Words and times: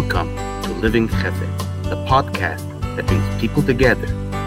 Welcome 0.00 0.36
to 0.62 0.70
Living 0.74 1.08
Chesed, 1.08 1.82
the 1.82 1.96
podcast 2.06 2.64
that 2.94 3.04
brings 3.08 3.40
people 3.40 3.64
together 3.64 4.06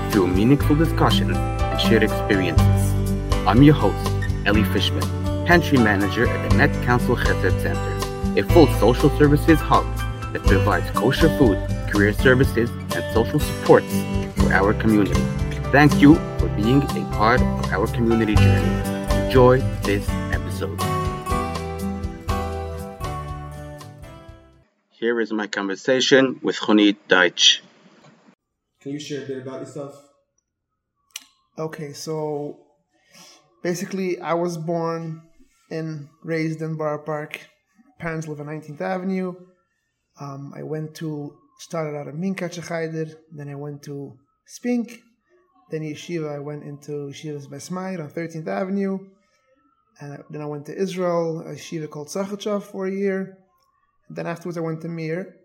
through 0.09 0.27
meaningful 0.27 0.77
discussions 0.77 1.35
and 1.35 1.81
shared 1.81 2.03
experiences. 2.03 2.93
I'm 3.45 3.61
your 3.61 3.73
host, 3.73 4.13
Ellie 4.45 4.63
Fishman, 4.63 5.03
Pantry 5.45 5.77
Manager 5.77 6.25
at 6.25 6.49
the 6.49 6.55
Met 6.55 6.71
Council 6.85 7.17
Chesed 7.17 7.61
Center, 7.61 8.39
a 8.39 8.43
full 8.53 8.67
social 8.79 9.09
services 9.17 9.59
hub 9.59 9.83
that 10.31 10.41
provides 10.43 10.89
kosher 10.91 11.27
food, 11.37 11.57
career 11.91 12.13
services, 12.13 12.69
and 12.95 13.03
social 13.13 13.41
supports 13.41 13.93
for 14.37 14.53
our 14.53 14.73
community. 14.73 15.19
Thank 15.73 15.99
you 15.99 16.15
for 16.39 16.47
being 16.55 16.81
a 16.81 17.11
part 17.11 17.41
of 17.41 17.73
our 17.73 17.87
community 17.87 18.35
journey. 18.35 19.25
Enjoy 19.25 19.59
this 19.83 20.07
episode. 20.31 20.90
Here 25.01 25.19
is 25.19 25.33
my 25.33 25.47
conversation 25.47 26.39
with 26.43 26.57
Ronit 26.57 26.95
Deutsch. 27.07 27.63
Can 28.81 28.91
you 28.91 28.99
share 28.99 29.23
a 29.23 29.25
bit 29.25 29.39
about 29.39 29.61
yourself? 29.61 29.99
Okay, 31.57 31.93
so 31.93 32.59
basically, 33.63 34.19
I 34.19 34.35
was 34.35 34.59
born 34.59 35.23
and 35.71 36.07
raised 36.23 36.61
in 36.61 36.75
Borough 36.75 37.01
Park. 37.03 37.39
Parents 37.97 38.27
live 38.27 38.41
on 38.41 38.45
19th 38.45 38.79
Avenue. 38.79 39.33
Um, 40.19 40.53
I 40.55 40.61
went 40.61 40.93
to 40.97 41.35
started 41.57 41.97
out 41.97 42.07
at 42.07 42.13
Minkache 42.13 42.61
Chayder, 42.61 43.15
then 43.35 43.49
I 43.49 43.55
went 43.55 43.81
to 43.85 44.19
Spink, 44.45 45.01
then 45.71 45.81
Yeshiva. 45.81 46.35
I 46.35 46.37
went 46.37 46.61
into 46.61 47.09
Yeshiva's 47.09 47.47
Besmayr 47.47 47.99
on 48.03 48.11
13th 48.11 48.45
Avenue, 48.45 48.99
and 49.99 50.23
then 50.29 50.43
I 50.43 50.45
went 50.45 50.67
to 50.67 50.77
Israel, 50.77 51.39
a 51.39 51.55
yeshiva 51.55 51.89
called 51.89 52.09
Sachachav 52.09 52.61
for 52.61 52.85
a 52.85 52.91
year. 52.91 53.39
Then 54.15 54.27
afterwards, 54.27 54.57
I 54.57 54.61
went 54.61 54.81
to 54.81 54.89
Mir, 54.89 55.35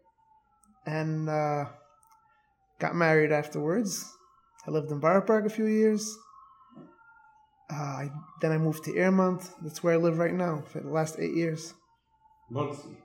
and 0.86 1.28
uh, 1.28 1.66
got 2.78 2.94
married 2.94 3.32
afterwards. 3.32 4.04
I 4.66 4.70
lived 4.70 4.90
in 4.90 4.98
Borough 4.98 5.22
Park 5.22 5.46
a 5.46 5.50
few 5.50 5.66
years. 5.66 6.16
Uh, 7.72 7.74
I, 8.02 8.10
then 8.40 8.52
I 8.52 8.58
moved 8.58 8.84
to 8.84 8.96
Airmont. 8.96 9.48
That's 9.62 9.82
where 9.82 9.94
I 9.94 9.96
live 9.96 10.18
right 10.18 10.34
now 10.34 10.62
for 10.70 10.80
the 10.80 10.88
last 10.90 11.18
eight 11.18 11.34
years. 11.34 11.74
Monsey. 12.50 12.96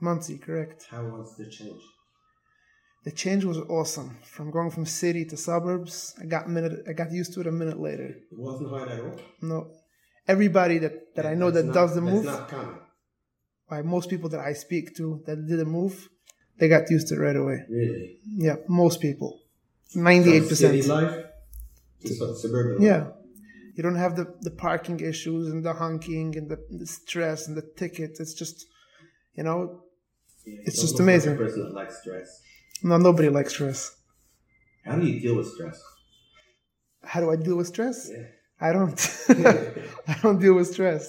Muncie, 0.00 0.38
correct. 0.38 0.86
How 0.90 1.04
was 1.04 1.36
the 1.36 1.46
change? 1.46 1.82
The 3.04 3.10
change 3.10 3.44
was 3.44 3.58
awesome. 3.58 4.18
From 4.24 4.50
going 4.50 4.70
from 4.70 4.84
city 4.84 5.24
to 5.26 5.36
suburbs, 5.36 6.14
I 6.20 6.26
got 6.26 6.48
minute. 6.48 6.84
I 6.88 6.92
got 6.92 7.12
used 7.12 7.32
to 7.34 7.40
it 7.40 7.46
a 7.46 7.52
minute 7.52 7.80
later. 7.80 8.08
It 8.08 8.38
wasn't 8.38 8.70
hard 8.70 8.90
at 8.90 9.00
all. 9.00 9.18
No, 9.40 9.70
everybody 10.28 10.78
that, 10.78 11.14
that 11.16 11.26
I 11.26 11.34
know 11.34 11.50
that 11.50 11.66
not- 11.66 11.74
does 11.74 11.94
the 11.94 12.02
move, 12.02 12.24
not 12.24 12.48
common. 12.48 12.76
By 13.70 13.82
most 13.82 14.10
people 14.10 14.28
that 14.30 14.40
I 14.40 14.52
speak 14.64 14.94
to 14.98 15.22
that 15.26 15.36
did 15.46 15.58
the 15.58 15.64
move, 15.64 16.08
they 16.58 16.68
got 16.68 16.90
used 16.90 17.06
to 17.08 17.14
it 17.14 17.18
right 17.26 17.36
away. 17.44 17.58
Really. 17.70 18.18
Yeah, 18.46 18.56
most 18.68 19.00
people, 19.00 19.30
ninety-eight 19.94 20.46
From 20.46 20.56
city 20.56 20.80
percent. 20.82 21.02
life 21.04 21.24
su- 22.04 22.34
suburban. 22.42 22.82
Yeah, 22.88 23.02
you 23.76 23.82
don't 23.86 24.00
have 24.04 24.14
the 24.16 24.26
the 24.48 24.50
parking 24.66 24.98
issues 25.12 25.44
and 25.52 25.64
the 25.64 25.72
honking 25.82 26.36
and 26.38 26.46
the, 26.52 26.58
the 26.80 26.86
stress 26.86 27.46
and 27.48 27.56
the 27.56 27.66
tickets. 27.82 28.20
It's 28.22 28.34
just, 28.42 28.56
you 29.38 29.44
know, 29.48 29.60
Yeah, 30.46 30.66
It's 30.66 30.80
just 30.84 30.96
don't 30.96 31.06
like 31.06 31.14
amazing. 31.14 31.36
person 31.44 31.60
that 31.66 31.74
likes 31.80 31.96
stress. 32.02 32.28
no 32.88 32.94
nobody 33.08 33.28
likes 33.38 33.52
stress. 33.56 33.80
How 34.86 34.96
do 35.00 35.04
you 35.10 35.16
deal 35.24 35.36
with 35.38 35.48
stress? 35.54 35.78
How 37.10 37.20
do 37.22 37.30
I 37.34 37.36
deal 37.36 37.56
with 37.60 37.68
stress? 37.74 37.98
Yeah. 38.12 38.26
I 38.68 38.72
don't. 38.76 38.98
I 40.12 40.14
don't 40.22 40.38
deal 40.44 40.54
with 40.58 40.68
stress. 40.76 41.02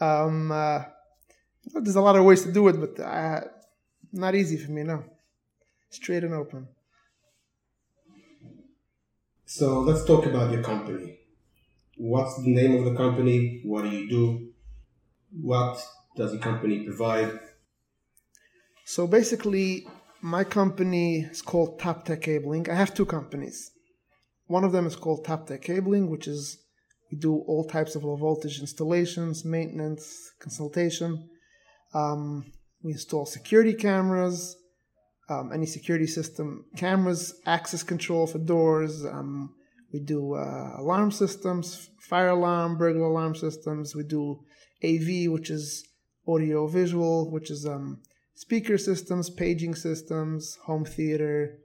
Um, 0.00 0.52
uh, 0.52 0.80
there's 1.74 1.96
a 1.96 2.00
lot 2.00 2.16
of 2.16 2.24
ways 2.24 2.42
to 2.44 2.52
do 2.52 2.68
it, 2.68 2.80
but 2.80 3.02
uh, 3.02 3.40
not 4.12 4.34
easy 4.34 4.56
for 4.56 4.70
me. 4.70 4.82
No, 4.82 5.04
straight 5.90 6.24
and 6.24 6.34
open. 6.34 6.68
So 9.44 9.80
let's 9.80 10.04
talk 10.04 10.26
about 10.26 10.52
your 10.52 10.62
company. 10.62 11.20
What's 11.96 12.36
the 12.36 12.54
name 12.54 12.76
of 12.76 12.84
the 12.84 12.94
company? 12.94 13.62
What 13.64 13.82
do 13.82 13.90
you 13.90 14.08
do? 14.08 14.52
What 15.42 15.82
does 16.16 16.32
the 16.32 16.38
company 16.38 16.84
provide? 16.84 17.38
So 18.84 19.06
basically, 19.06 19.86
my 20.20 20.44
company 20.44 21.20
is 21.20 21.42
called 21.42 21.80
Toptech 21.80 22.22
Cabling. 22.22 22.68
I 22.70 22.74
have 22.74 22.94
two 22.94 23.06
companies. 23.06 23.70
One 24.46 24.64
of 24.64 24.72
them 24.72 24.86
is 24.86 24.96
called 24.96 25.24
Toptech 25.24 25.62
Cabling, 25.62 26.10
which 26.10 26.26
is 26.26 26.58
we 27.10 27.18
do 27.18 27.38
all 27.46 27.64
types 27.64 27.94
of 27.94 28.04
low 28.04 28.16
voltage 28.16 28.60
installations, 28.60 29.44
maintenance, 29.44 30.32
consultation. 30.40 31.28
Um, 31.94 32.52
we 32.82 32.92
install 32.92 33.26
security 33.26 33.74
cameras, 33.74 34.56
um, 35.28 35.52
any 35.52 35.66
security 35.66 36.06
system 36.06 36.64
cameras, 36.76 37.34
access 37.46 37.82
control 37.82 38.26
for 38.26 38.38
doors. 38.38 39.04
Um, 39.04 39.54
we 39.92 40.00
do 40.00 40.34
uh, 40.34 40.74
alarm 40.78 41.10
systems, 41.10 41.90
fire 42.00 42.28
alarm, 42.28 42.76
burglar 42.76 43.06
alarm 43.06 43.34
systems. 43.34 43.94
We 43.94 44.04
do 44.04 44.40
AV, 44.84 45.30
which 45.30 45.50
is 45.50 45.86
audio 46.26 46.66
visual, 46.66 47.30
which 47.30 47.50
is 47.50 47.66
um, 47.66 48.02
speaker 48.34 48.78
systems, 48.78 49.30
paging 49.30 49.74
systems, 49.74 50.56
home 50.66 50.84
theater, 50.84 51.58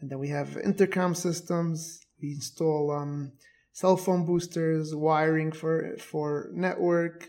and 0.00 0.10
then 0.10 0.18
we 0.18 0.28
have 0.28 0.56
intercom 0.56 1.14
systems. 1.14 2.00
We 2.22 2.32
install 2.32 2.90
um, 2.90 3.32
cell 3.72 3.96
phone 3.96 4.24
boosters, 4.24 4.94
wiring 4.94 5.52
for 5.52 5.96
for 5.98 6.50
network, 6.52 7.28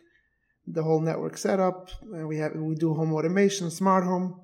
the 0.73 0.83
whole 0.83 1.01
network 1.01 1.37
setup. 1.37 1.89
And 2.13 2.27
we 2.27 2.37
have 2.37 2.53
we 2.55 2.75
do 2.75 2.93
home 2.93 3.13
automation, 3.13 3.69
smart 3.69 4.03
home, 4.03 4.41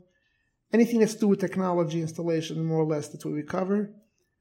anything 0.73 0.99
that's 0.99 1.13
to 1.15 1.21
do 1.21 1.27
with 1.29 1.39
technology 1.39 2.01
installation, 2.01 2.63
more 2.63 2.81
or 2.81 2.85
less. 2.85 3.09
That's 3.09 3.25
what 3.25 3.33
we 3.33 3.43
cover. 3.43 3.93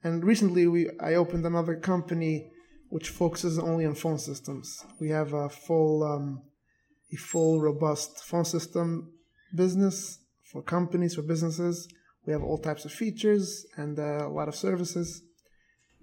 And 0.02 0.24
recently, 0.24 0.66
we 0.66 0.90
I 1.00 1.14
opened 1.14 1.44
another 1.46 1.76
company 1.76 2.50
which 2.88 3.08
focuses 3.10 3.58
only 3.58 3.84
on 3.84 3.94
phone 3.94 4.18
systems. 4.18 4.84
We 5.00 5.08
have 5.10 5.32
a 5.32 5.48
full 5.48 6.02
um, 6.02 6.42
a 7.12 7.16
full 7.16 7.60
robust 7.60 8.24
phone 8.24 8.44
system 8.44 9.12
business 9.54 10.18
for 10.50 10.62
companies 10.62 11.14
for 11.14 11.22
businesses. 11.22 11.88
We 12.26 12.32
have 12.32 12.42
all 12.42 12.58
types 12.58 12.84
of 12.84 12.92
features 12.92 13.66
and 13.76 13.98
uh, 13.98 14.26
a 14.26 14.28
lot 14.28 14.48
of 14.48 14.56
services. 14.56 15.22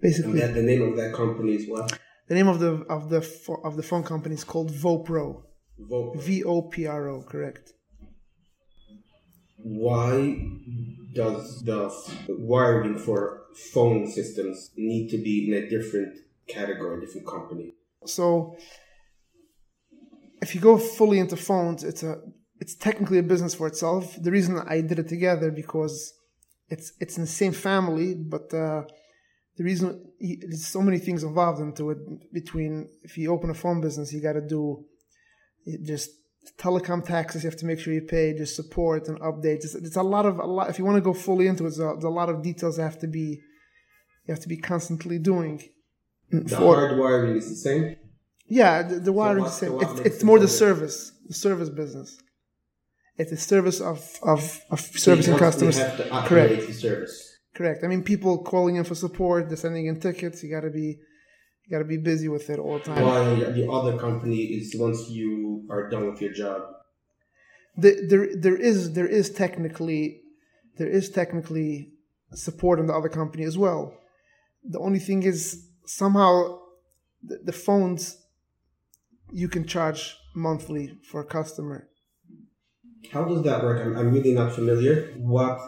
Basically, 0.10 0.40
that, 0.40 0.54
the 0.54 0.62
name 0.62 0.82
of 0.82 0.96
that 0.96 1.12
company 1.14 1.54
is 1.54 1.68
what? 1.68 1.98
the 2.28 2.34
name 2.34 2.48
of 2.48 2.58
the 2.58 2.84
of 2.88 3.10
the 3.10 3.20
of 3.64 3.76
the 3.76 3.82
phone 3.82 4.02
company 4.02 4.34
is 4.34 4.44
called 4.44 4.70
VoPro. 4.70 5.42
Vocal. 5.78 6.20
V 6.20 6.44
O 6.44 6.62
P 6.62 6.86
R 6.86 7.08
O, 7.08 7.22
correct. 7.22 7.72
Why 9.56 10.38
does 11.14 11.62
the 11.64 11.90
wiring 12.28 12.98
for 12.98 13.44
phone 13.72 14.10
systems 14.10 14.70
need 14.76 15.08
to 15.10 15.18
be 15.18 15.48
in 15.48 15.54
a 15.54 15.68
different 15.68 16.18
category, 16.48 17.00
different 17.00 17.26
company? 17.26 17.74
So, 18.04 18.56
if 20.42 20.54
you 20.54 20.60
go 20.60 20.76
fully 20.76 21.18
into 21.18 21.36
phones, 21.36 21.82
it's 21.82 22.02
a 22.02 22.20
it's 22.60 22.74
technically 22.74 23.18
a 23.18 23.22
business 23.22 23.54
for 23.54 23.66
itself. 23.66 24.16
The 24.20 24.30
reason 24.30 24.60
I 24.68 24.80
did 24.80 24.98
it 24.98 25.08
together 25.08 25.50
because 25.50 26.12
it's 26.68 26.92
it's 27.00 27.16
in 27.16 27.22
the 27.22 27.28
same 27.42 27.52
family, 27.52 28.14
but 28.14 28.52
uh, 28.54 28.82
the 29.56 29.64
reason 29.64 30.04
there's 30.20 30.66
so 30.66 30.82
many 30.82 30.98
things 30.98 31.22
involved 31.22 31.60
into 31.60 31.90
it. 31.90 31.98
Between 32.32 32.88
if 33.02 33.16
you 33.18 33.32
open 33.32 33.50
a 33.50 33.54
phone 33.54 33.80
business, 33.80 34.12
you 34.12 34.20
got 34.20 34.34
to 34.34 34.46
do 34.46 34.84
just 35.84 36.10
telecom 36.58 37.04
taxes. 37.04 37.42
You 37.44 37.50
have 37.50 37.58
to 37.60 37.66
make 37.66 37.78
sure 37.80 37.92
you 37.92 38.02
pay 38.02 38.34
just 38.36 38.54
support 38.56 39.08
and 39.08 39.18
updates. 39.20 39.64
It's, 39.64 39.74
it's 39.74 39.96
a 39.96 40.02
lot 40.02 40.26
of 40.26 40.38
a 40.38 40.46
lot. 40.46 40.68
If 40.70 40.78
you 40.78 40.84
want 40.84 40.96
to 40.96 41.00
go 41.00 41.14
fully 41.14 41.46
into 41.46 41.64
it, 41.64 41.70
there's 41.70 41.78
a, 41.80 41.92
there's 41.94 42.04
a 42.04 42.08
lot 42.10 42.28
of 42.28 42.42
details 42.42 42.76
have 42.76 42.98
to 43.00 43.06
be 43.06 43.40
you 44.26 44.32
have 44.34 44.40
to 44.40 44.48
be 44.48 44.56
constantly 44.56 45.18
doing. 45.18 45.62
The 46.30 46.56
for- 46.56 46.76
hard 46.76 46.98
wiring 46.98 47.36
is 47.36 47.48
the 47.48 47.56
same. 47.56 47.96
yeah, 48.46 48.82
the, 48.82 48.96
the 48.96 49.12
wiring 49.12 49.44
is 49.44 49.58
the 49.58 49.66
same. 49.66 49.80
It's, 49.80 50.00
it's 50.00 50.24
more 50.24 50.38
the 50.38 50.48
service, 50.48 51.12
the 51.28 51.34
service 51.34 51.68
business. 51.68 52.18
It's 53.16 53.30
a 53.32 53.36
service 53.36 53.80
of 53.80 53.98
of, 54.22 54.60
of 54.70 54.80
So 54.80 54.98
servicing 54.98 55.36
customers. 55.36 55.78
Correct. 55.78 56.66
the 56.66 56.72
service. 56.72 57.30
Correct. 57.54 57.84
I 57.84 57.86
mean, 57.86 58.02
people 58.02 58.42
calling 58.42 58.74
in 58.76 58.84
for 58.84 58.96
support, 58.96 59.48
they're 59.48 59.56
sending 59.56 59.86
in 59.86 60.00
tickets. 60.00 60.42
You 60.42 60.50
got 60.50 60.62
to 60.62 60.70
be, 60.70 60.98
you 61.64 61.70
got 61.70 61.78
to 61.78 61.84
be 61.84 61.96
busy 61.96 62.28
with 62.28 62.50
it 62.50 62.58
all 62.58 62.78
the 62.78 62.84
time. 62.84 63.02
While 63.02 63.36
the 63.36 63.70
other 63.70 63.98
company 63.98 64.42
is 64.42 64.74
once 64.76 65.08
you 65.08 65.66
are 65.70 65.88
done 65.88 66.10
with 66.10 66.20
your 66.20 66.32
job. 66.32 66.62
The- 67.76 68.06
there, 68.08 68.28
there 68.36 68.56
is, 68.56 68.92
there 68.92 69.06
is 69.06 69.30
technically, 69.30 70.20
there 70.78 70.88
is 70.88 71.10
technically 71.10 71.90
support 72.32 72.78
in 72.78 72.86
the 72.86 72.94
other 72.94 73.08
company 73.08 73.44
as 73.44 73.56
well. 73.56 73.94
The 74.62 74.78
only 74.78 74.98
thing 74.98 75.22
is 75.22 75.66
somehow 75.86 76.58
the, 77.22 77.38
the 77.44 77.52
phones 77.52 78.18
you 79.32 79.48
can 79.48 79.66
charge 79.66 80.16
monthly 80.34 80.98
for 81.10 81.20
a 81.20 81.24
customer. 81.24 81.88
How 83.10 83.24
does 83.24 83.42
that 83.42 83.62
work? 83.62 83.84
I'm, 83.84 83.96
I'm 83.96 84.12
really 84.12 84.32
not 84.32 84.52
familiar. 84.52 85.12
What 85.16 85.58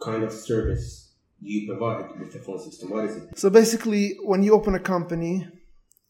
kind 0.00 0.22
of 0.22 0.32
service 0.32 1.05
you 1.40 1.66
provide 1.66 2.18
with 2.18 2.32
the 2.32 2.38
phone 2.38 2.60
system? 2.60 2.90
What 2.90 3.04
is 3.04 3.16
it? 3.16 3.38
So 3.38 3.50
basically, 3.50 4.16
when 4.24 4.42
you 4.42 4.54
open 4.54 4.74
a 4.74 4.80
company, 4.80 5.46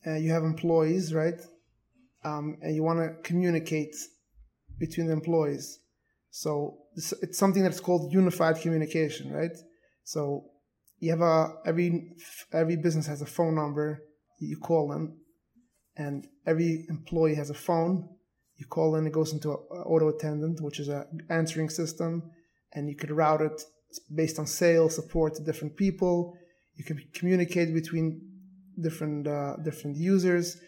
uh, 0.06 0.14
you 0.14 0.30
have 0.30 0.44
employees, 0.44 1.12
right? 1.12 1.40
Um, 2.24 2.58
and 2.62 2.74
you 2.74 2.82
want 2.82 3.00
to 3.00 3.14
communicate 3.22 3.94
between 4.78 5.06
the 5.06 5.12
employees. 5.12 5.80
So 6.30 6.78
it's, 6.94 7.12
it's 7.22 7.38
something 7.38 7.62
that's 7.62 7.80
called 7.80 8.12
unified 8.12 8.60
communication, 8.60 9.32
right? 9.32 9.56
So 10.04 10.44
you 10.98 11.10
have 11.10 11.20
a 11.20 11.54
every 11.64 12.12
every 12.52 12.76
business 12.76 13.06
has 13.06 13.22
a 13.22 13.26
phone 13.26 13.54
number. 13.54 14.02
You 14.38 14.58
call 14.58 14.88
them, 14.88 15.18
and 15.96 16.26
every 16.46 16.86
employee 16.88 17.34
has 17.34 17.50
a 17.50 17.54
phone. 17.54 18.08
You 18.56 18.66
call 18.66 18.96
in, 18.96 19.06
it 19.06 19.12
goes 19.12 19.32
into 19.32 19.50
an 19.52 19.82
auto 19.84 20.08
attendant, 20.08 20.60
which 20.62 20.80
is 20.80 20.88
an 20.88 21.26
answering 21.28 21.68
system, 21.68 22.30
and 22.72 22.88
you 22.88 22.96
could 22.96 23.10
route 23.10 23.42
it 23.42 23.62
based 24.14 24.38
on 24.38 24.46
sales 24.46 24.94
support 24.94 25.34
to 25.36 25.42
different 25.42 25.76
people. 25.76 26.36
You 26.74 26.84
can 26.84 27.02
communicate 27.14 27.72
between 27.72 28.20
different 28.80 29.26
uh, 29.26 29.56
different 29.64 29.96
users, 29.96 30.58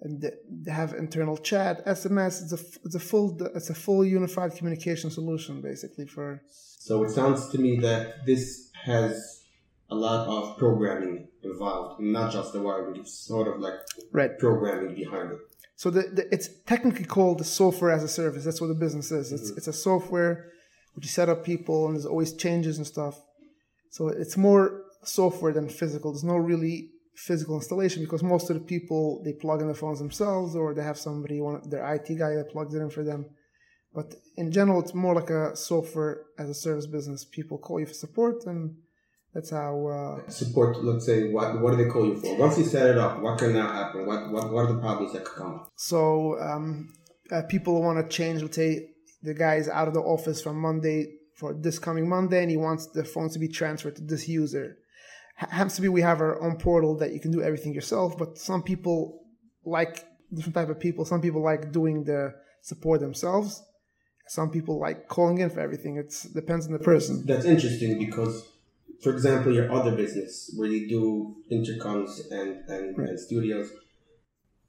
and 0.00 0.22
they 0.22 0.70
have 0.70 0.92
internal 0.94 1.36
chat, 1.36 1.84
SMS. 1.86 2.42
It's 2.42 2.52
a 2.52 2.60
it's 2.84 2.94
a 2.94 3.00
full 3.00 3.38
it's 3.54 3.70
a 3.70 3.74
full 3.74 4.04
unified 4.04 4.54
communication 4.54 5.10
solution 5.10 5.62
basically 5.62 6.06
for. 6.06 6.42
So 6.50 7.02
it 7.04 7.10
sounds 7.10 7.48
to 7.50 7.58
me 7.58 7.78
that 7.80 8.26
this 8.26 8.70
has 8.84 9.44
a 9.90 9.94
lot 9.94 10.28
of 10.28 10.58
programming 10.58 11.28
involved, 11.42 12.00
not 12.00 12.32
just 12.32 12.52
the 12.52 12.60
wiring. 12.60 13.00
It's 13.00 13.14
sort 13.26 13.48
of 13.48 13.60
like 13.60 13.74
right. 14.12 14.38
programming 14.38 14.94
behind 14.94 15.32
it. 15.32 15.38
So 15.76 15.90
the, 15.90 16.02
the, 16.02 16.32
it's 16.32 16.48
technically 16.66 17.04
called 17.04 17.38
the 17.38 17.44
software 17.44 17.90
as 17.90 18.02
a 18.02 18.08
service. 18.08 18.44
That's 18.44 18.60
what 18.60 18.68
the 18.68 18.74
business 18.74 19.12
is. 19.12 19.32
It's 19.32 19.50
mm-hmm. 19.50 19.58
it's 19.58 19.68
a 19.68 19.72
software 19.72 20.50
which 20.96 21.04
you 21.04 21.10
set 21.10 21.28
up 21.28 21.44
people 21.44 21.86
and 21.86 21.94
there's 21.94 22.06
always 22.06 22.32
changes 22.34 22.78
and 22.78 22.86
stuff. 22.86 23.20
So 23.90 24.08
it's 24.08 24.36
more 24.36 24.82
software 25.04 25.52
than 25.52 25.68
physical. 25.68 26.12
There's 26.12 26.24
no 26.24 26.36
really 26.36 26.90
physical 27.14 27.54
installation 27.56 28.02
because 28.02 28.22
most 28.22 28.50
of 28.50 28.58
the 28.58 28.64
people 28.64 29.22
they 29.24 29.32
plug 29.32 29.60
in 29.60 29.68
the 29.68 29.74
phones 29.74 29.98
themselves 29.98 30.56
or 30.56 30.74
they 30.74 30.82
have 30.82 30.98
somebody 30.98 31.40
one 31.40 31.62
their 31.68 31.94
IT 31.94 32.08
guy 32.18 32.34
that 32.34 32.50
plugs 32.50 32.74
it 32.74 32.80
in 32.80 32.90
for 32.90 33.04
them. 33.04 33.26
But 33.94 34.14
in 34.36 34.52
general, 34.52 34.80
it's 34.80 34.94
more 34.94 35.14
like 35.14 35.30
a 35.30 35.56
software 35.56 36.24
as 36.38 36.50
a 36.50 36.54
service 36.54 36.86
business. 36.86 37.24
People 37.24 37.56
call 37.58 37.80
you 37.80 37.86
for 37.86 37.94
support 37.94 38.44
and 38.46 38.76
that's 39.32 39.50
how 39.50 39.86
uh, 39.86 40.30
support. 40.30 40.82
Let's 40.82 41.04
say 41.04 41.28
what 41.28 41.60
what 41.60 41.72
do 41.72 41.76
they 41.76 41.90
call 41.90 42.06
you 42.06 42.16
for? 42.16 42.36
Once 42.38 42.56
you 42.56 42.64
set 42.64 42.88
it 42.88 42.96
up, 42.96 43.20
what 43.20 43.38
can 43.38 43.52
now 43.52 43.70
happen? 43.70 44.06
What 44.06 44.32
what 44.32 44.50
what 44.50 44.64
are 44.64 44.72
the 44.72 44.80
problems 44.80 45.12
that 45.12 45.26
could 45.26 45.36
come? 45.36 45.66
So 45.76 46.40
um, 46.40 46.88
uh, 47.30 47.42
people 47.42 47.82
want 47.82 47.98
to 47.98 48.16
change. 48.16 48.40
Let's 48.40 48.56
say 48.56 48.88
the 49.26 49.34
guy 49.34 49.56
is 49.56 49.68
out 49.68 49.88
of 49.88 49.94
the 49.94 50.00
office 50.00 50.40
from 50.40 50.56
Monday 50.60 51.06
for 51.34 51.52
this 51.52 51.78
coming 51.78 52.08
Monday, 52.08 52.40
and 52.42 52.50
he 52.50 52.56
wants 52.56 52.86
the 52.86 53.04
phones 53.04 53.32
to 53.34 53.38
be 53.38 53.48
transferred 53.48 53.96
to 53.96 54.02
this 54.02 54.26
user. 54.26 54.78
H- 55.42 55.50
happens 55.50 55.76
to 55.76 55.82
be 55.82 55.88
we 55.88 56.00
have 56.00 56.20
our 56.20 56.40
own 56.42 56.56
portal 56.56 56.96
that 56.98 57.12
you 57.12 57.20
can 57.20 57.30
do 57.30 57.42
everything 57.42 57.74
yourself, 57.74 58.16
but 58.16 58.38
some 58.38 58.62
people 58.62 59.22
like 59.64 60.06
different 60.32 60.54
type 60.54 60.70
of 60.70 60.80
people. 60.80 61.04
Some 61.04 61.20
people 61.20 61.42
like 61.42 61.72
doing 61.72 62.04
the 62.04 62.34
support 62.62 63.00
themselves. 63.00 63.62
Some 64.28 64.50
people 64.50 64.80
like 64.80 65.08
calling 65.08 65.38
in 65.38 65.50
for 65.50 65.60
everything. 65.60 65.96
It 65.98 66.14
depends 66.34 66.66
on 66.66 66.72
the 66.72 66.78
person. 66.78 67.24
That's 67.26 67.44
interesting 67.44 67.98
because 67.98 68.48
for 69.02 69.12
example, 69.12 69.52
your 69.52 69.70
other 69.70 69.94
business 69.94 70.52
where 70.56 70.68
you 70.68 70.88
do 70.88 71.36
intercoms 71.52 72.30
and, 72.30 72.68
and, 72.68 72.98
right. 72.98 73.10
and 73.10 73.20
studios, 73.20 73.70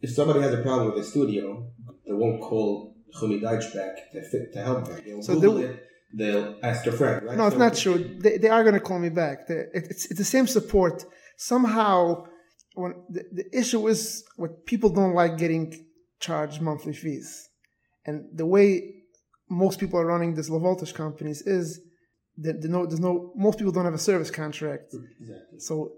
if 0.01 0.09
somebody 0.11 0.41
has 0.41 0.53
a 0.53 0.61
problem 0.61 0.91
with 0.91 0.99
a 1.03 1.03
studio, 1.03 1.65
they 2.05 2.13
won't 2.13 2.41
call 2.41 2.96
Chuny 3.15 3.41
Deutsch 3.41 3.73
back 3.73 4.11
to, 4.11 4.21
fit, 4.21 4.53
to 4.53 4.61
help 4.61 4.87
them. 4.87 5.01
They'll 5.05 5.21
so 5.21 5.35
Google 5.35 5.57
it, 5.57 5.83
they'll 6.13 6.57
ask 6.63 6.83
their 6.83 6.93
friend, 6.93 7.25
right? 7.25 7.37
No, 7.37 7.47
it's 7.47 7.57
not 7.57 7.75
true. 7.75 8.17
They, 8.19 8.37
they 8.37 8.49
are 8.49 8.63
going 8.63 8.75
to 8.75 8.79
call 8.79 8.99
me 8.99 9.09
back. 9.09 9.47
They, 9.47 9.55
it, 9.55 9.87
it's, 9.91 10.05
it's 10.05 10.17
the 10.17 10.25
same 10.25 10.47
support. 10.47 11.05
Somehow, 11.37 12.25
when 12.75 12.95
the, 13.09 13.23
the 13.31 13.57
issue 13.57 13.87
is 13.87 14.23
what 14.35 14.65
people 14.65 14.89
don't 14.89 15.13
like 15.13 15.37
getting 15.37 15.85
charged 16.19 16.61
monthly 16.61 16.93
fees. 16.93 17.49
And 18.05 18.25
the 18.33 18.45
way 18.45 18.93
most 19.49 19.79
people 19.79 19.99
are 19.99 20.05
running 20.05 20.33
these 20.33 20.49
low 20.49 20.59
voltage 20.59 20.93
companies 20.93 21.41
is 21.41 21.81
there's 22.37 22.65
no, 22.65 22.85
there's 22.85 22.99
no, 22.99 23.31
most 23.35 23.57
people 23.57 23.71
don't 23.71 23.85
have 23.85 23.93
a 23.93 23.99
service 23.99 24.31
contract. 24.31 24.93
Exactly. 25.19 25.59
So, 25.59 25.93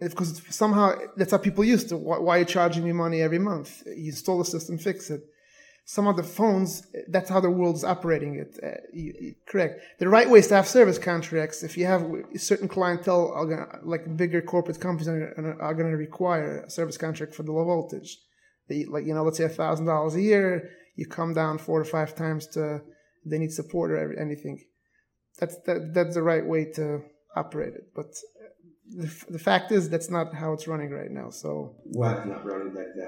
because 0.00 0.42
somehow 0.48 0.94
that's 1.16 1.30
how 1.30 1.38
people 1.38 1.64
used 1.64 1.88
to. 1.90 1.96
Why, 1.96 2.18
why, 2.18 2.36
are 2.36 2.38
you 2.40 2.44
charging 2.44 2.84
me 2.84 2.92
money 2.92 3.20
every 3.22 3.38
month? 3.38 3.82
You 3.86 4.10
install 4.10 4.38
the 4.38 4.44
system, 4.44 4.78
fix 4.78 5.10
it. 5.10 5.22
Some 5.84 6.06
of 6.06 6.16
the 6.16 6.22
phones, 6.22 6.86
that's 7.08 7.28
how 7.28 7.40
the 7.40 7.50
world's 7.50 7.84
operating 7.84 8.36
it. 8.36 8.58
Uh, 8.62 8.80
you, 8.92 9.14
you, 9.20 9.34
correct. 9.46 9.80
The 9.98 10.08
right 10.08 10.30
way 10.30 10.38
is 10.38 10.46
to 10.48 10.54
have 10.54 10.68
service 10.68 10.98
contracts. 10.98 11.62
If 11.62 11.76
you 11.76 11.86
have 11.86 12.08
certain 12.36 12.68
clientele, 12.68 13.32
gonna, 13.46 13.66
like 13.82 14.16
bigger 14.16 14.40
corporate 14.40 14.80
companies 14.80 15.08
are, 15.08 15.58
are 15.60 15.74
going 15.74 15.90
to 15.90 15.96
require 15.96 16.62
a 16.62 16.70
service 16.70 16.96
contract 16.96 17.34
for 17.34 17.42
the 17.42 17.52
low 17.52 17.64
voltage. 17.64 18.18
They, 18.68 18.84
like, 18.84 19.04
you 19.04 19.12
know, 19.12 19.24
let's 19.24 19.38
say 19.38 19.44
a 19.44 19.48
thousand 19.48 19.86
dollars 19.86 20.14
a 20.14 20.22
year, 20.22 20.70
you 20.94 21.06
come 21.06 21.34
down 21.34 21.58
four 21.58 21.82
to 21.82 21.88
five 21.88 22.14
times 22.14 22.46
to, 22.48 22.80
they 23.26 23.38
need 23.38 23.52
support 23.52 23.90
or 23.90 24.18
anything 24.20 24.64
that's 25.38 25.56
that, 25.66 25.92
that's 25.94 26.14
the 26.14 26.22
right 26.22 26.44
way 26.44 26.66
to 26.72 27.02
operate 27.36 27.74
it. 27.74 27.92
But 27.94 28.06
the, 28.94 29.24
the 29.30 29.38
fact 29.38 29.72
is 29.72 29.88
that's 29.88 30.10
not 30.10 30.34
how 30.34 30.52
it's 30.52 30.68
running 30.68 30.90
right 30.90 31.10
now. 31.10 31.30
So 31.30 31.74
why 31.84 32.22
not 32.24 32.44
running 32.44 32.74
like 32.74 32.94
that? 32.96 33.01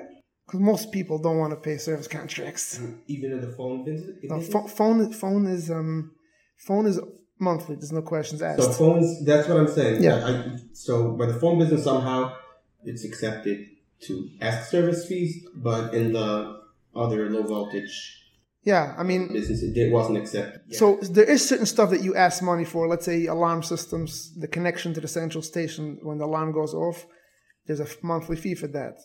Because 0.54 0.66
most 0.66 0.92
people 0.92 1.18
don't 1.18 1.38
want 1.38 1.52
to 1.52 1.56
pay 1.56 1.78
service 1.78 2.06
contracts. 2.06 2.80
Even 3.08 3.32
in 3.32 3.40
the 3.40 3.48
phone 3.56 3.84
business. 3.84 4.16
No, 4.22 4.40
phone 4.40 5.12
phone 5.12 5.46
is 5.46 5.68
um 5.68 6.12
phone 6.56 6.86
is 6.86 7.00
monthly. 7.40 7.74
There's 7.74 7.90
no 7.90 8.02
questions 8.02 8.40
asked. 8.40 8.62
So 8.62 8.70
phones. 8.70 9.24
That's 9.24 9.48
what 9.48 9.58
I'm 9.58 9.66
saying. 9.66 10.00
Yeah. 10.00 10.24
I, 10.24 10.56
so 10.72 11.16
by 11.16 11.26
the 11.26 11.34
phone 11.34 11.58
business 11.58 11.82
somehow 11.82 12.36
it's 12.84 13.04
accepted 13.04 13.66
to 14.02 14.30
ask 14.40 14.70
service 14.70 15.08
fees, 15.08 15.44
but 15.56 15.92
in 15.92 16.12
the 16.12 16.60
other 16.94 17.28
low 17.30 17.42
voltage 17.42 18.20
yeah, 18.62 18.94
I 18.96 19.02
mean, 19.02 19.32
business 19.32 19.62
it 19.62 19.92
wasn't 19.92 20.18
accepted. 20.18 20.62
Yeah. 20.68 20.78
So 20.78 20.98
there 21.02 21.28
is 21.28 21.46
certain 21.46 21.66
stuff 21.66 21.90
that 21.90 22.02
you 22.02 22.14
ask 22.14 22.42
money 22.42 22.64
for. 22.64 22.88
Let's 22.88 23.04
say 23.04 23.26
alarm 23.26 23.62
systems, 23.62 24.32
the 24.38 24.48
connection 24.48 24.94
to 24.94 25.00
the 25.00 25.08
central 25.08 25.42
station 25.42 25.98
when 26.02 26.16
the 26.16 26.24
alarm 26.24 26.52
goes 26.52 26.72
off. 26.72 27.06
There's 27.66 27.80
a 27.80 27.88
monthly 28.02 28.36
fee 28.36 28.54
for 28.54 28.68
that. 28.68 29.00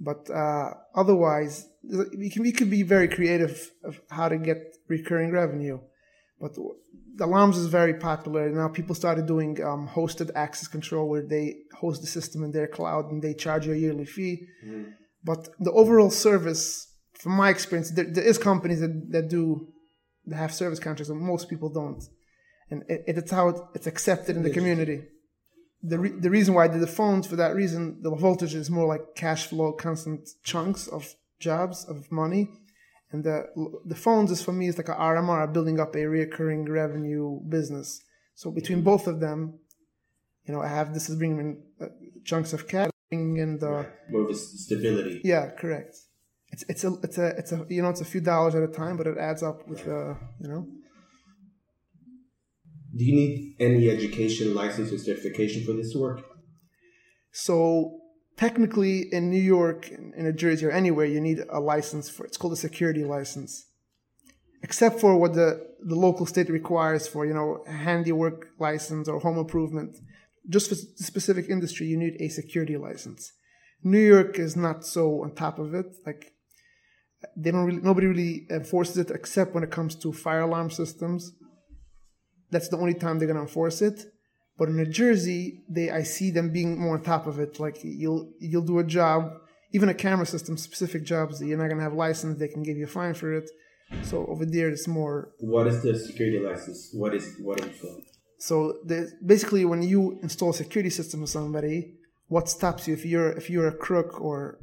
But 0.00 0.30
uh, 0.30 0.74
otherwise, 0.94 1.68
we 2.16 2.30
can 2.30 2.42
we 2.42 2.52
could 2.52 2.70
be 2.70 2.82
very 2.82 3.08
creative 3.08 3.70
of 3.84 4.00
how 4.10 4.28
to 4.28 4.38
get 4.38 4.76
recurring 4.88 5.32
revenue. 5.32 5.80
But 6.40 6.54
the 7.16 7.24
alarms 7.24 7.56
is 7.56 7.66
very 7.66 7.94
popular 7.94 8.48
now. 8.50 8.68
People 8.68 8.94
started 8.94 9.26
doing 9.26 9.60
um, 9.62 9.88
hosted 9.88 10.30
access 10.36 10.68
control 10.68 11.08
where 11.08 11.22
they 11.22 11.56
host 11.80 12.00
the 12.00 12.06
system 12.06 12.44
in 12.44 12.52
their 12.52 12.68
cloud 12.68 13.10
and 13.10 13.20
they 13.20 13.34
charge 13.34 13.66
you 13.66 13.72
a 13.72 13.76
yearly 13.76 14.06
fee. 14.06 14.46
Mm. 14.64 14.92
But 15.24 15.48
the 15.58 15.72
overall 15.72 16.10
service 16.10 16.88
from 17.18 17.32
my 17.32 17.50
experience, 17.50 17.90
there, 17.90 18.04
there 18.04 18.24
is 18.24 18.38
companies 18.38 18.80
that, 18.80 19.10
that 19.10 19.28
do 19.28 19.68
that 20.26 20.36
have 20.36 20.54
service 20.54 20.78
contracts, 20.78 21.08
but 21.08 21.16
most 21.16 21.48
people 21.48 21.70
don't, 21.70 22.02
and 22.70 22.84
it, 22.88 23.04
it's 23.06 23.30
how 23.32 23.70
it's 23.74 23.86
accepted 23.86 24.36
in 24.36 24.42
the 24.42 24.50
community. 24.50 25.02
The 25.82 25.98
re, 25.98 26.08
the 26.10 26.30
reason 26.30 26.54
why 26.54 26.64
I 26.64 26.68
did 26.68 26.80
the 26.80 26.86
phones 26.86 27.26
for 27.26 27.36
that 27.36 27.54
reason, 27.54 28.02
the 28.02 28.14
voltage 28.14 28.54
is 28.54 28.68
more 28.70 28.86
like 28.86 29.14
cash 29.14 29.46
flow, 29.46 29.72
constant 29.72 30.28
chunks 30.42 30.88
of 30.88 31.14
jobs 31.38 31.84
of 31.84 32.10
money, 32.10 32.50
and 33.12 33.22
the 33.22 33.46
the 33.84 33.94
phones 33.94 34.30
is 34.30 34.42
for 34.42 34.52
me 34.52 34.68
is 34.68 34.76
like 34.76 34.88
a 34.88 34.94
RMR, 34.94 35.52
building 35.52 35.78
up 35.78 35.94
a 35.94 36.04
recurring 36.06 36.64
revenue 36.68 37.40
business. 37.48 38.02
So 38.34 38.50
between 38.50 38.82
both 38.82 39.06
of 39.06 39.20
them, 39.20 39.60
you 40.46 40.52
know, 40.52 40.60
I 40.60 40.68
have 40.68 40.94
this 40.94 41.08
is 41.08 41.16
bringing 41.16 41.38
in 41.38 41.62
uh, 41.80 41.90
chunks 42.24 42.52
of 42.52 42.66
cash, 42.66 42.90
and 43.12 43.60
the 43.60 43.86
more 44.10 44.22
of 44.22 44.30
a 44.30 44.34
stability. 44.34 45.20
Yeah, 45.24 45.50
correct 45.50 45.96
it's 46.50 46.64
it's 46.68 46.84
a 46.84 46.94
it's 47.02 47.18
a 47.18 47.26
it's 47.38 47.52
a 47.52 47.66
you 47.68 47.82
know 47.82 47.90
it's 47.90 48.00
a 48.00 48.04
few 48.04 48.20
dollars 48.20 48.54
at 48.54 48.62
a 48.62 48.68
time, 48.68 48.96
but 48.96 49.06
it 49.06 49.18
adds 49.18 49.42
up 49.42 49.66
with 49.68 49.86
uh 49.86 50.14
you 50.40 50.48
know. 50.48 50.66
Do 52.98 53.04
you 53.04 53.14
need 53.14 53.54
any 53.60 53.88
education, 53.88 54.54
license, 54.54 54.92
or 54.92 54.98
certification 54.98 55.64
for 55.64 55.72
this 55.72 55.94
work? 55.94 56.20
So 57.30 58.00
technically, 58.36 59.06
in 59.12 59.30
New 59.30 59.44
York, 59.56 59.88
in 59.88 60.24
New 60.24 60.32
Jersey, 60.32 60.66
or 60.66 60.72
anywhere, 60.72 61.06
you 61.06 61.20
need 61.20 61.40
a 61.48 61.60
license 61.60 62.10
for. 62.10 62.26
It's 62.26 62.36
called 62.36 62.54
a 62.54 62.56
security 62.56 63.04
license, 63.04 63.66
except 64.64 64.98
for 65.00 65.16
what 65.16 65.34
the 65.34 65.48
the 65.80 65.94
local 65.94 66.26
state 66.26 66.50
requires 66.50 67.06
for 67.06 67.24
you 67.24 67.34
know 67.34 67.62
handiwork 67.68 68.48
license 68.58 69.06
or 69.06 69.20
home 69.20 69.38
improvement. 69.38 69.96
Just 70.48 70.68
for 70.68 70.74
specific 71.10 71.48
industry, 71.48 71.86
you 71.86 71.96
need 71.96 72.16
a 72.20 72.28
security 72.28 72.76
license. 72.76 73.32
New 73.84 74.04
York 74.14 74.40
is 74.40 74.56
not 74.56 74.84
so 74.84 75.22
on 75.22 75.36
top 75.36 75.60
of 75.60 75.72
it. 75.72 75.86
Like 76.04 76.32
they 77.36 77.52
don't 77.52 77.64
really 77.64 77.80
nobody 77.80 78.08
really 78.08 78.46
enforces 78.50 78.96
it 78.98 79.10
except 79.10 79.54
when 79.54 79.62
it 79.62 79.70
comes 79.70 79.94
to 79.96 80.12
fire 80.12 80.40
alarm 80.40 80.70
systems. 80.70 81.32
That's 82.50 82.68
the 82.68 82.78
only 82.78 82.94
time 82.94 83.18
they're 83.18 83.28
gonna 83.28 83.42
enforce 83.42 83.82
it. 83.82 84.12
But 84.58 84.68
in 84.68 84.76
New 84.76 84.86
Jersey, 84.86 85.62
they 85.68 85.90
I 85.90 86.02
see 86.02 86.30
them 86.30 86.52
being 86.52 86.78
more 86.78 86.96
on 86.96 87.02
top 87.02 87.26
of 87.26 87.38
it. 87.38 87.60
Like 87.60 87.78
you'll 87.82 88.32
you'll 88.40 88.62
do 88.62 88.78
a 88.78 88.84
job, 88.84 89.32
even 89.72 89.88
a 89.88 89.94
camera 89.94 90.26
system, 90.26 90.56
specific 90.56 91.04
jobs 91.04 91.38
that 91.38 91.46
you're 91.46 91.58
not 91.58 91.68
gonna 91.68 91.82
have 91.82 91.94
license, 91.94 92.38
they 92.38 92.48
can 92.48 92.62
give 92.62 92.76
you 92.76 92.84
a 92.84 92.88
fine 92.88 93.14
for 93.14 93.32
it. 93.32 93.48
So 94.02 94.26
over 94.26 94.44
there, 94.44 94.68
it's 94.68 94.86
more. 94.86 95.32
What 95.38 95.66
is 95.66 95.82
the 95.82 95.98
security 95.98 96.40
license? 96.40 96.90
What 96.92 97.14
is 97.14 97.36
what 97.40 97.60
is 97.60 97.82
it? 97.82 98.04
So 98.38 98.78
basically, 99.24 99.64
when 99.64 99.82
you 99.82 100.18
install 100.22 100.50
a 100.50 100.54
security 100.54 100.90
system 100.90 101.20
with 101.22 101.30
somebody, 101.30 101.94
what 102.28 102.48
stops 102.48 102.86
you 102.86 102.94
if 102.94 103.04
you're 103.04 103.32
if 103.32 103.50
you're 103.50 103.68
a 103.68 103.76
crook 103.76 104.20
or 104.20 104.58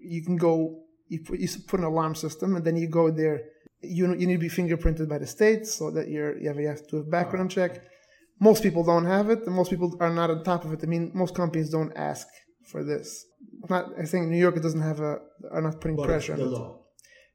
you 0.00 0.22
can 0.24 0.36
go 0.36 0.82
you 1.08 1.20
put, 1.20 1.38
you 1.38 1.48
put 1.66 1.80
an 1.80 1.86
alarm 1.86 2.14
system 2.14 2.56
and 2.56 2.64
then 2.64 2.76
you 2.76 2.88
go 2.88 3.10
there 3.10 3.42
you 3.82 4.06
you 4.14 4.26
need 4.26 4.34
to 4.34 4.38
be 4.38 4.48
fingerprinted 4.48 5.08
by 5.08 5.18
the 5.18 5.26
state 5.26 5.66
so 5.66 5.90
that 5.90 6.08
you're 6.08 6.38
you 6.38 6.48
have, 6.48 6.58
you 6.58 6.68
have 6.68 6.82
to 6.86 6.90
do 6.90 6.96
a 6.98 7.04
background 7.04 7.50
check. 7.50 7.82
Most 8.40 8.62
people 8.62 8.82
don't 8.84 9.04
have 9.06 9.30
it, 9.30 9.40
and 9.46 9.54
most 9.54 9.70
people 9.70 9.96
are 10.00 10.12
not 10.12 10.30
on 10.30 10.42
top 10.42 10.64
of 10.64 10.72
it. 10.72 10.80
I 10.82 10.86
mean, 10.86 11.10
most 11.14 11.34
companies 11.34 11.70
don't 11.70 11.92
ask 11.96 12.26
for 12.70 12.82
this. 12.82 13.24
Not, 13.68 13.90
I 13.98 14.04
think 14.04 14.28
New 14.28 14.38
York 14.38 14.60
doesn't 14.60 14.80
have 14.82 15.00
a 15.00 15.18
are 15.50 15.62
not 15.62 15.80
putting 15.80 15.96
But 15.96 16.06
pressure 16.06 16.32
it's 16.32 16.42
on 16.42 16.48
the 16.50 16.54
it. 16.54 16.58
law. 16.58 16.78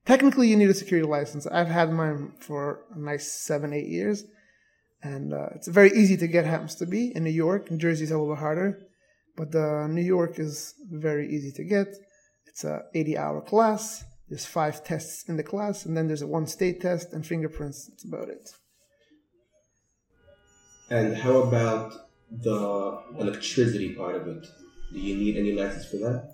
Technically, 0.05 0.47
you 0.47 0.55
need 0.55 0.69
a 0.69 0.73
security 0.73 1.07
license. 1.07 1.45
I've 1.47 1.67
had 1.67 1.91
mine 1.91 2.33
for 2.39 2.85
a 2.95 2.99
nice 2.99 3.31
seven, 3.31 3.73
eight 3.73 3.87
years, 3.87 4.23
and 5.03 5.33
uh, 5.33 5.47
it's 5.55 5.67
very 5.67 5.91
easy 5.91 6.17
to 6.17 6.27
get. 6.27 6.45
Happens 6.45 6.75
to 6.75 6.85
be 6.85 7.11
in 7.15 7.23
New 7.23 7.37
York. 7.45 7.69
New 7.71 7.77
Jersey, 7.77 8.03
it's 8.03 8.11
a 8.11 8.17
little 8.17 8.33
bit 8.33 8.39
harder, 8.39 8.79
but 9.35 9.53
uh, 9.53 9.87
New 9.87 10.01
York 10.15 10.39
is 10.39 10.73
very 10.89 11.29
easy 11.29 11.51
to 11.51 11.63
get. 11.63 11.87
It's 12.47 12.63
a 12.63 12.83
80-hour 12.95 13.41
class. 13.41 14.03
There's 14.29 14.45
five 14.45 14.83
tests 14.83 15.23
in 15.29 15.37
the 15.37 15.43
class, 15.43 15.85
and 15.85 15.95
then 15.95 16.07
there's 16.07 16.21
a 16.21 16.27
one 16.27 16.47
state 16.47 16.81
test 16.81 17.13
and 17.13 17.25
fingerprints. 17.25 17.87
That's 17.87 18.03
about 18.05 18.29
it. 18.29 18.49
And 20.89 21.15
how 21.17 21.37
about 21.37 21.93
the 22.31 23.01
electricity 23.19 23.93
part 23.95 24.15
of 24.15 24.27
it? 24.27 24.45
Do 24.93 24.99
you 24.99 25.15
need 25.15 25.37
any 25.37 25.51
license 25.53 25.85
for 25.85 25.97
that? 25.97 26.33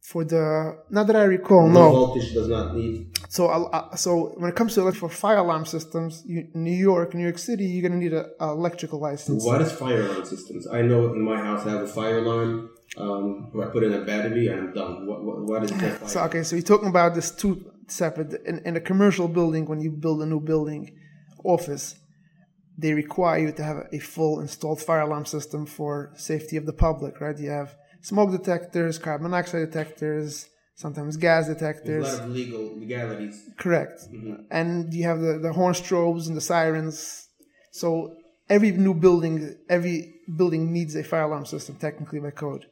For 0.00 0.24
the 0.24 0.78
not 0.90 1.06
that 1.06 1.16
I 1.16 1.24
recall, 1.24 1.66
The 1.66 1.72
no. 1.74 1.90
voltage 1.90 2.34
does 2.34 2.48
not 2.48 2.76
need. 2.76 3.16
So, 3.28 3.46
uh, 3.48 3.96
so 3.96 4.34
when 4.36 4.50
it 4.50 4.54
comes 4.54 4.74
to 4.74 4.82
elect- 4.82 4.98
for 4.98 5.08
fire 5.08 5.38
alarm 5.38 5.64
systems, 5.66 6.22
you, 6.26 6.46
New 6.54 6.76
York, 6.76 7.14
New 7.14 7.22
York 7.22 7.38
City, 7.38 7.64
you're 7.64 7.88
gonna 7.88 8.00
need 8.00 8.12
a, 8.12 8.26
a 8.38 8.50
electrical 8.52 9.00
license. 9.00 9.44
What 9.44 9.60
is 9.62 9.72
fire 9.72 10.02
alarm 10.02 10.24
systems? 10.24 10.66
I 10.68 10.82
know 10.82 11.12
in 11.14 11.22
my 11.22 11.38
house 11.40 11.66
I 11.66 11.70
have 11.70 11.80
a 11.82 11.88
fire 11.88 12.18
alarm. 12.18 12.70
Um, 12.96 13.50
I 13.60 13.66
put 13.66 13.82
in 13.82 13.92
a 13.92 14.04
battery 14.04 14.48
and 14.48 14.60
I'm 14.60 14.72
done. 14.72 15.06
What, 15.06 15.24
what, 15.24 15.42
what 15.42 15.64
is 15.64 15.70
that? 15.70 15.98
Fire? 16.00 16.08
So 16.08 16.20
okay, 16.24 16.42
so 16.42 16.56
you're 16.56 16.62
talking 16.62 16.88
about 16.88 17.14
this 17.14 17.30
two 17.30 17.70
separate 17.88 18.40
in, 18.46 18.60
in 18.64 18.76
a 18.76 18.80
commercial 18.80 19.28
building 19.28 19.66
when 19.66 19.80
you 19.80 19.90
build 19.90 20.22
a 20.22 20.26
new 20.26 20.40
building 20.40 20.96
office, 21.44 21.96
they 22.78 22.92
require 22.94 23.38
you 23.38 23.52
to 23.52 23.62
have 23.62 23.76
a 23.92 23.98
full 23.98 24.40
installed 24.40 24.80
fire 24.80 25.02
alarm 25.02 25.26
system 25.26 25.66
for 25.66 26.12
safety 26.16 26.56
of 26.56 26.66
the 26.66 26.72
public, 26.72 27.20
right? 27.20 27.38
You 27.38 27.50
have 27.50 27.76
smoke 28.00 28.30
detectors, 28.30 28.98
carbon 28.98 29.30
monoxide 29.30 29.70
detectors, 29.70 30.48
sometimes 30.74 31.16
gas 31.16 31.46
There's 31.46 31.58
detectors. 31.58 32.14
a 32.14 32.18
lot 32.18 32.24
of 32.24 32.30
legal 32.30 32.78
legalities. 32.78 33.48
Correct. 33.58 34.00
And 34.50 34.92
you 34.92 35.04
have 35.04 35.20
the, 35.20 35.38
the 35.38 35.52
horn 35.52 35.74
strobes 35.74 36.26
and 36.26 36.36
the 36.36 36.40
sirens. 36.40 37.28
So 37.72 38.16
every 38.48 38.72
new 38.72 38.94
building, 38.94 39.56
every 39.68 40.14
building 40.36 40.72
needs 40.72 40.96
a 40.96 41.04
fire 41.04 41.22
alarm 41.22 41.46
system 41.46 41.76
technically 41.76 42.20
by 42.20 42.30
code. 42.30 42.66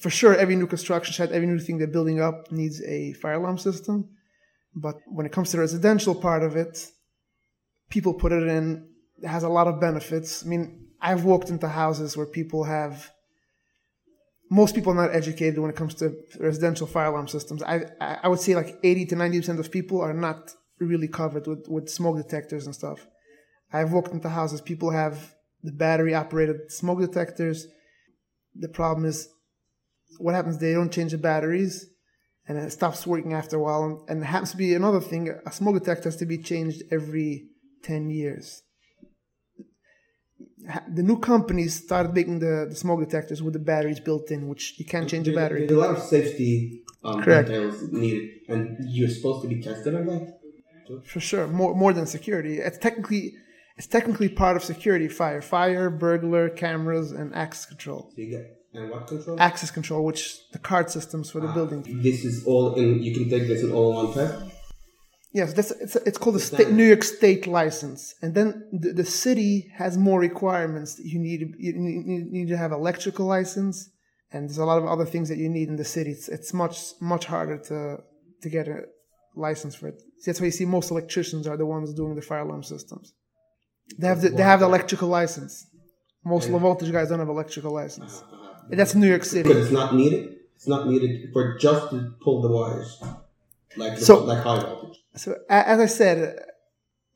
For 0.00 0.10
sure, 0.10 0.34
every 0.34 0.56
new 0.56 0.66
construction 0.66 1.14
site, 1.14 1.32
every 1.32 1.46
new 1.46 1.58
thing 1.58 1.78
they're 1.78 1.86
building 1.86 2.20
up 2.20 2.50
needs 2.50 2.82
a 2.82 3.12
fire 3.14 3.34
alarm 3.34 3.58
system. 3.58 4.10
But 4.74 4.96
when 5.06 5.26
it 5.26 5.32
comes 5.32 5.50
to 5.50 5.56
the 5.56 5.62
residential 5.62 6.14
part 6.14 6.42
of 6.42 6.56
it, 6.56 6.86
people 7.88 8.14
put 8.14 8.32
it 8.32 8.46
in. 8.46 8.88
It 9.22 9.28
has 9.28 9.42
a 9.42 9.48
lot 9.48 9.66
of 9.66 9.80
benefits. 9.80 10.44
I 10.44 10.48
mean, 10.48 10.88
I've 11.00 11.24
walked 11.24 11.50
into 11.50 11.68
houses 11.68 12.16
where 12.16 12.26
people 12.26 12.64
have. 12.64 13.10
Most 14.50 14.74
people 14.74 14.92
are 14.92 15.06
not 15.06 15.14
educated 15.14 15.58
when 15.58 15.70
it 15.70 15.76
comes 15.76 15.94
to 15.96 16.16
residential 16.40 16.86
fire 16.86 17.06
alarm 17.06 17.28
systems. 17.28 17.62
I 17.62 17.86
I 18.00 18.28
would 18.28 18.40
say 18.40 18.54
like 18.54 18.78
eighty 18.82 19.06
to 19.06 19.16
ninety 19.16 19.38
percent 19.40 19.60
of 19.60 19.70
people 19.70 20.00
are 20.00 20.14
not 20.14 20.54
really 20.80 21.08
covered 21.08 21.46
with 21.46 21.66
with 21.68 21.88
smoke 21.88 22.16
detectors 22.16 22.66
and 22.66 22.74
stuff. 22.74 23.06
I've 23.72 23.92
walked 23.92 24.12
into 24.12 24.28
houses. 24.28 24.60
People 24.60 24.90
have 24.90 25.34
the 25.62 25.72
battery 25.72 26.14
operated 26.14 26.72
smoke 26.72 27.00
detectors. 27.00 27.66
The 28.54 28.68
problem 28.68 29.06
is, 29.06 29.28
what 30.18 30.34
happens? 30.34 30.58
They 30.58 30.72
don't 30.72 30.92
change 30.92 31.12
the 31.12 31.18
batteries, 31.18 31.86
and 32.46 32.58
it 32.58 32.72
stops 32.72 33.06
working 33.06 33.34
after 33.34 33.56
a 33.56 33.60
while. 33.60 34.04
And 34.08 34.22
it 34.22 34.26
happens 34.26 34.52
to 34.52 34.56
be 34.56 34.74
another 34.74 35.00
thing. 35.00 35.28
A 35.46 35.52
smoke 35.52 35.74
detector 35.74 36.04
has 36.04 36.16
to 36.16 36.26
be 36.26 36.38
changed 36.38 36.82
every 36.90 37.48
ten 37.82 38.10
years. 38.10 38.62
The 40.92 41.02
new 41.02 41.18
companies 41.18 41.84
started 41.84 42.14
making 42.14 42.40
the, 42.40 42.66
the 42.68 42.74
smoke 42.74 43.00
detectors 43.00 43.42
with 43.42 43.52
the 43.54 43.58
batteries 43.58 44.00
built 44.00 44.30
in, 44.30 44.48
which 44.48 44.74
you 44.78 44.84
can't 44.84 45.08
change 45.08 45.26
the 45.26 45.34
battery. 45.34 45.66
There's 45.66 45.78
a 45.78 45.86
lot 45.86 45.96
of 45.96 46.02
safety 46.02 46.82
um, 47.04 47.22
Correct. 47.22 47.48
needed, 47.92 48.30
and 48.48 48.76
you're 48.80 49.08
supposed 49.08 49.42
to 49.42 49.48
be 49.48 49.62
tested 49.62 49.94
on 49.94 50.06
that. 50.06 50.38
For 51.04 51.20
sure, 51.20 51.46
more 51.46 51.74
more 51.74 51.92
than 51.92 52.06
security. 52.06 52.58
It's 52.58 52.78
technically 52.78 53.34
it's 53.76 53.86
technically 53.86 54.28
part 54.28 54.56
of 54.56 54.64
security. 54.64 55.06
Fire, 55.06 55.42
fire, 55.42 55.90
burglar, 55.90 56.48
cameras, 56.48 57.12
and 57.12 57.34
access 57.34 57.66
control. 57.66 58.10
So 58.14 58.22
you 58.22 58.30
get 58.30 58.57
and 58.78 58.90
what 58.90 59.06
control? 59.06 59.40
Access 59.40 59.70
control, 59.70 60.04
which 60.04 60.22
the 60.52 60.58
card 60.58 60.90
systems 60.90 61.30
for 61.30 61.40
the 61.40 61.48
ah. 61.48 61.54
building. 61.54 61.82
This 62.02 62.24
is 62.24 62.44
all 62.46 62.74
in. 62.74 63.02
You 63.02 63.12
can 63.14 63.28
take 63.28 63.46
this 63.48 63.62
in 63.62 63.72
all 63.72 63.94
one 63.94 64.12
test. 64.14 64.34
Yes, 65.32 65.52
that's 65.52 65.70
it's 65.72 65.96
it's 65.96 66.18
called 66.18 66.36
the 66.36 66.40
state, 66.40 66.70
New 66.70 66.88
York 66.92 67.04
State 67.04 67.46
license, 67.46 68.14
and 68.22 68.34
then 68.34 68.48
the, 68.72 68.92
the 68.92 69.04
city 69.04 69.70
has 69.76 69.98
more 69.98 70.18
requirements. 70.18 70.98
You 70.98 71.18
need 71.18 71.40
you 71.58 71.72
need, 71.76 72.06
you 72.06 72.24
need 72.30 72.48
to 72.48 72.56
have 72.56 72.72
electrical 72.72 73.26
license, 73.26 73.90
and 74.32 74.48
there's 74.48 74.58
a 74.58 74.64
lot 74.64 74.78
of 74.78 74.86
other 74.86 75.04
things 75.04 75.28
that 75.28 75.38
you 75.38 75.50
need 75.50 75.68
in 75.68 75.76
the 75.76 75.84
city. 75.84 76.12
It's 76.12 76.28
it's 76.28 76.54
much 76.54 76.78
much 77.00 77.26
harder 77.26 77.58
to 77.68 77.98
to 78.42 78.48
get 78.48 78.68
a 78.68 78.84
license 79.36 79.74
for 79.74 79.88
it. 79.88 80.02
That's 80.24 80.40
why 80.40 80.46
you 80.46 80.52
see 80.52 80.64
most 80.64 80.90
electricians 80.90 81.46
are 81.46 81.56
the 81.56 81.66
ones 81.66 81.92
doing 81.92 82.14
the 82.14 82.22
fire 82.22 82.40
alarm 82.40 82.62
systems. 82.62 83.12
They 83.98 84.08
have 84.08 84.20
the, 84.22 84.30
they 84.30 84.42
have 84.42 84.60
the 84.60 84.66
electrical 84.66 85.08
license. 85.08 85.66
Most 86.24 86.50
low 86.50 86.58
voltage 86.58 86.90
guys 86.90 87.08
don't 87.10 87.20
have 87.20 87.28
electrical 87.28 87.72
license. 87.72 88.22
Ah. 88.32 88.37
That's 88.70 88.94
New 88.94 89.08
York 89.08 89.24
City. 89.24 89.42
Because 89.48 89.64
it's 89.66 89.72
not 89.72 89.94
needed. 89.94 90.36
It's 90.56 90.66
not 90.68 90.88
needed 90.88 91.30
for 91.32 91.56
just 91.58 91.90
to 91.90 92.14
pull 92.22 92.42
the 92.42 92.48
wires, 92.48 93.00
like 93.76 93.94
the, 93.98 94.04
So- 94.04 94.24
like 94.24 94.42
high 94.42 94.60
voltage. 94.60 94.98
So 95.16 95.34
as 95.48 95.78
I 95.80 95.86
said, 95.86 96.18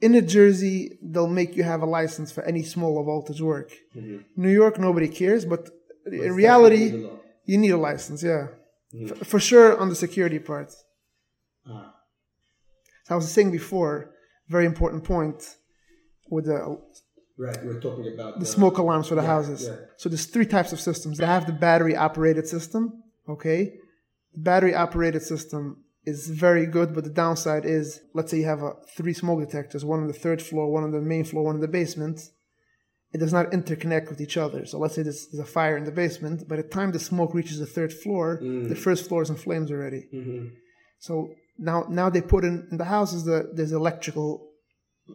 in 0.01 0.13
New 0.13 0.23
Jersey 0.23 0.99
they'll 1.03 1.29
make 1.41 1.57
you 1.57 1.63
have 1.63 1.83
a 1.83 1.87
license 1.87 2.33
for 2.33 2.43
any 2.45 2.63
small 2.63 2.95
low 2.95 3.05
voltage 3.05 3.41
work. 3.41 3.71
New 4.37 4.49
York 4.63 4.79
nobody 4.79 5.09
cares, 5.09 5.45
but 5.45 5.71
in 6.07 6.33
reality 6.35 6.77
Technically 6.91 7.03
the 7.03 7.09
law. 7.09 7.21
you 7.51 7.59
need 7.59 7.71
a 7.71 7.77
license. 7.77 8.23
Yeah, 8.23 8.47
F- 9.11 9.27
for 9.27 9.39
sure 9.41 9.79
on 9.79 9.89
the 9.89 9.95
security 9.95 10.39
part. 10.39 10.73
Ah. 11.69 11.95
So 13.05 13.15
I 13.15 13.17
was 13.17 13.31
saying 13.31 13.51
before, 13.53 14.11
very 14.49 14.67
important 14.67 15.05
point 15.05 15.39
with 16.31 16.47
the 16.47 16.59
Right, 17.43 17.65
we're 17.65 17.81
talking 17.81 18.07
about 18.15 18.39
the 18.39 18.47
smoke 18.47 18.79
alarms 18.79 19.09
for 19.09 19.17
the 19.17 19.23
houses. 19.23 19.65
yeah. 19.65 19.87
So 19.97 20.09
there's 20.09 20.27
three 20.27 20.47
types 20.47 20.73
of 20.73 20.81
systems. 20.81 21.19
They 21.19 21.27
have 21.27 21.47
the 21.47 21.53
battery 21.53 21.97
operated 21.97 22.47
system. 22.47 23.03
Okay, 23.29 23.75
the 24.35 24.41
battery 24.41 24.75
operated 24.75 25.23
system 25.23 25.85
is 26.05 26.29
very 26.29 26.67
good, 26.67 26.95
but 26.95 27.05
the 27.05 27.11
downside 27.11 27.65
is, 27.65 28.01
let's 28.15 28.31
say 28.31 28.39
you 28.39 28.45
have 28.45 28.63
a, 28.63 28.73
three 28.97 29.13
smoke 29.13 29.41
detectors, 29.41 29.85
one 29.85 30.01
on 30.01 30.07
the 30.07 30.13
third 30.13 30.43
floor, 30.43 30.71
one 30.71 30.85
on 30.85 30.93
the 30.93 31.01
main 31.01 31.25
floor, 31.25 31.45
one 31.45 31.57
in 31.57 31.61
the 31.61 31.69
basement. 31.69 32.21
It 33.13 33.19
does 33.19 33.33
not 33.33 33.51
interconnect 33.51 34.09
with 34.09 34.21
each 34.21 34.37
other. 34.37 34.65
So 34.65 34.79
let's 34.79 34.95
say 34.95 35.03
there's, 35.03 35.29
there's 35.29 35.47
a 35.47 35.51
fire 35.51 35.77
in 35.77 35.85
the 35.85 35.93
basement. 35.93 36.49
By 36.49 36.57
the 36.57 36.63
time 36.63 36.93
the 36.93 36.99
smoke 36.99 37.35
reaches 37.35 37.59
the 37.59 37.67
third 37.67 37.93
floor, 37.93 38.41
mm. 38.43 38.69
the 38.69 38.75
first 38.75 39.09
floor 39.09 39.23
is 39.23 39.31
in 39.31 39.37
flames 39.37 39.71
already. 39.71 40.09
Mm-hmm. 40.13 40.47
So 40.99 41.35
now, 41.59 41.87
now 41.89 42.09
they 42.09 42.23
put 42.23 42.45
in 42.45 42.69
in 42.71 42.79
the 42.79 42.85
houses 42.85 43.25
the 43.25 43.51
there's 43.53 43.73
electrical. 43.73 44.49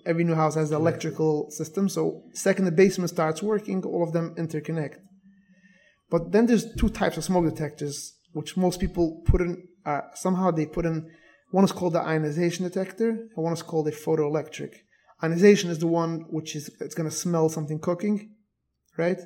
Every 0.06 0.24
new 0.24 0.36
house 0.36 0.56
has 0.56 0.72
electrical 0.72 1.50
system. 1.52 1.90
So 1.90 2.24
second 2.34 2.66
the 2.66 2.72
basement 2.72 3.10
starts 3.10 3.42
working, 3.42 3.84
all 3.84 4.04
of 4.04 4.14
them 4.14 4.36
interconnect. 4.36 4.98
But 6.10 6.32
then 6.32 6.46
there's 6.46 6.74
two 6.76 6.90
types 6.90 7.18
of 7.18 7.24
smoke 7.24 7.46
detectors, 7.46 8.14
which 8.34 8.58
most 8.58 8.80
people 8.80 9.22
put 9.26 9.42
in. 9.42 9.64
Uh, 9.86 10.02
somehow 10.14 10.52
they 10.52 10.66
put 10.66 10.86
in. 10.86 11.10
One 11.52 11.64
is 11.64 11.72
called 11.72 11.94
the 11.94 12.02
ionization 12.02 12.66
detector, 12.66 13.10
and 13.10 13.30
one 13.36 13.54
is 13.54 13.62
called 13.62 13.88
a 13.88 13.92
photoelectric. 13.92 14.74
Ionization 15.24 15.70
is 15.70 15.80
the 15.80 15.88
one 15.88 16.26
which 16.30 16.56
is 16.56 16.70
it's 16.82 16.96
going 16.96 17.10
to 17.10 17.16
smell 17.16 17.50
something 17.50 17.80
cooking, 17.80 18.36
right? 18.98 19.20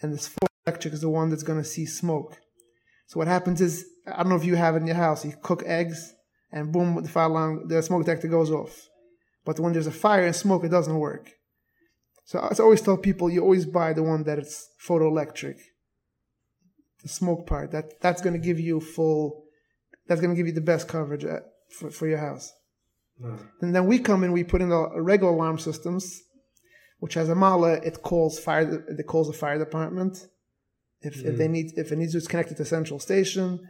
And 0.00 0.12
this 0.12 0.28
photoelectric 0.28 0.92
is 0.92 1.00
the 1.00 1.08
one 1.08 1.30
that's 1.30 1.42
going 1.42 1.58
to 1.58 1.64
see 1.64 1.86
smoke. 1.86 2.36
So 3.06 3.18
what 3.18 3.28
happens 3.28 3.60
is, 3.60 3.86
I 4.06 4.22
don't 4.22 4.28
know 4.28 4.36
if 4.36 4.44
you 4.44 4.56
have 4.56 4.76
it 4.76 4.80
in 4.80 4.86
your 4.86 4.96
house. 4.96 5.24
You 5.24 5.34
cook 5.42 5.62
eggs, 5.64 6.12
and 6.52 6.72
boom, 6.72 7.02
the 7.02 7.08
fire 7.08 7.26
alarm, 7.26 7.68
the 7.68 7.82
smoke 7.82 8.04
detector 8.04 8.28
goes 8.28 8.50
off. 8.50 8.88
But 9.48 9.58
when 9.58 9.72
there's 9.72 9.86
a 9.86 10.02
fire 10.06 10.26
and 10.26 10.36
smoke, 10.36 10.62
it 10.62 10.68
doesn't 10.68 10.98
work. 10.98 11.30
So 12.26 12.38
I 12.38 12.52
always 12.60 12.82
tell 12.82 12.98
people, 12.98 13.30
you 13.30 13.40
always 13.40 13.64
buy 13.64 13.94
the 13.94 14.02
one 14.02 14.24
that 14.24 14.38
it's 14.38 14.68
photoelectric. 14.86 15.56
The 17.02 17.08
smoke 17.08 17.46
part 17.46 17.70
that 17.70 17.98
that's 18.02 18.20
going 18.20 18.34
to 18.34 18.46
give 18.48 18.60
you 18.60 18.78
full. 18.78 19.44
That's 20.06 20.20
going 20.20 20.34
to 20.34 20.36
give 20.36 20.48
you 20.48 20.52
the 20.52 20.60
best 20.72 20.86
coverage 20.86 21.24
at, 21.24 21.44
for 21.70 21.90
for 21.90 22.06
your 22.06 22.18
house. 22.18 22.52
And 23.62 23.74
then 23.74 23.86
we 23.86 24.00
come 24.00 24.22
in, 24.22 24.32
we 24.32 24.44
put 24.44 24.60
in 24.60 24.68
the 24.68 25.00
regular 25.00 25.32
alarm 25.32 25.58
systems, 25.58 26.04
which 26.98 27.14
has 27.14 27.30
a 27.30 27.34
mala. 27.34 27.72
It 27.76 28.02
calls 28.02 28.38
fire. 28.38 28.84
It 28.86 29.06
calls 29.06 29.28
the 29.28 29.38
fire 29.44 29.58
department. 29.58 30.26
If, 31.00 31.24
if 31.24 31.38
they 31.38 31.48
mm. 31.48 31.56
need, 31.56 31.66
if 31.76 31.90
it 31.90 31.96
needs 31.96 32.12
to, 32.12 32.18
it's 32.18 32.28
connected 32.28 32.58
to 32.58 32.66
central 32.66 33.00
station. 33.00 33.66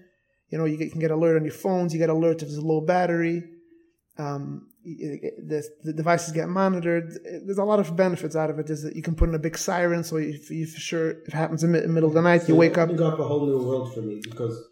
You 0.49 0.59
know, 0.59 0.65
you, 0.65 0.77
you 0.79 0.91
can 0.91 0.99
get 0.99 1.13
alert 1.13 1.37
on 1.37 1.45
your 1.45 1.55
phones. 1.55 1.93
You 1.93 2.01
get 2.01 2.11
alert 2.11 2.43
if 2.43 2.49
there's 2.49 2.65
a 2.67 2.67
low 2.67 2.81
battery. 2.81 3.39
Um, 4.19 4.69
the, 4.85 5.63
the 5.85 5.93
devices 5.93 6.33
get 6.33 6.49
monitored. 6.49 7.13
There's 7.45 7.59
a 7.59 7.65
lot 7.65 7.79
of 7.79 7.95
benefits 7.95 8.35
out 8.35 8.51
of 8.51 8.59
it. 8.59 8.69
Is 8.71 8.83
that 8.83 8.97
you 8.97 9.03
can 9.03 9.15
put 9.15 9.29
in 9.29 9.35
a 9.35 9.39
big 9.39 9.57
siren, 9.57 10.03
so 10.03 10.17
if 10.17 10.51
you 10.51 10.67
for 10.67 10.81
sure 10.81 11.11
if 11.11 11.29
it 11.29 11.35
happens 11.35 11.63
in 11.63 11.73
the 11.73 11.87
middle 11.87 12.09
of 12.09 12.15
the 12.15 12.23
night, 12.23 12.49
you 12.49 12.55
wake 12.55 12.79
up. 12.79 12.89
Opening 12.89 13.07
up 13.07 13.19
a 13.19 13.25
whole 13.25 13.47
new 13.47 13.59
world 13.59 13.95
for 13.95 14.01
me 14.01 14.21
because, 14.23 14.69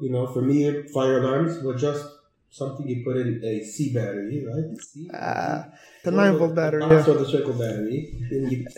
you 0.00 0.10
know, 0.10 0.26
for 0.26 0.42
me, 0.42 0.82
fire 0.88 1.18
alarms 1.22 1.62
were 1.62 1.74
just 1.74 2.04
something 2.50 2.88
you 2.88 3.04
put 3.04 3.16
in 3.16 3.42
a 3.44 3.62
C 3.64 3.92
battery, 3.92 4.44
right? 4.46 4.78
C. 4.80 5.10
Uh, 5.12 5.64
the 6.04 6.10
nine 6.10 6.36
volt 6.38 6.54
battery. 6.54 6.82
Yeah. 6.82 6.96
Also 6.96 7.18
the 7.18 7.28
circle 7.28 7.52
battery. 7.52 8.12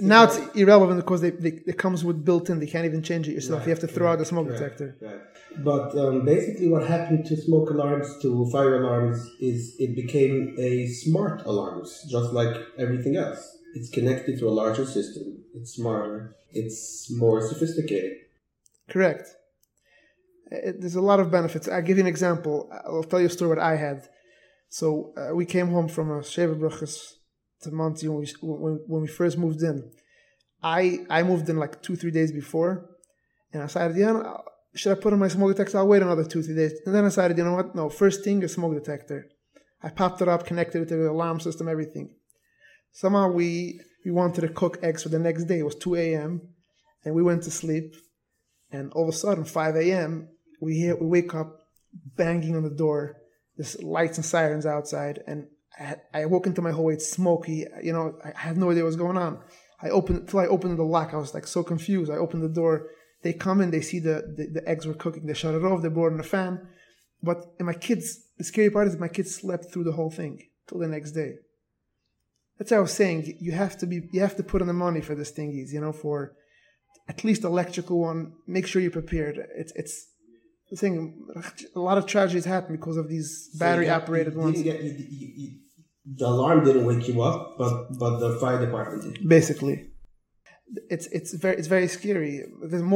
Now 0.00 0.24
it's 0.24 0.38
irrelevant 0.56 1.00
because 1.00 1.20
they, 1.20 1.30
they, 1.30 1.60
it 1.66 1.78
comes 1.78 2.04
with 2.04 2.24
built-in. 2.24 2.58
They 2.58 2.66
can't 2.66 2.86
even 2.86 3.02
change 3.02 3.28
it 3.28 3.32
yourself. 3.32 3.64
you 3.64 3.70
have 3.70 3.80
to 3.80 3.86
throw 3.86 4.10
out 4.12 4.18
the 4.18 4.24
smoke 4.24 4.48
Right, 4.48 4.58
detector. 4.58 4.96
Right. 5.00 5.20
But 5.64 5.96
um, 5.98 6.24
basically, 6.24 6.68
what 6.68 6.86
happened 6.86 7.26
to 7.26 7.36
smoke 7.36 7.70
alarms, 7.70 8.08
to 8.22 8.48
fire 8.50 8.82
alarms, 8.82 9.18
is 9.40 9.76
it 9.78 9.94
became 9.96 10.54
a 10.58 10.86
smart 10.86 11.44
alarms, 11.46 12.06
just 12.10 12.32
like 12.32 12.54
everything 12.78 13.16
else. 13.16 13.56
It's 13.74 13.90
connected 13.90 14.38
to 14.40 14.48
a 14.48 14.50
larger 14.62 14.86
system. 14.86 15.38
It's 15.54 15.72
smarter. 15.74 16.36
It's 16.52 17.10
more 17.10 17.46
sophisticated. 17.46 18.18
Correct. 18.88 19.28
It, 20.50 20.80
there's 20.80 20.94
a 20.94 21.00
lot 21.00 21.20
of 21.20 21.30
benefits. 21.30 21.68
I'll 21.68 21.82
give 21.82 21.98
you 21.98 22.02
an 22.02 22.08
example. 22.08 22.70
I'll 22.86 23.02
tell 23.02 23.20
you 23.20 23.26
a 23.26 23.30
story 23.30 23.50
what 23.50 23.58
I 23.58 23.76
had. 23.76 24.08
So 24.68 25.12
uh, 25.16 25.34
we 25.34 25.46
came 25.46 25.68
home 25.68 25.88
from 25.88 26.10
a 26.10 26.20
Sheverbruches 26.20 27.14
to 27.62 27.70
Monsey 27.70 28.08
when 28.08 28.20
we, 28.20 28.28
when, 28.42 28.80
when 28.86 29.02
we 29.02 29.08
first 29.08 29.38
moved 29.38 29.62
in. 29.62 29.90
I 30.62 31.00
I 31.08 31.22
moved 31.22 31.48
in 31.48 31.56
like 31.56 31.82
two 31.82 31.96
three 31.96 32.10
days 32.10 32.32
before, 32.32 32.90
and 33.52 33.62
I 33.62 33.66
decided, 33.66 33.96
yeah, 33.96 34.12
no, 34.12 34.42
should 34.74 34.96
I 34.96 35.00
put 35.00 35.12
in 35.12 35.18
my 35.18 35.28
smoke 35.28 35.56
detector? 35.56 35.78
I'll 35.78 35.86
wait 35.86 36.02
another 36.02 36.24
two 36.24 36.42
three 36.42 36.56
days. 36.56 36.72
And 36.84 36.94
then 36.94 37.04
I 37.04 37.08
decided, 37.08 37.38
you 37.38 37.44
know 37.44 37.54
what? 37.54 37.74
No, 37.74 37.88
first 37.88 38.24
thing 38.24 38.42
is 38.42 38.54
smoke 38.54 38.74
detector. 38.74 39.28
I 39.82 39.90
popped 39.90 40.20
it 40.22 40.28
up, 40.28 40.44
connected 40.44 40.82
it 40.82 40.88
to 40.88 40.96
the 40.96 41.10
alarm 41.10 41.40
system, 41.40 41.68
everything. 41.68 42.14
Somehow 42.92 43.30
we 43.30 43.80
we 44.04 44.10
wanted 44.10 44.40
to 44.42 44.48
cook 44.48 44.78
eggs 44.82 45.02
for 45.02 45.08
the 45.10 45.18
next 45.18 45.44
day. 45.44 45.60
It 45.60 45.64
was 45.64 45.76
2 45.76 45.94
a.m. 45.96 46.40
and 47.04 47.14
we 47.14 47.22
went 47.22 47.42
to 47.44 47.50
sleep. 47.50 47.94
And 48.70 48.92
all 48.92 49.04
of 49.04 49.14
a 49.14 49.16
sudden, 49.16 49.44
5 49.44 49.76
a.m., 49.76 50.28
we 50.60 50.76
hear 50.76 50.96
we 50.96 51.06
wake 51.06 51.34
up 51.34 51.60
banging 52.16 52.56
on 52.56 52.62
the 52.62 52.70
door. 52.70 53.16
There's 53.56 53.82
lights 53.82 54.18
and 54.18 54.24
sirens 54.24 54.66
outside, 54.66 55.22
and 55.26 55.46
I, 55.78 55.96
I 56.14 56.26
woke 56.26 56.46
into 56.46 56.62
my 56.62 56.70
hallway. 56.70 56.94
It's 56.94 57.08
smoky. 57.08 57.66
You 57.82 57.92
know, 57.92 58.18
I 58.24 58.38
had 58.38 58.56
no 58.56 58.70
idea 58.70 58.82
what 58.82 58.88
was 58.88 58.96
going 58.96 59.16
on. 59.16 59.40
I 59.82 59.90
opened 59.90 60.28
till 60.28 60.40
I 60.40 60.46
opened 60.46 60.78
the 60.78 60.82
lock. 60.82 61.14
I 61.14 61.18
was 61.18 61.34
like 61.34 61.46
so 61.46 61.62
confused. 61.62 62.10
I 62.10 62.16
opened 62.16 62.42
the 62.42 62.48
door. 62.48 62.88
They 63.22 63.32
come 63.32 63.60
in. 63.60 63.70
They 63.70 63.80
see 63.80 63.98
the 63.98 64.34
the, 64.36 64.60
the 64.60 64.68
eggs 64.68 64.86
were 64.86 64.94
cooking. 64.94 65.26
They 65.26 65.34
shut 65.34 65.54
it 65.54 65.64
off. 65.64 65.82
They 65.82 65.88
brought 65.88 66.12
in 66.12 66.20
a 66.20 66.24
fan. 66.24 66.68
But 67.22 67.44
and 67.58 67.66
my 67.66 67.74
kids, 67.74 68.20
the 68.36 68.44
scary 68.44 68.70
part 68.70 68.88
is 68.88 68.96
my 68.96 69.08
kids 69.08 69.34
slept 69.34 69.72
through 69.72 69.84
the 69.84 69.92
whole 69.92 70.10
thing 70.10 70.48
till 70.68 70.78
the 70.78 70.88
next 70.88 71.12
day. 71.12 71.34
That's 72.58 72.72
what 72.72 72.78
I 72.78 72.80
was 72.80 72.92
saying. 72.92 73.36
You 73.40 73.52
have 73.52 73.78
to 73.78 73.86
be, 73.86 74.08
you 74.12 74.20
have 74.20 74.36
to 74.36 74.42
put 74.42 74.60
in 74.60 74.66
the 74.66 74.72
money 74.72 75.00
for 75.00 75.14
this 75.14 75.32
thingies, 75.32 75.72
you 75.72 75.80
know, 75.80 75.92
for 75.92 76.34
at 77.08 77.24
least 77.24 77.44
electrical 77.44 78.00
one. 78.00 78.32
Make 78.46 78.66
sure 78.66 78.82
you're 78.82 78.90
prepared. 78.90 79.38
It's 79.56 79.72
it's 79.76 80.06
thing. 80.76 81.26
A 81.74 81.80
lot 81.80 81.98
of 81.98 82.06
tragedies 82.06 82.44
happen 82.44 82.76
because 82.76 82.96
of 82.96 83.08
these 83.08 83.48
battery 83.58 83.86
so 83.86 83.94
operated 83.94 84.34
you 84.34 84.40
ones. 84.40 84.62
get- 84.62 84.82
you- 84.82 84.92
you- 85.36 85.58
the 86.16 86.26
alarm 86.26 86.64
didn't 86.64 86.86
wake 86.86 87.06
you 87.08 87.20
up, 87.22 87.56
but 87.58 87.72
but 87.98 88.18
the 88.18 88.38
fire 88.40 88.60
department 88.64 89.02
did. 89.02 89.28
Basically, 89.28 89.90
it's 90.90 91.06
it's 91.08 91.34
very 91.34 91.56
it's 91.58 91.68
very 91.68 91.86
scary. 91.88 92.44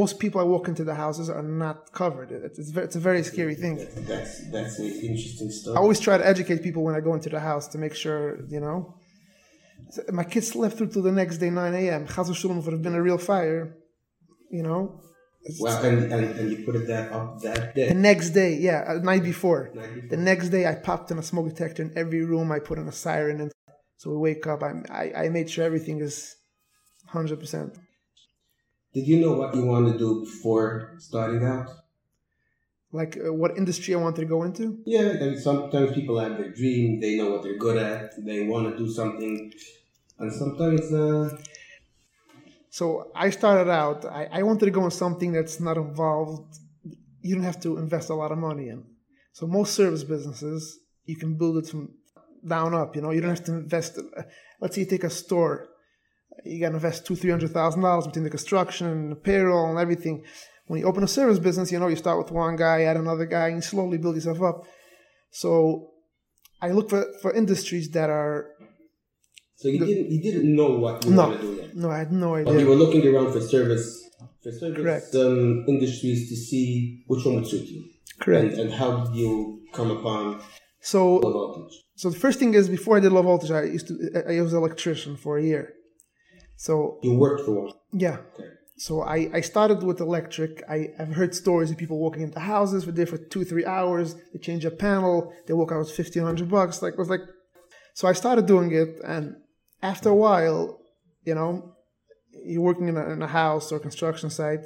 Most 0.03 0.19
people 0.19 0.41
I 0.41 0.45
walk 0.45 0.67
into 0.69 0.83
the 0.85 0.95
houses 0.95 1.29
are 1.29 1.43
not 1.43 1.93
covered. 1.93 2.31
It's 2.33 2.59
it's, 2.59 2.71
very, 2.71 2.87
it's 2.87 2.97
a 2.97 3.01
very 3.01 3.23
scary 3.23 3.55
thing. 3.55 3.77
That's 4.13 4.51
that's 4.51 4.79
an 4.79 4.87
interesting 4.87 5.51
story. 5.51 5.77
I 5.77 5.81
always 5.81 6.01
try 6.01 6.17
to 6.17 6.27
educate 6.27 6.63
people 6.63 6.83
when 6.85 6.95
I 6.95 7.01
go 7.01 7.13
into 7.15 7.29
the 7.29 7.41
house 7.41 7.69
to 7.69 7.79
make 7.79 7.95
sure, 7.95 8.25
you 8.49 8.61
know. 8.61 8.95
So 9.91 10.03
My 10.11 10.25
kids 10.25 10.49
slept 10.49 10.77
through 10.77 10.89
till 10.89 11.03
the 11.03 11.13
next 11.13 11.37
day, 11.39 11.51
9 11.51 11.75
a.m. 11.75 12.07
Chaz 12.07 12.29
v'shalom, 12.31 12.59
if 12.61 12.67
it 12.69 12.73
had 12.73 12.83
been 12.83 12.95
a 12.95 13.03
real 13.03 13.19
fire, 13.19 13.77
you 14.51 14.63
know. 14.63 15.01
Well, 15.61 15.85
and, 15.85 16.13
and, 16.13 16.39
and 16.39 16.51
you 16.51 16.65
put 16.65 16.77
it 16.77 16.87
that 16.87 17.13
up 17.13 17.41
that 17.43 17.75
day. 17.75 17.89
The 17.89 17.95
next 17.95 18.31
day, 18.31 18.55
yeah, 18.55 18.85
uh, 18.87 18.95
night 18.95 19.25
before. 19.25 19.73
Night 19.75 19.95
before. 19.95 20.09
The 20.11 20.17
next 20.17 20.49
day, 20.51 20.67
I 20.67 20.75
popped 20.75 21.11
in 21.11 21.19
a 21.19 21.23
smoke 21.23 21.49
detector 21.49 21.83
in 21.83 21.93
every 21.97 22.25
room. 22.25 22.53
I 22.53 22.61
put 22.61 22.79
in 22.79 22.87
a 22.87 22.93
siren, 22.93 23.41
and 23.41 23.53
so 23.97 24.11
we 24.11 24.17
wake 24.19 24.47
up. 24.47 24.63
I, 24.63 24.73
I, 24.91 25.25
I 25.25 25.29
made 25.31 25.51
sure 25.51 25.65
everything 25.65 26.01
is 26.01 26.37
100%. 27.11 27.77
Did 28.95 29.07
you 29.07 29.21
know 29.21 29.33
what 29.33 29.55
you 29.55 29.65
want 29.65 29.91
to 29.91 29.99
do 29.99 30.21
before 30.21 30.95
starting 30.99 31.45
out? 31.45 31.71
Like 32.93 33.17
uh, 33.17 33.33
what 33.33 33.57
industry 33.57 33.95
I 33.95 33.99
wanted 33.99 34.21
to 34.21 34.27
go 34.27 34.43
into? 34.43 34.79
Yeah, 34.85 35.09
and 35.09 35.39
sometimes 35.41 35.93
people 35.93 36.21
have 36.21 36.37
their 36.37 36.51
dream. 36.51 37.01
They 37.01 37.17
know 37.17 37.31
what 37.31 37.43
they're 37.43 37.57
good 37.57 37.79
at. 37.79 38.23
They 38.23 38.47
want 38.47 38.71
to 38.71 38.77
do 38.77 38.91
something, 38.93 39.51
and 40.19 40.33
sometimes 40.33 40.93
uh, 40.93 41.39
So 42.79 43.13
I 43.15 43.29
started 43.29 43.71
out, 43.71 44.07
I, 44.07 44.23
I 44.33 44.43
wanted 44.45 44.65
to 44.65 44.71
go 44.79 44.85
in 44.87 44.91
something 44.91 45.31
that's 45.31 45.61
not 45.61 45.77
involved, 45.77 46.57
you 47.21 47.35
don't 47.35 47.45
have 47.45 47.61
to 47.61 47.77
invest 47.77 48.09
a 48.09 48.15
lot 48.15 48.33
of 48.33 48.39
money 48.39 48.71
in. 48.71 48.81
So 49.35 49.47
most 49.47 49.75
service 49.75 50.05
businesses, 50.05 50.79
you 51.05 51.17
can 51.17 51.37
build 51.37 51.59
it 51.59 51.67
from 51.71 51.91
down 52.49 52.73
up, 52.75 52.97
you 52.97 53.03
know, 53.03 53.11
you 53.11 53.21
don't 53.21 53.37
have 53.37 53.45
to 53.45 53.53
invest. 53.53 53.99
Let's 54.59 54.75
say 54.75 54.83
you 54.83 54.87
take 54.87 55.05
a 55.05 55.11
store, 55.11 55.69
you 56.47 56.61
got 56.61 56.71
to 56.71 56.77
invest 56.77 57.05
two, 57.07 57.15
three 57.15 57.31
hundred 57.31 57.51
thousand 57.51 57.83
dollars 57.83 58.07
between 58.07 58.25
the 58.25 58.31
construction 58.31 58.87
and 58.87 59.13
the 59.13 59.17
payroll 59.17 59.69
and 59.69 59.79
everything. 59.79 60.25
When 60.67 60.81
you 60.81 60.87
open 60.87 61.05
a 61.05 61.09
service 61.09 61.39
business, 61.39 61.71
you 61.71 61.79
know, 61.79 61.89
you 61.89 61.97
start 61.97 62.17
with 62.23 62.31
one 62.33 62.57
guy, 62.57 62.85
add 62.85 62.97
another 62.97 63.27
guy, 63.27 63.49
and 63.49 63.63
slowly 63.63 63.99
build 63.99 64.15
yourself 64.15 64.41
up. 64.41 64.65
So 65.31 65.91
I 66.63 66.71
look 66.71 66.89
for, 66.89 67.05
for 67.21 67.35
industries 67.35 67.91
that 67.91 68.09
are, 68.09 68.52
so 69.63 69.69
you 69.69 69.79
didn't 69.79 70.11
you 70.15 70.21
didn't 70.27 70.47
know 70.59 70.71
what 70.85 71.05
you 71.05 71.11
no, 71.13 71.27
do 71.37 71.49
yet. 71.61 71.77
no, 71.83 71.89
I 71.91 71.99
had 71.99 72.13
no 72.13 72.35
idea. 72.35 72.53
But 72.53 72.61
you 72.61 72.69
were 72.73 72.81
looking 72.85 73.03
around 73.07 73.33
for 73.35 73.41
service 73.41 73.87
for 74.43 74.51
service 74.53 75.15
um, 75.15 75.65
industries 75.69 76.21
to 76.31 76.37
see 76.49 76.65
which 77.11 77.25
one 77.27 77.35
would 77.37 77.47
suit 77.47 77.67
you. 77.75 77.81
Correct. 78.21 78.45
And, 78.55 78.61
and 78.63 78.73
how 78.81 78.91
did 79.05 79.15
you 79.21 79.61
come 79.73 79.91
upon 79.99 80.25
So 80.81 81.01
low 81.25 81.33
voltage? 81.39 81.75
So 82.01 82.11
the 82.11 82.19
first 82.25 82.39
thing 82.41 82.53
is 82.55 82.69
before 82.69 82.97
I 82.97 83.01
did 83.01 83.13
low 83.13 83.23
voltage, 83.23 83.53
I 83.61 83.63
used 83.77 83.87
to 83.89 83.95
I 84.29 84.41
was 84.47 84.53
an 84.53 84.59
electrician 84.65 85.13
for 85.25 85.33
a 85.39 85.43
year. 85.51 85.65
So 86.57 86.99
You 87.03 87.13
worked 87.15 87.43
for 87.47 87.53
one. 87.63 87.73
yeah, 87.93 88.19
Okay. 88.35 88.49
so 88.87 88.93
I, 89.17 89.19
I 89.39 89.41
started 89.53 89.79
with 89.89 89.99
electric. 90.01 90.53
I, 90.75 90.79
I've 91.01 91.15
heard 91.21 91.35
stories 91.35 91.71
of 91.73 91.77
people 91.83 91.99
walking 92.07 92.23
into 92.27 92.41
houses 92.55 92.81
for 92.85 92.93
there 92.99 93.07
for 93.13 93.19
two 93.33 93.45
three 93.51 93.67
hours. 93.77 94.09
They 94.33 94.39
change 94.49 94.65
a 94.65 94.71
panel. 94.89 95.33
They 95.47 95.55
walk 95.61 95.71
out 95.73 95.81
with 95.85 95.91
fifteen 96.03 96.23
hundred 96.31 96.49
bucks. 96.57 96.77
Like 96.83 96.93
it 96.97 97.03
was 97.05 97.11
like, 97.15 97.25
so 97.99 98.05
I 98.13 98.15
started 98.23 98.45
doing 98.55 98.71
it, 98.83 98.91
and 99.15 99.25
after 99.83 100.09
a 100.09 100.15
while, 100.15 100.81
you 101.25 101.35
know, 101.35 101.75
you're 102.45 102.63
working 102.63 102.89
in 102.89 102.97
a, 102.97 103.11
in 103.11 103.23
a 103.23 103.27
house 103.27 103.73
or 103.73 103.79
construction 103.79 104.31
site, 104.31 104.65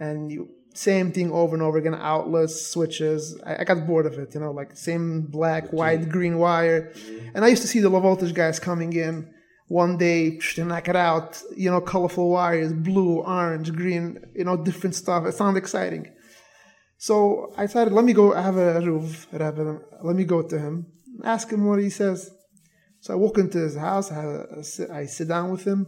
and 0.00 0.30
you 0.30 0.48
same 0.74 1.10
thing 1.10 1.32
over 1.32 1.54
and 1.54 1.62
over 1.62 1.78
again. 1.78 1.94
Outlets, 1.94 2.66
switches. 2.66 3.40
I, 3.44 3.56
I 3.60 3.64
got 3.64 3.86
bored 3.86 4.06
of 4.06 4.18
it. 4.18 4.34
You 4.34 4.40
know, 4.40 4.52
like 4.52 4.76
same 4.76 5.22
black, 5.22 5.72
white, 5.72 6.08
green 6.08 6.38
wire. 6.38 6.92
And 7.34 7.44
I 7.44 7.48
used 7.48 7.62
to 7.62 7.68
see 7.68 7.80
the 7.80 7.88
low 7.88 8.00
voltage 8.00 8.34
guys 8.34 8.58
coming 8.58 8.92
in 8.92 9.32
one 9.68 9.96
day 9.96 10.38
to 10.38 10.64
knock 10.64 10.88
it 10.88 10.96
out. 10.96 11.40
You 11.56 11.70
know, 11.70 11.80
colorful 11.80 12.30
wires, 12.30 12.72
blue, 12.72 13.20
orange, 13.20 13.72
green. 13.72 14.20
You 14.34 14.44
know, 14.44 14.56
different 14.56 14.94
stuff. 14.94 15.24
It 15.24 15.32
sounded 15.32 15.58
exciting. 15.58 16.12
So 16.98 17.52
I 17.56 17.66
decided, 17.66 17.92
let 17.92 18.04
me 18.04 18.12
go. 18.12 18.34
I 18.34 18.42
have 18.42 18.56
a 18.56 18.80
roof 18.80 19.26
let 19.32 20.16
me 20.16 20.24
go 20.24 20.42
to 20.42 20.58
him, 20.58 20.86
ask 21.24 21.50
him 21.50 21.66
what 21.66 21.78
he 21.78 21.90
says. 21.90 22.30
So 23.06 23.12
I 23.12 23.16
walk 23.16 23.38
into 23.38 23.58
his 23.58 23.76
house. 23.76 24.10
I, 24.10 24.14
have 24.16 24.24
a, 24.24 24.46
a 24.58 24.64
sit- 24.64 24.90
I 24.90 25.06
sit 25.06 25.28
down 25.28 25.52
with 25.52 25.64
him. 25.64 25.86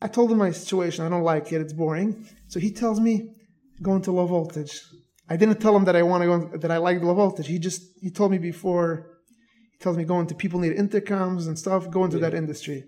I 0.00 0.08
told 0.08 0.32
him 0.32 0.38
my 0.38 0.50
situation. 0.50 1.04
I 1.04 1.10
don't 1.10 1.22
like 1.22 1.52
it. 1.52 1.60
It's 1.60 1.74
boring. 1.74 2.26
So 2.48 2.58
he 2.58 2.70
tells 2.70 2.98
me, 3.00 3.34
go 3.82 3.94
into 3.96 4.12
low 4.12 4.26
voltage. 4.26 4.80
I 5.28 5.36
didn't 5.36 5.60
tell 5.60 5.76
him 5.76 5.84
that 5.84 5.94
I 5.94 6.02
want 6.02 6.22
to 6.22 6.26
go, 6.26 6.56
that 6.56 6.70
I 6.70 6.78
like 6.78 7.02
low 7.02 7.12
voltage. 7.12 7.48
He 7.48 7.58
just, 7.58 7.82
he 8.00 8.10
told 8.10 8.30
me 8.30 8.38
before, 8.38 8.88
he 9.72 9.78
tells 9.78 9.98
me 9.98 10.04
go 10.04 10.18
into 10.20 10.34
people 10.34 10.58
need 10.58 10.74
intercoms 10.74 11.48
and 11.48 11.58
stuff, 11.58 11.90
go 11.90 12.02
into 12.06 12.18
that 12.20 12.32
industry. 12.32 12.84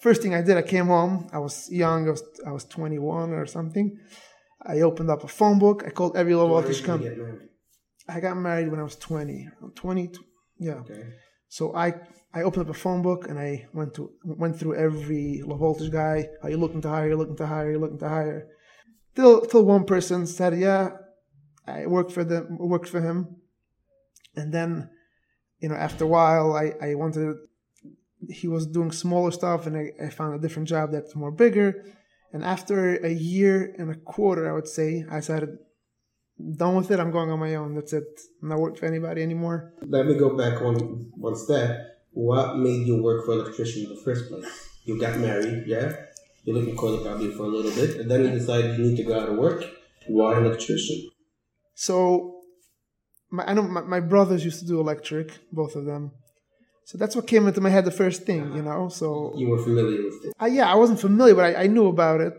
First 0.00 0.20
thing 0.20 0.34
I 0.34 0.42
did, 0.42 0.56
I 0.56 0.62
came 0.62 0.86
home. 0.86 1.28
I 1.32 1.38
was 1.38 1.70
young. 1.70 2.08
I 2.08 2.10
was, 2.10 2.24
I 2.44 2.50
was 2.50 2.64
21 2.64 3.30
or 3.30 3.46
something. 3.46 3.96
I 4.66 4.80
opened 4.80 5.10
up 5.10 5.22
a 5.22 5.28
phone 5.28 5.60
book. 5.60 5.84
I 5.86 5.90
called 5.90 6.16
every 6.16 6.34
low 6.34 6.48
voltage 6.48 6.82
company. 6.82 7.14
I 8.08 8.18
got 8.18 8.36
married 8.36 8.72
when 8.72 8.80
I 8.80 8.82
was 8.82 8.96
20. 8.96 9.48
20, 9.76 10.10
yeah. 10.58 10.72
Okay. 10.80 11.04
So 11.48 11.76
I 11.76 11.94
I 12.34 12.42
opened 12.42 12.66
up 12.68 12.74
a 12.74 12.78
phone 12.78 13.02
book 13.02 13.28
and 13.28 13.38
I 13.38 13.66
went 13.72 13.94
to 13.94 14.10
went 14.24 14.58
through 14.58 14.74
every 14.74 15.42
low 15.46 15.56
voltage 15.56 15.92
guy. 15.92 16.28
Are 16.42 16.50
you 16.50 16.56
looking 16.56 16.82
to 16.82 16.88
hire? 16.88 17.08
You're 17.08 17.16
looking 17.16 17.36
to 17.36 17.46
hire? 17.46 17.70
You're 17.70 17.80
looking 17.80 18.00
to 18.00 18.08
hire? 18.08 18.48
Till 19.14 19.42
till 19.42 19.64
one 19.64 19.84
person 19.84 20.26
said, 20.26 20.58
"Yeah, 20.58 20.90
I 21.66 21.86
worked 21.86 22.10
for 22.10 22.24
them. 22.24 22.58
Worked 22.58 22.88
for 22.88 23.00
him." 23.00 23.36
And 24.34 24.52
then, 24.52 24.90
you 25.60 25.68
know, 25.68 25.76
after 25.76 26.04
a 26.04 26.08
while, 26.08 26.54
I 26.54 26.74
I 26.82 26.94
wanted. 26.96 27.36
He 28.28 28.48
was 28.48 28.66
doing 28.66 28.90
smaller 28.90 29.30
stuff, 29.30 29.66
and 29.66 29.76
I, 29.76 29.92
I 30.04 30.08
found 30.10 30.34
a 30.34 30.42
different 30.42 30.68
job 30.68 30.90
that's 30.90 31.14
more 31.14 31.30
bigger. 31.30 31.84
And 32.32 32.42
after 32.42 32.96
a 32.96 33.10
year 33.12 33.76
and 33.78 33.90
a 33.90 33.94
quarter, 33.94 34.50
I 34.50 34.54
would 34.54 34.66
say, 34.66 35.04
I 35.08 35.16
decided, 35.16 35.50
done 36.56 36.74
with 36.74 36.90
it. 36.90 36.98
I'm 36.98 37.12
going 37.12 37.30
on 37.30 37.38
my 37.38 37.54
own. 37.54 37.74
That's 37.74 37.92
it. 37.92 38.08
I'm 38.42 38.48
not 38.48 38.58
working 38.58 38.78
for 38.80 38.86
anybody 38.86 39.22
anymore. 39.22 39.74
Let 39.82 40.06
me 40.06 40.16
go 40.18 40.36
back 40.36 40.60
one 40.60 41.12
one 41.16 41.36
step. 41.36 41.93
What 42.14 42.56
made 42.58 42.86
you 42.86 43.02
work 43.02 43.24
for 43.26 43.32
an 43.32 43.40
electrician 43.40 43.84
in 43.84 43.88
the 43.90 44.00
first 44.00 44.28
place? 44.28 44.46
You 44.84 45.00
got 45.00 45.18
married, 45.18 45.64
yeah? 45.66 45.92
You're 46.44 46.56
looking 46.56 46.76
coil 46.76 46.98
probably 46.98 47.30
for 47.32 47.44
a 47.44 47.48
little 47.48 47.72
bit, 47.72 48.00
and 48.00 48.10
then 48.10 48.22
you 48.24 48.30
decide 48.30 48.78
you 48.78 48.84
need 48.84 48.96
to 48.96 49.02
go 49.04 49.18
out 49.18 49.28
of 49.28 49.36
work. 49.36 49.64
Why 50.06 50.38
an 50.38 50.44
electrician? 50.46 51.10
So 51.74 52.40
my, 53.30 53.44
I 53.50 53.54
know 53.54 53.62
my, 53.62 53.80
my 53.80 54.00
brothers 54.00 54.44
used 54.44 54.60
to 54.60 54.66
do 54.66 54.78
electric, 54.78 55.38
both 55.52 55.74
of 55.74 55.86
them. 55.86 56.12
So 56.84 56.98
that's 56.98 57.16
what 57.16 57.26
came 57.26 57.48
into 57.48 57.60
my 57.62 57.70
head 57.70 57.86
the 57.86 57.90
first 57.90 58.24
thing, 58.24 58.52
you 58.54 58.62
know. 58.62 58.88
So 58.90 59.32
You 59.36 59.48
were 59.48 59.62
familiar 59.62 60.02
with 60.04 60.26
it. 60.26 60.34
uh, 60.40 60.46
yeah, 60.46 60.70
I 60.70 60.74
wasn't 60.74 61.00
familiar, 61.00 61.34
but 61.34 61.56
I, 61.56 61.62
I 61.62 61.66
knew 61.66 61.88
about 61.88 62.20
it. 62.20 62.34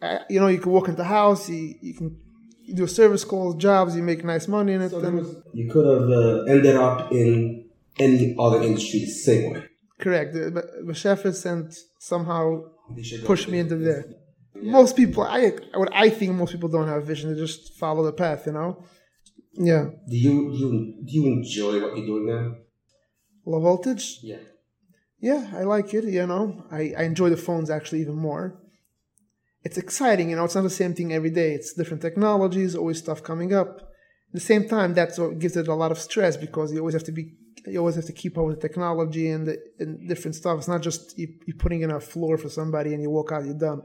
Uh, 0.00 0.18
you 0.30 0.38
know, 0.40 0.46
you 0.46 0.58
can 0.60 0.70
walk 0.72 0.86
into 0.88 0.98
the 0.98 1.04
house, 1.04 1.48
you, 1.50 1.74
you 1.82 1.94
can 1.94 2.16
you 2.64 2.74
do 2.74 2.86
service 2.86 3.24
calls, 3.24 3.56
jobs, 3.56 3.94
you 3.96 4.02
make 4.02 4.24
nice 4.24 4.46
money 4.48 4.72
in 4.72 4.82
it. 4.82 4.90
So 4.90 5.00
and- 5.00 5.18
was, 5.18 5.36
you 5.52 5.70
could 5.70 5.84
have 5.86 6.08
uh, 6.08 6.44
ended 6.44 6.76
up 6.76 7.12
in 7.12 7.65
any 7.98 8.34
other 8.38 8.62
industry 8.62 9.00
the 9.00 9.06
same 9.06 9.52
way. 9.52 9.62
correct. 9.98 10.34
The, 10.34 10.50
but 10.50 10.64
the 10.86 10.94
chef 10.94 11.24
is 11.26 11.44
and 11.46 11.72
somehow 11.98 12.44
They 12.94 13.02
should 13.02 13.20
go 13.22 13.26
pushed 13.26 13.48
me 13.48 13.58
into 13.58 13.76
there. 13.76 14.04
Most 14.62 14.96
people, 14.96 15.22
I 15.22 15.50
what 15.74 15.90
I 15.92 16.08
think 16.10 16.32
most 16.32 16.52
people 16.52 16.68
don't 16.70 16.88
have 16.88 17.04
vision; 17.06 17.32
they 17.32 17.38
just 17.46 17.74
follow 17.74 18.02
the 18.04 18.12
path, 18.12 18.46
you 18.46 18.52
know. 18.52 18.70
Yeah, 19.52 19.84
Do 20.08 20.16
you 20.16 20.34
do 20.52 20.56
you 20.62 20.70
do 21.06 21.12
you 21.18 21.26
enjoy 21.26 21.80
what 21.82 21.96
you're 21.96 22.06
doing 22.06 22.26
now? 22.26 22.54
low 23.46 23.60
voltage. 23.60 24.18
Yeah. 24.22 24.38
Yeah, 25.20 25.42
I 25.54 25.62
like 25.62 25.92
it. 25.94 26.04
You 26.04 26.26
know, 26.26 26.64
I, 26.70 26.92
I 26.98 27.02
enjoy 27.04 27.30
the 27.30 27.36
phones 27.38 27.70
actually 27.70 28.00
even 28.02 28.16
more. 28.16 28.60
It's 29.62 29.78
exciting, 29.78 30.30
you 30.30 30.36
know. 30.36 30.44
It's 30.44 30.54
not 30.54 30.62
the 30.62 30.70
same 30.82 30.94
thing 30.94 31.12
every 31.12 31.30
day. 31.30 31.52
It's 31.54 31.72
different 31.72 32.02
technologies, 32.02 32.74
always 32.74 32.98
stuff 32.98 33.22
coming 33.22 33.52
up. 33.54 33.70
At 34.28 34.34
the 34.34 34.40
same 34.40 34.68
time, 34.68 34.94
that's 34.94 35.18
what 35.18 35.38
gives 35.38 35.56
it 35.56 35.68
a 35.68 35.74
lot 35.74 35.90
of 35.90 35.98
stress 35.98 36.36
because 36.36 36.72
you 36.72 36.78
always 36.80 36.94
have 36.94 37.04
to 37.04 37.12
be, 37.12 37.24
you 37.66 37.78
always 37.78 37.96
have 37.96 38.04
to 38.06 38.12
keep 38.12 38.36
up 38.38 38.44
with 38.46 38.60
the 38.60 38.68
technology 38.68 39.28
and 39.30 39.46
the 39.46 39.58
and 39.78 40.08
different 40.08 40.34
stuff. 40.34 40.58
It's 40.58 40.68
not 40.68 40.82
just 40.82 41.18
you, 41.18 41.28
you 41.46 41.54
putting 41.54 41.82
in 41.82 41.90
a 41.90 42.00
floor 42.00 42.38
for 42.38 42.48
somebody 42.48 42.94
and 42.94 43.02
you 43.02 43.10
walk 43.10 43.32
out, 43.32 43.44
you're 43.44 43.54
done. 43.54 43.82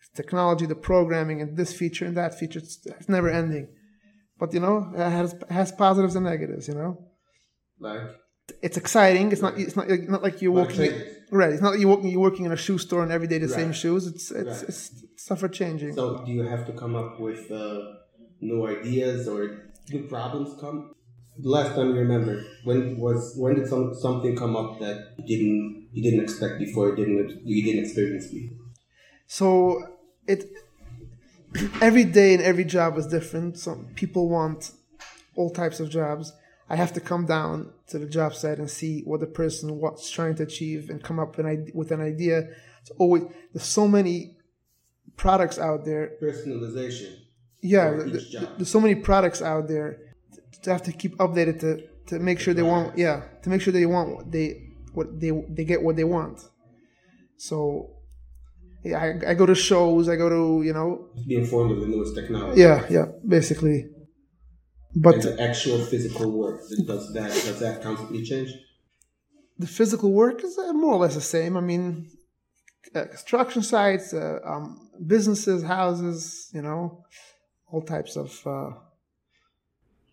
It's 0.00 0.10
technology, 0.14 0.66
the 0.66 0.74
programming, 0.74 1.40
and 1.40 1.56
this 1.56 1.72
feature 1.72 2.04
and 2.04 2.16
that 2.16 2.38
feature. 2.38 2.58
It's, 2.58 2.78
it's 2.86 3.08
never 3.08 3.28
ending. 3.30 3.68
But 4.38 4.52
you 4.54 4.60
know, 4.60 4.92
it 4.94 5.10
has 5.10 5.32
it 5.32 5.50
has 5.50 5.72
positives 5.72 6.14
and 6.16 6.24
negatives. 6.24 6.68
You 6.68 6.74
know, 6.74 6.98
Like 7.80 8.02
it's 8.62 8.76
exciting. 8.76 9.32
It's 9.32 9.42
not. 9.42 9.58
It's 9.58 9.76
not. 9.76 9.88
Not 9.88 10.22
like 10.22 10.42
you're 10.42 10.52
Like 10.54 10.68
walking. 10.68 10.92
Right. 11.32 11.52
It's 11.52 11.62
not 11.62 11.70
like 11.72 11.80
you're 11.80 11.90
working. 11.90 12.10
You're 12.10 12.20
working 12.20 12.44
in 12.44 12.52
a 12.52 12.56
shoe 12.56 12.78
store 12.78 13.02
and 13.02 13.10
every 13.10 13.26
day 13.26 13.38
the 13.38 13.48
same 13.48 13.72
shoes. 13.72 14.06
It's 14.06 14.30
it's, 14.30 14.60
Right. 14.60 14.68
it's 14.68 15.04
stuff 15.16 15.42
are 15.42 15.48
changing. 15.48 15.94
so, 15.94 16.24
do 16.24 16.30
you 16.32 16.42
have 16.42 16.66
to 16.66 16.72
come 16.72 16.94
up 16.94 17.18
with 17.18 17.50
uh, 17.50 17.80
new 18.40 18.66
ideas 18.66 19.26
or 19.26 19.72
do 19.86 20.02
problems 20.06 20.60
come? 20.60 20.92
The 21.38 21.48
last 21.50 21.74
time 21.74 21.88
you 21.94 22.00
remember, 22.00 22.44
when 22.64 22.96
was 22.98 23.34
when 23.36 23.54
did 23.56 23.68
some 23.68 23.94
something 23.94 24.36
come 24.36 24.56
up 24.56 24.78
that 24.80 25.12
you 25.18 25.26
didn't 25.26 25.88
you 25.92 26.02
didn't 26.02 26.20
expect 26.24 26.58
before? 26.58 26.90
You 26.90 26.96
didn't 26.96 27.46
you 27.46 27.62
didn't 27.64 27.84
experience 27.84 28.26
before? 28.28 28.56
So 29.26 29.82
it 30.26 30.44
every 31.82 32.04
day 32.04 32.34
and 32.34 32.42
every 32.42 32.64
job 32.64 32.96
is 32.98 33.06
different. 33.06 33.58
Some 33.58 33.86
people 33.94 34.28
want 34.28 34.72
all 35.34 35.50
types 35.50 35.80
of 35.80 35.90
jobs. 35.90 36.32
I 36.68 36.76
have 36.76 36.92
to 36.94 37.00
come 37.00 37.26
down 37.26 37.70
to 37.88 37.98
the 37.98 38.06
job 38.06 38.34
site 38.34 38.58
and 38.58 38.68
see 38.70 39.02
what 39.02 39.20
the 39.20 39.26
person 39.26 39.78
what's 39.78 40.10
trying 40.10 40.34
to 40.36 40.42
achieve 40.42 40.90
and 40.90 41.02
come 41.02 41.18
up 41.20 41.36
with 41.36 41.46
an 41.46 41.70
with 41.74 41.92
an 41.92 42.00
idea. 42.00 42.48
It's 42.80 42.90
always 42.98 43.24
there's 43.52 43.66
so 43.66 43.86
many 43.86 44.36
products 45.16 45.58
out 45.58 45.84
there. 45.84 46.12
Personalization. 46.22 47.14
Yeah, 47.60 47.90
For 47.90 48.04
th- 48.04 48.16
each 48.16 48.30
th- 48.30 48.42
job. 48.42 48.56
there's 48.56 48.70
so 48.70 48.80
many 48.80 48.94
products 48.94 49.42
out 49.42 49.68
there 49.68 50.00
to 50.66 50.72
have 50.74 50.82
to 50.88 50.92
keep 51.00 51.14
updated 51.24 51.56
to 51.64 51.70
to 52.08 52.14
make 52.28 52.38
sure 52.42 52.52
they 52.60 52.68
want 52.74 52.86
yeah 53.04 53.18
to 53.42 53.48
make 53.52 53.60
sure 53.62 53.72
they 53.72 53.86
want 53.96 54.08
what 54.14 54.26
they 54.34 54.46
what 54.96 55.06
they 55.20 55.30
they 55.56 55.64
get 55.64 55.78
what 55.86 55.94
they 56.00 56.08
want. 56.16 56.38
So 57.48 57.56
yeah, 58.84 58.98
I, 59.04 59.30
I 59.30 59.34
go 59.40 59.46
to 59.52 59.54
shows. 59.54 60.08
I 60.08 60.16
go 60.24 60.28
to 60.36 60.44
you 60.68 60.74
know 60.78 60.88
be 61.32 61.36
informed 61.44 61.70
of 61.74 61.78
the 61.82 61.88
newest 61.92 62.14
technology. 62.20 62.60
yeah 62.60 62.78
yeah 62.96 63.06
basically. 63.36 63.78
And 64.94 65.02
But 65.06 65.16
the 65.28 65.34
actual 65.50 65.78
physical 65.92 66.26
work 66.42 66.58
does 66.92 67.04
that 67.16 67.30
does 67.48 67.58
that 67.64 67.74
constantly 67.86 68.22
change? 68.32 68.50
the 69.58 69.70
physical 69.78 70.10
work 70.22 70.38
is 70.48 70.54
uh, 70.58 70.72
more 70.84 70.94
or 70.96 71.00
less 71.04 71.14
the 71.14 71.26
same. 71.36 71.52
I 71.56 71.62
mean, 71.70 71.84
uh, 72.94 73.04
construction 73.14 73.62
sites, 73.72 74.08
uh, 74.12 74.38
um, 74.52 74.64
businesses, 75.14 75.62
houses, 75.62 76.50
you 76.56 76.62
know, 76.66 76.80
all 77.70 77.82
types 77.94 78.16
of. 78.24 78.30
Uh, 78.54 78.70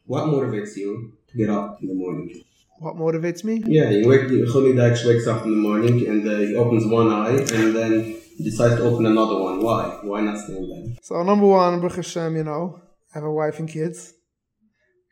What 0.06 0.26
motivates 0.26 0.76
you 0.78 1.14
to 1.30 1.38
get 1.38 1.50
up 1.50 1.82
in 1.82 1.88
the 1.88 1.96
morning? 1.96 2.42
what 2.80 2.96
motivates 2.96 3.44
me? 3.46 3.64
Yeah, 3.66 3.90
you 3.92 4.08
wake, 4.10 4.24
Chuny 4.24 4.76
Deutsch 4.76 5.06
wakes 5.06 5.26
up 5.26 5.46
in 5.46 5.52
the 5.52 5.58
morning 5.58 6.06
and 6.06 6.28
uh, 6.28 6.38
he 6.40 6.54
opens 6.56 6.86
one 6.86 7.08
eye 7.10 7.30
and 7.38 7.74
then 7.74 8.20
decides 8.42 8.76
to 8.76 8.84
open 8.84 9.06
another 9.06 9.40
one. 9.40 9.62
Why? 9.64 10.00
Why 10.04 10.20
not 10.22 10.38
stay 10.38 10.58
in 10.58 10.70
bed? 10.70 10.98
So 11.02 11.24
number 11.24 11.46
one, 11.48 11.80
Baruch 11.80 11.96
Hashem, 11.98 12.36
you 12.36 12.44
know, 12.44 12.82
I 13.14 13.20
have 13.20 13.24
a 13.24 13.32
wife 13.32 13.60
and 13.60 13.70
kids. 13.70 14.14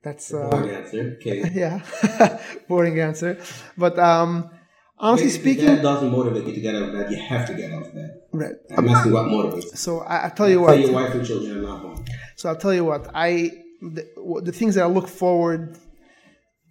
That's 0.03 0.33
uh, 0.33 0.49
Boring 0.49 0.71
answer. 0.71 1.17
Okay. 1.21 1.49
yeah, 1.53 2.39
boring 2.67 2.99
answer. 2.99 3.37
But 3.77 3.97
um, 3.99 4.49
honestly 4.97 5.27
If 5.27 5.33
speaking, 5.33 5.65
that 5.67 5.81
doesn't 5.81 6.11
motivate 6.11 6.45
you 6.47 6.53
to 6.55 6.59
get 6.61 6.75
out 6.75 6.83
of 6.89 6.91
bed, 6.93 7.09
you 7.11 7.21
have 7.21 7.47
to 7.47 7.53
get 7.53 7.71
out 7.71 7.83
of 7.85 7.93
bed. 7.93 8.09
right. 8.33 8.55
I'm 8.75 8.89
asking 8.89 9.13
what 9.13 9.25
motivates. 9.27 9.77
So 9.77 9.99
I, 9.99 10.25
I 10.25 10.29
tell 10.29 10.49
you 10.49 10.55
Say 10.57 10.61
what. 10.61 10.79
your 10.79 10.91
wife 10.91 11.13
and 11.13 11.25
children 11.25 11.57
are 11.59 11.61
not 11.61 11.79
home. 11.81 12.03
So 12.35 12.49
I'll 12.49 12.57
tell 12.57 12.73
you 12.73 12.83
what. 12.83 13.09
I 13.13 13.51
the, 13.81 14.07
the 14.43 14.51
things 14.51 14.75
that 14.75 14.83
I 14.83 14.87
look 14.87 15.07
forward 15.07 15.77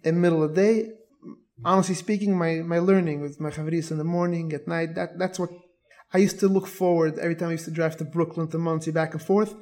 in 0.03 0.15
the 0.15 0.21
middle 0.21 0.43
of 0.43 0.55
the 0.55 0.61
day. 0.61 0.91
Honestly 1.63 1.95
speaking, 1.95 2.35
my 2.35 2.55
my 2.55 2.79
learning 2.79 3.21
with 3.21 3.39
my 3.39 3.51
chavris 3.51 3.91
in 3.91 3.97
the 3.97 4.03
morning, 4.03 4.51
at 4.53 4.67
night. 4.67 4.95
That 4.95 5.19
that's 5.19 5.37
what 5.37 5.51
I 6.13 6.17
used 6.17 6.39
to 6.39 6.47
look 6.47 6.67
forward 6.67 7.19
every 7.19 7.35
time 7.35 7.49
I 7.49 7.51
used 7.53 7.65
to 7.65 7.71
drive 7.71 7.97
to 7.97 8.05
Brooklyn 8.05 8.47
to 8.49 8.57
Monsey 8.57 8.91
back 8.91 9.13
and 9.13 9.21
forth 9.21 9.53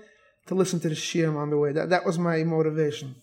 to 0.47 0.55
listen 0.55 0.79
to 0.79 0.89
the 0.89 0.95
shiurim 0.95 1.35
on 1.35 1.49
the 1.49 1.57
way. 1.57 1.73
That 1.73 1.89
that 1.89 2.05
was 2.05 2.17
my 2.17 2.43
motivation. 2.43 3.15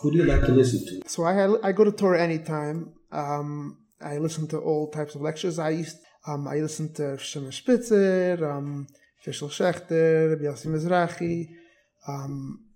Who 0.00 0.10
do 0.12 0.18
you 0.18 0.24
like 0.24 0.42
to 0.42 0.52
listen 0.52 0.80
to? 0.86 1.08
So 1.08 1.24
I 1.24 1.66
I 1.66 1.72
go 1.72 1.84
to 1.84 1.92
Torah 1.92 2.22
anytime. 2.22 2.92
Um, 3.10 3.78
I 4.00 4.18
listen 4.18 4.46
to 4.48 4.58
all 4.58 4.90
types 4.90 5.14
of 5.14 5.22
lectures. 5.22 5.58
I 5.58 5.70
used 5.70 5.98
um, 6.26 6.46
I 6.46 6.56
listen 6.56 6.92
to 6.94 7.16
Shimon 7.16 7.52
Spitzer, 7.52 8.38
um, 8.50 8.86
Fishel 9.22 9.48
Schechter, 9.48 10.36
Bielsi 10.40 10.66
Mizrahi. 10.66 11.48
Um, 12.06 12.67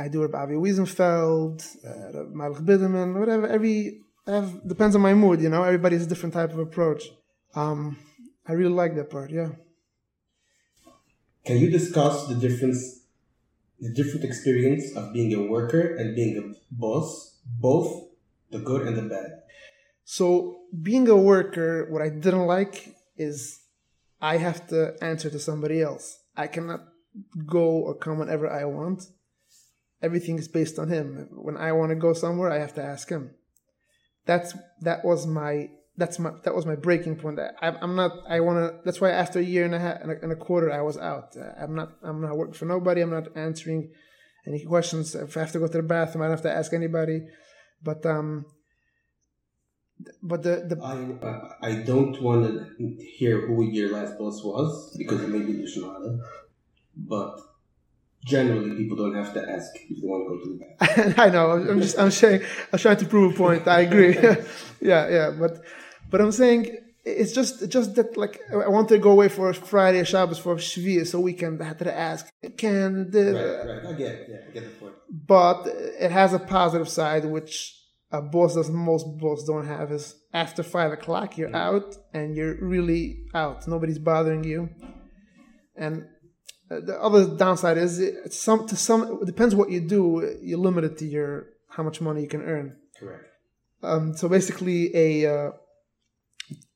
I 0.00 0.08
do 0.08 0.22
Rabbi 0.22 0.38
Avi 0.44 0.54
Wiesenfeld, 0.54 1.58
uh, 1.84 2.24
Malach 2.38 2.64
Biderman, 2.64 3.18
whatever. 3.18 3.46
Every 3.46 4.00
have, 4.26 4.66
depends 4.66 4.94
on 4.96 5.02
my 5.02 5.12
mood, 5.12 5.42
you 5.42 5.50
know. 5.50 5.62
Everybody 5.62 5.96
has 5.96 6.06
a 6.06 6.08
different 6.08 6.32
type 6.32 6.52
of 6.52 6.58
approach. 6.58 7.02
Um, 7.54 7.98
I 8.48 8.52
really 8.52 8.72
like 8.82 8.94
that 8.96 9.10
part. 9.10 9.30
Yeah. 9.30 9.50
Can 11.44 11.58
you 11.58 11.70
discuss 11.70 12.26
the 12.28 12.34
difference, 12.34 13.00
the 13.78 13.92
different 13.92 14.24
experience 14.24 14.96
of 14.96 15.12
being 15.12 15.34
a 15.34 15.42
worker 15.50 15.96
and 15.96 16.14
being 16.14 16.32
a 16.38 16.44
boss, 16.70 17.36
both 17.44 17.88
the 18.50 18.58
good 18.58 18.86
and 18.86 18.96
the 18.96 19.02
bad? 19.02 19.30
So 20.04 20.60
being 20.88 21.08
a 21.08 21.16
worker, 21.16 21.86
what 21.90 22.00
I 22.00 22.08
didn't 22.08 22.46
like 22.46 22.94
is 23.18 23.60
I 24.20 24.38
have 24.38 24.66
to 24.68 24.96
answer 25.02 25.28
to 25.28 25.38
somebody 25.38 25.82
else. 25.82 26.20
I 26.36 26.46
cannot 26.46 26.80
go 27.46 27.66
or 27.86 27.94
come 27.94 28.18
whenever 28.18 28.48
I 28.48 28.64
want. 28.64 29.02
Everything 30.02 30.38
is 30.38 30.48
based 30.48 30.78
on 30.78 30.88
him. 30.88 31.28
When 31.30 31.56
I 31.56 31.72
want 31.72 31.90
to 31.90 31.96
go 31.96 32.12
somewhere, 32.12 32.50
I 32.50 32.58
have 32.58 32.74
to 32.74 32.82
ask 32.82 33.08
him. 33.08 33.34
That's 34.26 34.54
that 34.80 35.04
was 35.04 35.26
my 35.26 35.70
that's 35.96 36.18
my 36.18 36.32
that 36.44 36.54
was 36.54 36.66
my 36.66 36.76
breaking 36.76 37.16
point. 37.16 37.38
I, 37.38 37.68
I'm 37.68 37.96
not. 37.96 38.12
I 38.28 38.40
want 38.40 38.58
to. 38.58 38.80
That's 38.84 39.00
why 39.00 39.10
after 39.10 39.38
a 39.38 39.42
year 39.42 39.64
and 39.64 39.74
a 39.74 39.78
half 39.78 40.00
and 40.00 40.12
a, 40.12 40.22
and 40.22 40.32
a 40.32 40.36
quarter, 40.36 40.72
I 40.72 40.80
was 40.80 40.96
out. 40.96 41.36
I'm 41.60 41.74
not. 41.74 41.92
I'm 42.02 42.20
not 42.20 42.36
working 42.36 42.54
for 42.54 42.64
nobody. 42.64 43.00
I'm 43.00 43.10
not 43.10 43.36
answering 43.36 43.92
any 44.46 44.64
questions. 44.64 45.14
If 45.14 45.36
I 45.36 45.40
have 45.40 45.52
to 45.52 45.58
go 45.58 45.66
to 45.66 45.78
the 45.78 45.82
bathroom, 45.82 46.22
I 46.22 46.26
don't 46.26 46.36
have 46.36 46.42
to 46.42 46.52
ask 46.52 46.72
anybody. 46.72 47.26
But 47.82 48.04
um, 48.06 48.46
but 50.22 50.42
the 50.42 50.64
the 50.68 50.76
I 50.82 51.68
I 51.68 51.74
don't 51.82 52.20
want 52.22 52.44
to 52.46 53.04
hear 53.16 53.46
who 53.46 53.70
your 53.70 53.92
last 53.92 54.18
boss 54.18 54.42
was 54.42 54.94
because 54.96 55.20
maybe 55.26 55.52
you 55.52 55.68
should 55.68 55.82
know 55.82 56.20
but 56.96 57.40
generally 58.24 58.76
people 58.76 58.96
don't 58.96 59.14
have 59.14 59.32
to 59.34 59.50
ask 59.50 59.70
if 59.88 60.00
they 60.00 60.06
want 60.06 60.24
to 60.24 60.28
go 60.28 60.44
to 60.44 60.58
the 60.58 60.86
bathroom. 60.86 61.14
I 61.18 61.30
know. 61.30 61.50
I'm 61.52 61.80
just. 61.80 61.98
I'm 61.98 62.10
saying. 62.10 62.42
I'm 62.72 62.78
trying 62.78 62.98
to 62.98 63.06
prove 63.06 63.34
a 63.34 63.36
point. 63.36 63.66
I 63.66 63.80
agree. 63.80 64.14
yeah, 64.80 65.08
yeah. 65.08 65.30
But, 65.30 65.62
but 66.10 66.20
I'm 66.20 66.32
saying 66.32 66.76
it's 67.04 67.32
just, 67.32 67.68
just 67.68 67.94
that. 67.94 68.16
Like, 68.16 68.40
I 68.52 68.68
wanted 68.68 68.88
to 68.96 68.98
go 68.98 69.12
away 69.12 69.28
for 69.28 69.52
Friday, 69.52 70.04
Shabbos 70.04 70.38
for 70.38 70.56
Shvi, 70.56 71.06
so 71.06 71.20
we 71.20 71.32
can 71.32 71.58
had 71.58 71.78
to 71.78 71.96
ask, 71.96 72.30
can 72.56 73.10
the, 73.10 73.32
Right, 73.32 73.84
right. 73.84 73.94
I 73.94 73.98
get 73.98 74.12
it. 74.12 74.28
Yeah, 74.30 74.36
I 74.48 74.50
get 74.52 74.64
the 74.64 74.80
point. 74.80 74.94
but 75.08 75.66
it 75.66 76.10
has 76.10 76.34
a 76.34 76.38
positive 76.38 76.88
side, 76.88 77.24
which 77.24 77.76
a 78.12 78.20
boss 78.20 78.54
doesn't. 78.54 78.74
Most 78.74 79.06
boss 79.18 79.44
don't 79.44 79.66
have. 79.66 79.92
Is 79.92 80.14
after 80.34 80.62
five 80.62 80.92
o'clock, 80.92 81.38
you're 81.38 81.48
mm. 81.48 81.56
out 81.56 81.96
and 82.12 82.36
you're 82.36 82.56
really 82.60 83.24
out. 83.34 83.66
Nobody's 83.66 83.98
bothering 83.98 84.44
you, 84.44 84.68
and 85.76 86.06
the 86.70 86.96
other 87.02 87.26
downside 87.36 87.78
is 87.78 87.98
it, 87.98 88.32
some 88.32 88.66
to 88.68 88.76
some 88.76 89.18
it 89.20 89.26
depends 89.26 89.54
what 89.54 89.70
you 89.70 89.80
do. 89.80 90.38
You're 90.40 90.58
limited 90.58 90.96
to 90.98 91.04
your 91.04 91.46
how 91.68 91.82
much 91.82 92.00
money 92.00 92.22
you 92.22 92.28
can 92.28 92.42
earn. 92.42 92.76
Correct. 92.98 93.24
Um, 93.82 94.16
so 94.16 94.28
basically, 94.28 94.94
a 94.94 95.26
uh, 95.26 95.50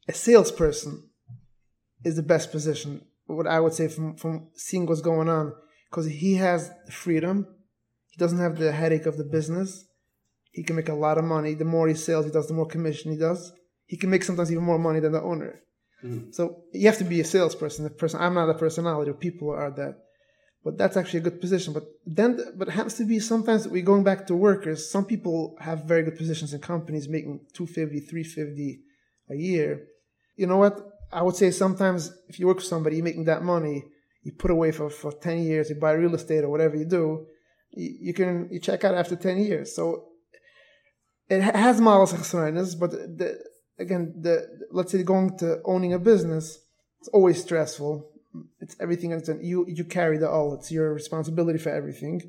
a 0.08 0.12
salesperson 0.12 1.08
is 2.04 2.16
the 2.16 2.22
best 2.22 2.50
position. 2.50 3.02
What 3.26 3.46
I 3.46 3.60
would 3.60 3.72
say 3.72 3.86
from 3.88 4.16
from 4.16 4.48
seeing 4.54 4.86
what's 4.86 5.00
going 5.00 5.28
on, 5.28 5.52
because 5.90 6.06
he 6.06 6.34
has 6.34 6.72
freedom, 6.90 7.46
he 8.08 8.18
doesn't 8.18 8.40
have 8.40 8.58
the 8.58 8.72
headache 8.72 9.06
of 9.06 9.16
the 9.16 9.24
business. 9.24 9.86
He 10.50 10.64
can 10.64 10.76
make 10.76 10.88
a 10.88 10.94
lot 10.94 11.18
of 11.18 11.24
money. 11.24 11.54
The 11.54 11.64
more 11.64 11.88
he 11.88 11.94
sells, 11.94 12.26
he 12.26 12.32
does, 12.32 12.48
the 12.48 12.54
more 12.54 12.66
commission 12.66 13.12
he 13.12 13.18
does. 13.18 13.52
He 13.86 13.96
can 13.96 14.10
make 14.10 14.24
sometimes 14.24 14.50
even 14.50 14.64
more 14.64 14.78
money 14.78 15.00
than 15.00 15.12
the 15.12 15.22
owner. 15.22 15.62
Mm-hmm. 16.04 16.32
So 16.32 16.64
you 16.72 16.86
have 16.86 16.98
to 16.98 17.04
be 17.04 17.20
a 17.20 17.24
salesperson. 17.24 17.84
The 17.84 17.90
person 17.90 18.20
I'm 18.20 18.34
not 18.34 18.50
a 18.50 18.54
personality. 18.54 19.12
People 19.18 19.50
are 19.50 19.70
that, 19.70 19.96
but 20.62 20.76
that's 20.76 20.96
actually 20.96 21.20
a 21.20 21.22
good 21.22 21.40
position. 21.40 21.72
But 21.72 21.84
then, 22.04 22.38
but 22.56 22.68
it 22.68 22.72
happens 22.72 22.94
to 22.94 23.04
be 23.04 23.18
sometimes 23.18 23.66
we're 23.66 23.82
going 23.82 24.04
back 24.04 24.26
to 24.26 24.34
workers. 24.34 24.90
Some 24.90 25.06
people 25.06 25.56
have 25.60 25.84
very 25.84 26.02
good 26.02 26.16
positions 26.16 26.52
in 26.52 26.60
companies, 26.60 27.08
making 27.08 27.40
250, 27.54 28.00
350 28.00 28.80
a 29.30 29.34
year. 29.34 29.86
You 30.36 30.46
know 30.46 30.58
what? 30.58 30.78
I 31.12 31.22
would 31.22 31.36
say 31.36 31.50
sometimes 31.50 32.12
if 32.28 32.38
you 32.38 32.46
work 32.46 32.58
for 32.58 32.64
somebody, 32.64 32.96
you're 32.96 33.04
making 33.04 33.24
that 33.24 33.42
money, 33.42 33.84
you 34.22 34.32
put 34.32 34.50
away 34.50 34.72
for, 34.72 34.90
for 34.90 35.12
10 35.12 35.42
years, 35.42 35.70
you 35.70 35.76
buy 35.76 35.92
real 35.92 36.14
estate 36.14 36.44
or 36.44 36.50
whatever 36.50 36.76
you 36.76 36.86
do, 36.86 37.26
you, 37.70 37.96
you 38.00 38.14
can 38.14 38.48
you 38.50 38.60
check 38.60 38.84
out 38.84 38.94
after 38.94 39.16
10 39.16 39.38
years. 39.38 39.74
So 39.74 40.08
it 41.28 41.40
has 41.40 41.80
malas 41.80 42.78
but 42.78 42.90
the, 42.90 43.38
again, 43.78 44.14
the 44.20 44.66
let's 44.70 44.92
say 44.92 45.02
going 45.02 45.36
to 45.38 45.60
owning 45.64 45.92
a 45.92 45.98
business, 45.98 46.60
it's 47.00 47.08
always 47.08 47.40
stressful. 47.40 48.10
It's 48.60 48.76
everything 48.80 49.10
that's 49.10 49.28
you 49.42 49.66
you 49.68 49.84
carry 49.84 50.18
the 50.18 50.28
all. 50.28 50.54
It's 50.54 50.70
your 50.72 50.92
responsibility 50.92 51.58
for 51.58 51.70
everything. 51.70 52.22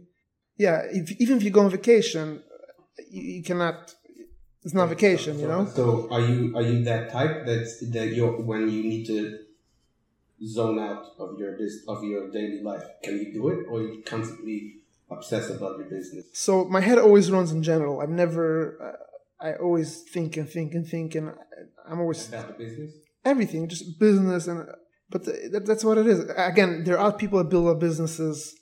Yeah, 0.57 0.83
if, 0.91 1.11
even 1.19 1.37
if 1.37 1.43
you 1.43 1.49
go 1.49 1.61
on 1.61 1.69
vacation, 1.69 2.43
you, 3.09 3.21
you 3.21 3.43
cannot. 3.43 3.95
It's 4.63 4.73
not 4.73 4.89
vacation, 4.89 5.35
so, 5.35 5.41
you 5.41 5.47
know. 5.47 5.65
So 5.67 6.07
are 6.11 6.21
you 6.21 6.55
are 6.55 6.61
you 6.61 6.83
that 6.85 7.11
type 7.11 7.45
that's 7.45 7.87
that 7.91 8.07
you 8.15 8.27
when 8.27 8.69
you 8.69 8.83
need 8.83 9.05
to 9.07 9.39
zone 10.43 10.79
out 10.79 11.05
of 11.19 11.39
your 11.39 11.57
of 11.87 12.03
your 12.03 12.31
daily 12.31 12.61
life? 12.61 12.83
Can 13.03 13.19
you 13.19 13.33
do 13.33 13.49
it, 13.49 13.65
or 13.69 13.81
you 13.81 14.03
constantly 14.05 14.77
obsessed 15.09 15.51
about 15.51 15.77
your 15.77 15.87
business? 15.87 16.25
So 16.33 16.65
my 16.65 16.81
head 16.81 16.97
always 16.97 17.31
runs 17.31 17.51
in 17.51 17.63
general. 17.63 18.01
I've 18.01 18.09
never. 18.09 18.77
Uh, 18.81 19.05
I 19.39 19.53
always 19.53 20.03
think 20.13 20.37
and 20.37 20.49
think 20.49 20.73
and 20.73 20.87
think, 20.87 21.15
and 21.15 21.33
I'm 21.89 21.99
always 21.99 22.27
about 22.27 22.47
the 22.47 22.53
business. 22.53 22.93
Everything, 23.23 23.67
just 23.67 23.99
business, 23.99 24.47
and 24.47 24.67
but 25.09 25.25
that, 25.25 25.63
that's 25.65 25.83
what 25.83 25.97
it 25.97 26.07
is. 26.07 26.25
Again, 26.37 26.83
there 26.83 26.97
are 26.97 27.11
people 27.11 27.39
that 27.39 27.49
build 27.49 27.67
up 27.67 27.79
businesses 27.79 28.55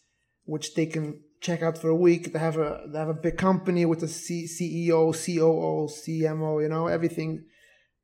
which 0.45 0.73
they 0.75 0.85
can 0.85 1.21
check 1.41 1.61
out 1.61 1.77
for 1.77 1.89
a 1.89 1.95
week. 1.95 2.33
They 2.33 2.39
have 2.39 2.57
a 2.57 2.85
they 2.91 2.99
have 2.99 3.09
a 3.09 3.13
big 3.13 3.37
company 3.37 3.85
with 3.85 4.01
a 4.03 4.07
C, 4.07 4.47
CEO, 4.47 5.13
COO, 5.13 5.87
CMO. 5.87 6.61
You 6.61 6.69
know 6.69 6.87
everything. 6.87 7.45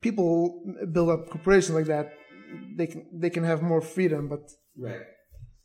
People 0.02 0.64
build 0.92 1.10
up 1.10 1.30
corporations 1.30 1.76
like 1.76 1.88
that. 1.88 2.14
They 2.78 2.88
can 2.88 3.06
they 3.14 3.30
can 3.30 3.44
have 3.44 3.62
more 3.62 3.82
freedom, 3.82 4.30
but 4.30 4.52
right. 4.78 5.02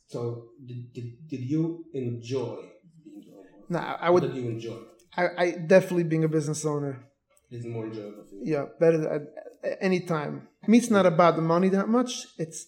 So 0.06 0.48
did, 0.66 0.92
did, 0.92 1.28
did 1.28 1.40
you 1.40 1.84
enjoy 1.94 2.56
being 3.04 3.24
No, 3.68 3.78
I 3.78 4.10
would. 4.10 4.22
What 4.22 4.34
did 4.34 4.42
you 4.42 4.50
enjoy? 4.50 4.78
I, 5.16 5.26
I 5.38 5.50
definitely 5.52 6.04
being 6.04 6.24
a 6.24 6.28
business 6.28 6.64
owner. 6.64 7.04
Is 7.50 7.66
more 7.66 7.86
enjoyable. 7.86 8.24
Yeah, 8.42 8.64
better 8.80 9.08
at, 9.08 9.22
at 9.62 9.72
uh, 9.72 9.76
any 9.80 10.00
time. 10.00 10.48
Me, 10.66 10.78
it's 10.78 10.90
not 10.90 11.06
about 11.06 11.36
the 11.36 11.42
money 11.42 11.68
that 11.68 11.88
much. 11.88 12.26
It's 12.38 12.66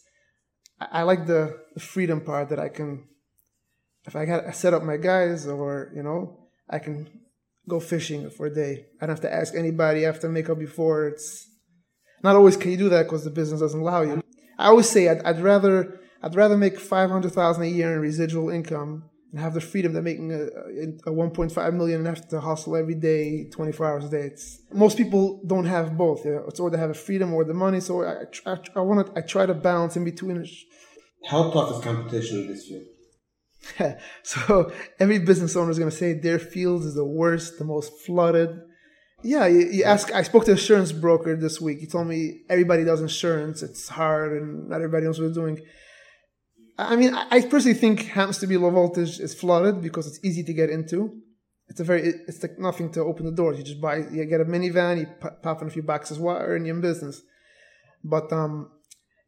I, 0.81 1.01
I 1.01 1.03
like 1.03 1.27
the, 1.27 1.59
the 1.75 1.81
freedom 1.81 2.21
part 2.21 2.51
that 2.51 2.61
I 2.61 2.69
can. 2.69 3.09
If 4.07 4.15
I 4.15 4.25
got 4.25 4.47
I 4.47 4.53
set 4.53 4.75
up 4.75 4.85
my 4.85 4.97
guys, 4.97 5.47
or 5.47 5.91
you 5.95 6.03
know, 6.03 6.49
I 6.71 6.79
can 6.79 7.09
go 7.69 7.81
fishing 7.81 8.31
for 8.31 8.47
a 8.47 8.55
day. 8.55 8.87
I 9.01 9.07
don't 9.07 9.17
have 9.17 9.23
to 9.23 9.33
ask 9.35 9.55
anybody. 9.55 10.05
I 10.05 10.07
have 10.07 10.21
to 10.21 10.29
make 10.29 10.49
up 10.49 10.59
before. 10.59 11.09
It's 11.09 11.49
not 12.23 12.37
always 12.37 12.57
can 12.57 12.71
you 12.71 12.77
do 12.77 12.89
that 12.91 13.05
because 13.05 13.25
the 13.25 13.31
business 13.31 13.61
doesn't 13.61 13.81
allow 13.81 14.03
you. 14.03 14.23
I 14.59 14.67
always 14.67 14.89
say 14.89 15.09
I'd, 15.09 15.23
I'd 15.23 15.41
rather 15.41 16.01
I'd 16.23 16.37
rather 16.37 16.57
make 16.57 16.79
five 16.79 17.11
hundred 17.11 17.33
thousand 17.33 17.65
a 17.65 17.69
year 17.69 17.95
in 17.95 18.01
residual 18.01 18.51
income 18.51 19.11
and 19.37 19.45
have 19.45 19.53
the 19.53 19.61
freedom 19.61 19.93
that 19.93 20.01
making 20.01 20.33
a, 20.33 21.11
a 21.11 21.13
1.5 21.13 21.75
million 21.75 21.99
and 21.99 22.07
have 22.07 22.27
to 22.27 22.41
hustle 22.41 22.75
every 22.75 22.95
day, 22.95 23.47
24 23.51 23.87
hours 23.87 24.05
a 24.07 24.09
day. 24.09 24.23
It's, 24.23 24.63
most 24.73 24.97
people 24.97 25.43
don't 25.47 25.67
have 25.67 25.95
both. 25.95 26.25
You 26.25 26.37
know? 26.37 26.45
It's 26.49 26.59
or 26.59 26.71
they 26.71 26.79
have 26.79 26.89
a 26.89 26.95
freedom 26.95 27.35
or 27.35 27.45
the 27.45 27.53
money. 27.53 27.81
So 27.81 28.03
I, 28.03 28.25
I, 28.47 28.57
I 28.77 28.81
want 28.81 29.07
to, 29.07 29.13
I 29.15 29.21
try 29.21 29.45
to 29.45 29.53
balance 29.53 29.95
in 29.95 30.05
between. 30.05 30.43
How 31.27 31.51
tough 31.51 31.77
is 31.77 31.85
competition 31.85 32.39
in 32.39 32.47
this 32.49 32.67
field? 32.67 33.99
so 34.23 34.73
every 34.99 35.19
business 35.19 35.55
owner 35.55 35.71
is 35.71 35.79
going 35.79 35.91
to 35.91 35.97
say 35.97 36.15
their 36.15 36.39
field 36.39 36.85
is 36.85 36.95
the 36.95 37.05
worst, 37.05 37.59
the 37.59 37.67
most 37.67 37.93
flooded. 38.07 38.59
Yeah, 39.23 39.47
you, 39.49 39.69
you 39.71 39.85
ask. 39.85 40.15
I 40.15 40.23
spoke 40.23 40.47
to 40.47 40.53
an 40.53 40.57
insurance 40.57 40.93
broker 40.93 41.37
this 41.37 41.61
week. 41.61 41.81
He 41.81 41.87
told 41.87 42.07
me 42.07 42.41
everybody 42.49 42.85
does 42.85 43.03
insurance. 43.03 43.63
It's 43.63 43.89
hard, 43.89 44.33
and 44.33 44.71
not 44.71 44.77
everybody 44.77 45.05
knows 45.05 45.21
what 45.21 45.27
they're 45.27 45.45
doing. 45.45 45.61
I 46.79 46.97
mean, 46.97 47.15
I 47.15 47.41
personally 47.41 47.79
think 47.79 48.03
happens 48.03 48.39
to 48.39 48.47
be 48.47 48.57
low 48.57 48.71
voltage 48.71 49.19
is 49.19 49.35
flooded 49.35 49.81
because 49.81 50.07
it's 50.07 50.23
easy 50.23 50.43
to 50.45 50.53
get 50.53 50.69
into. 50.69 51.23
It's 51.69 51.81
a 51.81 51.85
very, 51.85 52.03
it's 52.29 52.43
like 52.43 52.59
nothing 52.59 52.93
to 52.93 53.01
open 53.01 53.25
the 53.27 53.33
doors. 53.33 53.59
You 53.59 53.65
just 53.65 53.81
buy, 53.81 53.97
you 53.97 54.25
get 54.27 54.41
a 54.41 54.45
minivan, 54.45 55.01
you 55.01 55.07
pop 55.43 55.63
in 55.63 55.69
a 55.69 55.71
few 55.71 55.83
boxes 55.83 56.19
water, 56.19 56.55
and 56.55 56.67
you're 56.67 56.77
in 56.77 56.83
business. 56.83 57.23
But 58.05 58.33
um, 58.33 58.71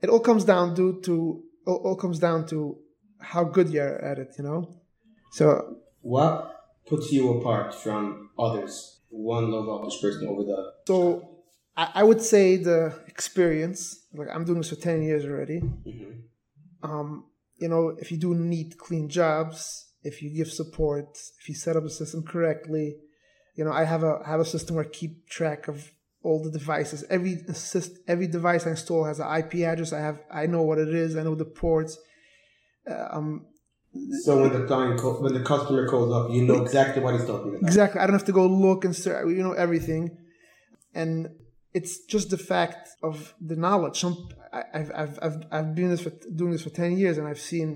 it 0.02 0.08
all 0.08 0.20
comes 0.20 0.44
down 0.44 0.74
due 0.74 1.00
to 1.02 1.42
all, 1.66 1.82
all 1.84 1.96
comes 1.96 2.18
down 2.18 2.46
to 2.48 2.78
how 3.20 3.44
good 3.44 3.70
you're 3.70 4.04
at 4.04 4.18
it. 4.18 4.34
You 4.38 4.44
know. 4.44 4.80
So 5.32 5.78
what 6.02 6.54
puts 6.86 7.10
you 7.10 7.38
apart 7.38 7.74
from 7.74 8.30
others? 8.38 9.00
One 9.08 9.50
low 9.50 9.64
voltage 9.64 10.00
person 10.00 10.28
over 10.28 10.42
the. 10.44 10.72
So 10.86 11.38
I, 11.76 11.90
I 11.94 12.02
would 12.04 12.22
say 12.22 12.56
the 12.56 12.94
experience. 13.06 14.04
Like 14.12 14.28
I'm 14.32 14.44
doing 14.44 14.58
this 14.58 14.68
for 14.68 14.76
ten 14.76 15.02
years 15.02 15.24
already. 15.24 15.60
Mm-hmm. 15.60 16.88
Um, 16.88 17.24
you 17.58 17.68
know, 17.68 17.96
if 17.98 18.10
you 18.10 18.18
do 18.18 18.34
neat, 18.34 18.78
clean 18.78 19.08
jobs, 19.08 19.86
if 20.02 20.22
you 20.22 20.30
give 20.30 20.50
support, 20.50 21.18
if 21.40 21.48
you 21.48 21.54
set 21.54 21.76
up 21.76 21.82
the 21.82 21.90
system 21.90 22.22
correctly, 22.22 22.96
you 23.54 23.64
know, 23.64 23.72
I 23.72 23.84
have 23.84 24.04
a 24.04 24.20
I 24.24 24.30
have 24.30 24.40
a 24.40 24.44
system 24.44 24.76
where 24.76 24.84
I 24.84 24.88
keep 24.88 25.28
track 25.28 25.68
of 25.68 25.90
all 26.22 26.42
the 26.42 26.50
devices. 26.50 27.04
Every 27.10 27.34
assist, 27.48 27.98
every 28.06 28.28
device 28.28 28.66
I 28.66 28.70
install 28.70 29.04
has 29.04 29.18
an 29.18 29.26
IP 29.36 29.66
address. 29.66 29.92
I 29.92 30.00
have 30.00 30.20
I 30.30 30.46
know 30.46 30.62
what 30.62 30.78
it 30.78 30.88
is. 30.88 31.16
I 31.16 31.22
know 31.22 31.34
the 31.34 31.44
ports. 31.44 31.98
Uh, 32.88 33.08
um, 33.10 33.46
so 34.22 34.40
when 34.40 34.52
the 34.52 34.66
client 34.66 35.00
call, 35.00 35.20
when 35.20 35.34
the 35.34 35.42
customer 35.42 35.88
calls 35.88 36.12
up, 36.12 36.30
you 36.30 36.42
know 36.42 36.62
exactly 36.62 37.02
what 37.02 37.14
he's 37.14 37.26
talking 37.26 37.56
about. 37.56 37.62
Exactly. 37.62 38.00
I 38.00 38.06
don't 38.06 38.14
have 38.14 38.26
to 38.26 38.32
go 38.32 38.46
look 38.46 38.84
and 38.84 38.94
search. 38.94 39.26
You 39.28 39.42
know 39.42 39.52
everything, 39.52 40.16
and 40.94 41.28
it's 41.78 41.94
just 42.14 42.30
the 42.30 42.42
fact 42.52 42.84
of 43.08 43.34
the 43.40 43.54
knowledge. 43.64 43.96
Some 44.00 44.14
I've 44.52 44.90
I've 45.00 45.18
I've 45.24 45.38
I've 45.54 45.74
been 45.78 45.90
this 45.90 46.02
for, 46.06 46.12
doing 46.40 46.52
this 46.54 46.64
for 46.66 46.74
ten 46.82 46.92
years, 47.02 47.18
and 47.18 47.26
I've 47.30 47.44
seen, 47.52 47.68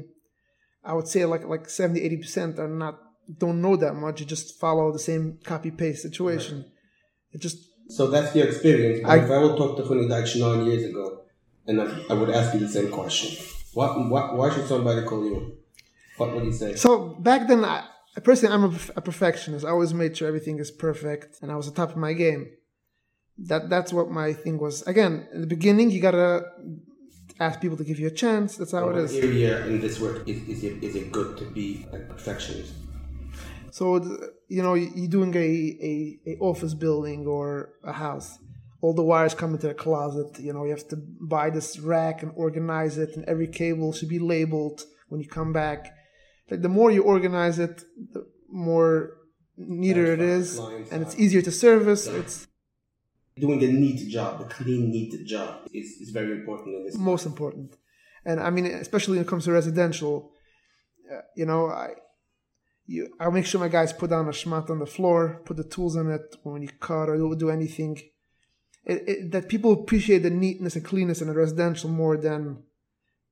I 0.84 0.92
would 0.94 1.06
say 1.06 1.24
like 1.24 1.44
like 1.44 1.68
70 1.68 2.00
80 2.00 2.16
percent 2.24 2.58
are 2.58 2.74
not 2.84 2.94
don't 3.42 3.60
know 3.64 3.76
that 3.76 3.94
much. 3.94 4.20
You 4.20 4.26
just 4.26 4.58
follow 4.60 4.92
the 4.92 5.04
same 5.10 5.38
copy 5.44 5.70
paste 5.70 6.02
situation. 6.02 6.56
Right. 6.56 7.34
It 7.34 7.40
just 7.46 7.58
so 7.96 8.08
that's 8.08 8.34
your 8.34 8.46
experience. 8.48 9.06
I, 9.06 9.18
if 9.24 9.30
I 9.30 9.38
would 9.42 9.56
talk 9.56 9.76
to 9.76 9.82
Chuny 9.84 10.08
Deutsch 10.08 10.34
nine 10.36 10.66
years 10.66 10.84
ago, 10.90 11.04
and 11.68 11.80
I, 11.80 11.86
I, 12.10 12.14
would 12.14 12.30
ask 12.30 12.54
you 12.54 12.60
the 12.60 12.68
same 12.68 12.90
question, 12.90 13.28
what, 13.74 13.90
what 14.10 14.36
why 14.36 14.52
should 14.52 14.66
somebody 14.66 15.02
call 15.06 15.24
you? 15.24 15.38
What 16.16 16.34
would 16.34 16.44
you 16.44 16.52
say? 16.52 16.74
So 16.74 16.90
back 17.28 17.48
then, 17.48 17.64
I, 17.64 17.86
personally, 18.22 18.54
I'm 18.54 18.64
a, 18.64 18.74
a 18.96 19.02
perfectionist. 19.10 19.64
I 19.64 19.70
always 19.70 19.94
made 19.94 20.16
sure 20.16 20.26
everything 20.26 20.58
is 20.58 20.70
perfect, 20.70 21.30
and 21.42 21.52
I 21.52 21.56
was 21.56 21.68
at 21.68 21.74
the 21.74 21.80
top 21.82 21.90
of 21.94 22.00
my 22.08 22.14
game 22.14 22.42
that 23.38 23.68
that's 23.70 23.92
what 23.92 24.10
my 24.10 24.32
thing 24.32 24.58
was. 24.58 24.82
Again, 24.82 25.28
in 25.32 25.40
the 25.40 25.46
beginning, 25.46 25.90
you 25.90 26.00
gotta 26.00 26.44
ask 27.40 27.60
people 27.60 27.76
to 27.76 27.84
give 27.84 27.98
you 27.98 28.06
a 28.06 28.10
chance. 28.10 28.56
That's 28.56 28.72
how 28.72 28.86
well, 28.86 28.98
it 28.98 29.04
is. 29.04 29.14
Area 29.16 29.66
in 29.66 29.80
this 29.80 30.00
work 30.00 30.28
is, 30.28 30.48
is 30.48 30.64
it 30.64 30.82
is 30.82 30.94
it 30.96 31.12
good 31.12 31.36
to 31.38 31.44
be 31.44 31.86
a 31.92 31.98
perfectionist? 31.98 32.74
So 33.70 33.96
you 34.48 34.62
know, 34.62 34.74
you're 34.74 35.08
doing 35.08 35.34
a, 35.34 35.38
a, 35.90 35.92
a 36.32 36.36
office 36.40 36.74
building 36.74 37.26
or 37.26 37.70
a 37.84 37.92
house. 37.92 38.38
All 38.82 38.92
the 38.92 39.02
wires 39.02 39.34
come 39.34 39.54
into 39.54 39.70
a 39.70 39.74
closet. 39.74 40.38
You 40.38 40.52
know, 40.52 40.64
you 40.64 40.70
have 40.70 40.88
to 40.88 40.96
buy 40.96 41.50
this 41.50 41.78
rack 41.78 42.22
and 42.22 42.32
organize 42.36 42.98
it, 42.98 43.16
and 43.16 43.24
every 43.24 43.46
cable 43.46 43.92
should 43.92 44.08
be 44.08 44.18
labeled 44.18 44.82
when 45.08 45.20
you 45.20 45.28
come 45.28 45.52
back. 45.52 45.94
Like 46.50 46.60
the 46.60 46.68
more 46.68 46.90
you 46.90 47.02
organize 47.02 47.58
it, 47.58 47.82
the 48.12 48.26
more 48.50 49.16
neater 49.56 50.06
it 50.12 50.20
is, 50.20 50.58
and 50.90 51.00
it's 51.02 51.16
easier 51.16 51.42
to 51.42 51.50
service. 51.50 52.06
Yeah. 52.06 52.18
It's 52.20 52.46
doing 53.38 53.62
a 53.62 53.68
neat 53.68 54.08
job, 54.08 54.40
a 54.40 54.44
clean, 54.44 54.90
neat 54.90 55.26
job 55.26 55.68
is, 55.72 55.86
is 56.00 56.10
very 56.10 56.32
important 56.32 56.76
in 56.76 56.84
this. 56.84 56.96
Most 56.96 57.26
important. 57.26 57.76
And 58.24 58.40
I 58.40 58.50
mean, 58.50 58.66
especially 58.66 59.16
when 59.16 59.26
it 59.26 59.28
comes 59.28 59.44
to 59.44 59.52
residential, 59.52 60.32
uh, 61.12 61.20
you 61.36 61.46
know, 61.46 61.66
I, 61.66 61.90
you, 62.86 63.08
I'll 63.18 63.30
make 63.30 63.46
sure 63.46 63.60
my 63.60 63.68
guys 63.68 63.92
put 63.92 64.10
down 64.10 64.28
a 64.28 64.32
schmat 64.32 64.70
on 64.70 64.78
the 64.78 64.86
floor, 64.86 65.42
put 65.44 65.56
the 65.56 65.64
tools 65.64 65.96
on 65.96 66.10
it 66.10 66.36
when 66.42 66.62
you 66.62 66.68
cut 66.80 67.08
or 67.08 67.16
do, 67.16 67.34
do 67.36 67.50
anything. 67.50 68.00
It, 68.84 69.08
it, 69.08 69.32
that 69.32 69.48
people 69.48 69.72
appreciate 69.72 70.24
the 70.24 70.30
neatness 70.30 70.74
and 70.74 70.84
cleanness 70.84 71.22
in 71.22 71.28
a 71.28 71.34
residential 71.34 71.88
more 71.88 72.16
than 72.16 72.64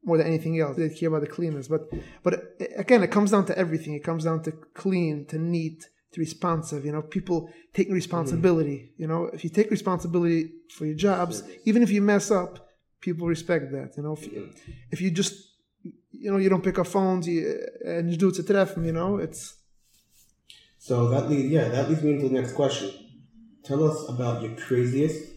more 0.03 0.17
than 0.17 0.29
anything 0.29 0.59
else. 0.59 0.77
They 0.77 0.89
care 0.89 1.09
about 1.09 1.21
the 1.21 1.27
cleanness, 1.27 1.69
but 1.69 1.83
but 2.23 2.35
uh, 2.35 2.65
again, 2.77 3.03
it 3.03 3.11
comes 3.11 3.33
down 3.33 3.47
to 3.47 3.59
everything. 3.59 3.95
It 3.95 4.05
comes 4.05 4.25
down 4.25 4.43
to 4.45 4.53
clean, 4.53 5.27
to 5.27 5.39
neat, 5.39 5.89
to 6.13 6.21
responsive. 6.21 6.85
You 6.85 6.93
know, 6.93 7.03
people 7.03 7.51
taking 7.73 7.95
responsibility. 7.95 8.79
Mm-hmm. 8.79 9.03
You 9.03 9.09
know, 9.09 9.25
if 9.33 9.45
you 9.45 9.51
take 9.51 9.71
responsibility 9.71 10.51
for 10.71 10.87
your 10.87 10.97
jobs, 10.97 11.43
even 11.65 11.83
if 11.83 11.91
you 11.91 12.03
mess 12.03 12.31
up, 12.31 12.69
people 13.01 13.27
respect 13.27 13.73
that. 13.73 13.97
You 13.97 14.03
know, 14.03 14.13
if, 14.13 14.31
mm-hmm. 14.31 14.73
if 14.91 15.01
you 15.01 15.11
just 15.11 15.49
you 16.13 16.31
know 16.31 16.39
you 16.39 16.49
don't 16.49 16.63
pick 16.63 16.79
up 16.79 16.87
phones 16.87 17.27
you, 17.27 17.59
and 17.85 18.11
you 18.11 18.17
do 18.17 18.29
it 18.29 18.35
to 18.37 18.43
treffen, 18.43 18.85
you 18.85 18.93
know, 18.93 19.17
it's 19.19 19.55
So 20.79 21.09
that 21.11 21.29
leads, 21.29 21.49
yeah, 21.49 21.69
that 21.69 21.89
leads 21.89 22.03
me 22.03 22.13
into 22.13 22.29
the 22.29 22.35
next 22.35 22.55
question. 22.55 22.91
Tell 23.65 23.85
us 23.85 24.09
about 24.09 24.43
your 24.43 24.53
craziest 24.57 25.31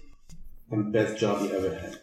and 0.72 0.92
best 0.92 1.18
job 1.18 1.42
you 1.42 1.54
ever 1.54 1.76
had. 1.76 2.00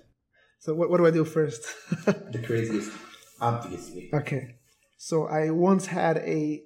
So 0.59 0.75
what, 0.75 0.91
what 0.91 0.99
do 0.99 1.07
I 1.07 1.11
do 1.11 1.25
first? 1.25 1.65
The 2.07 2.43
craziest, 2.45 2.93
obviously. 3.41 4.11
okay. 4.13 4.57
So 4.99 5.27
I 5.27 5.51
once 5.51 5.87
had 5.87 6.19
a 6.19 6.63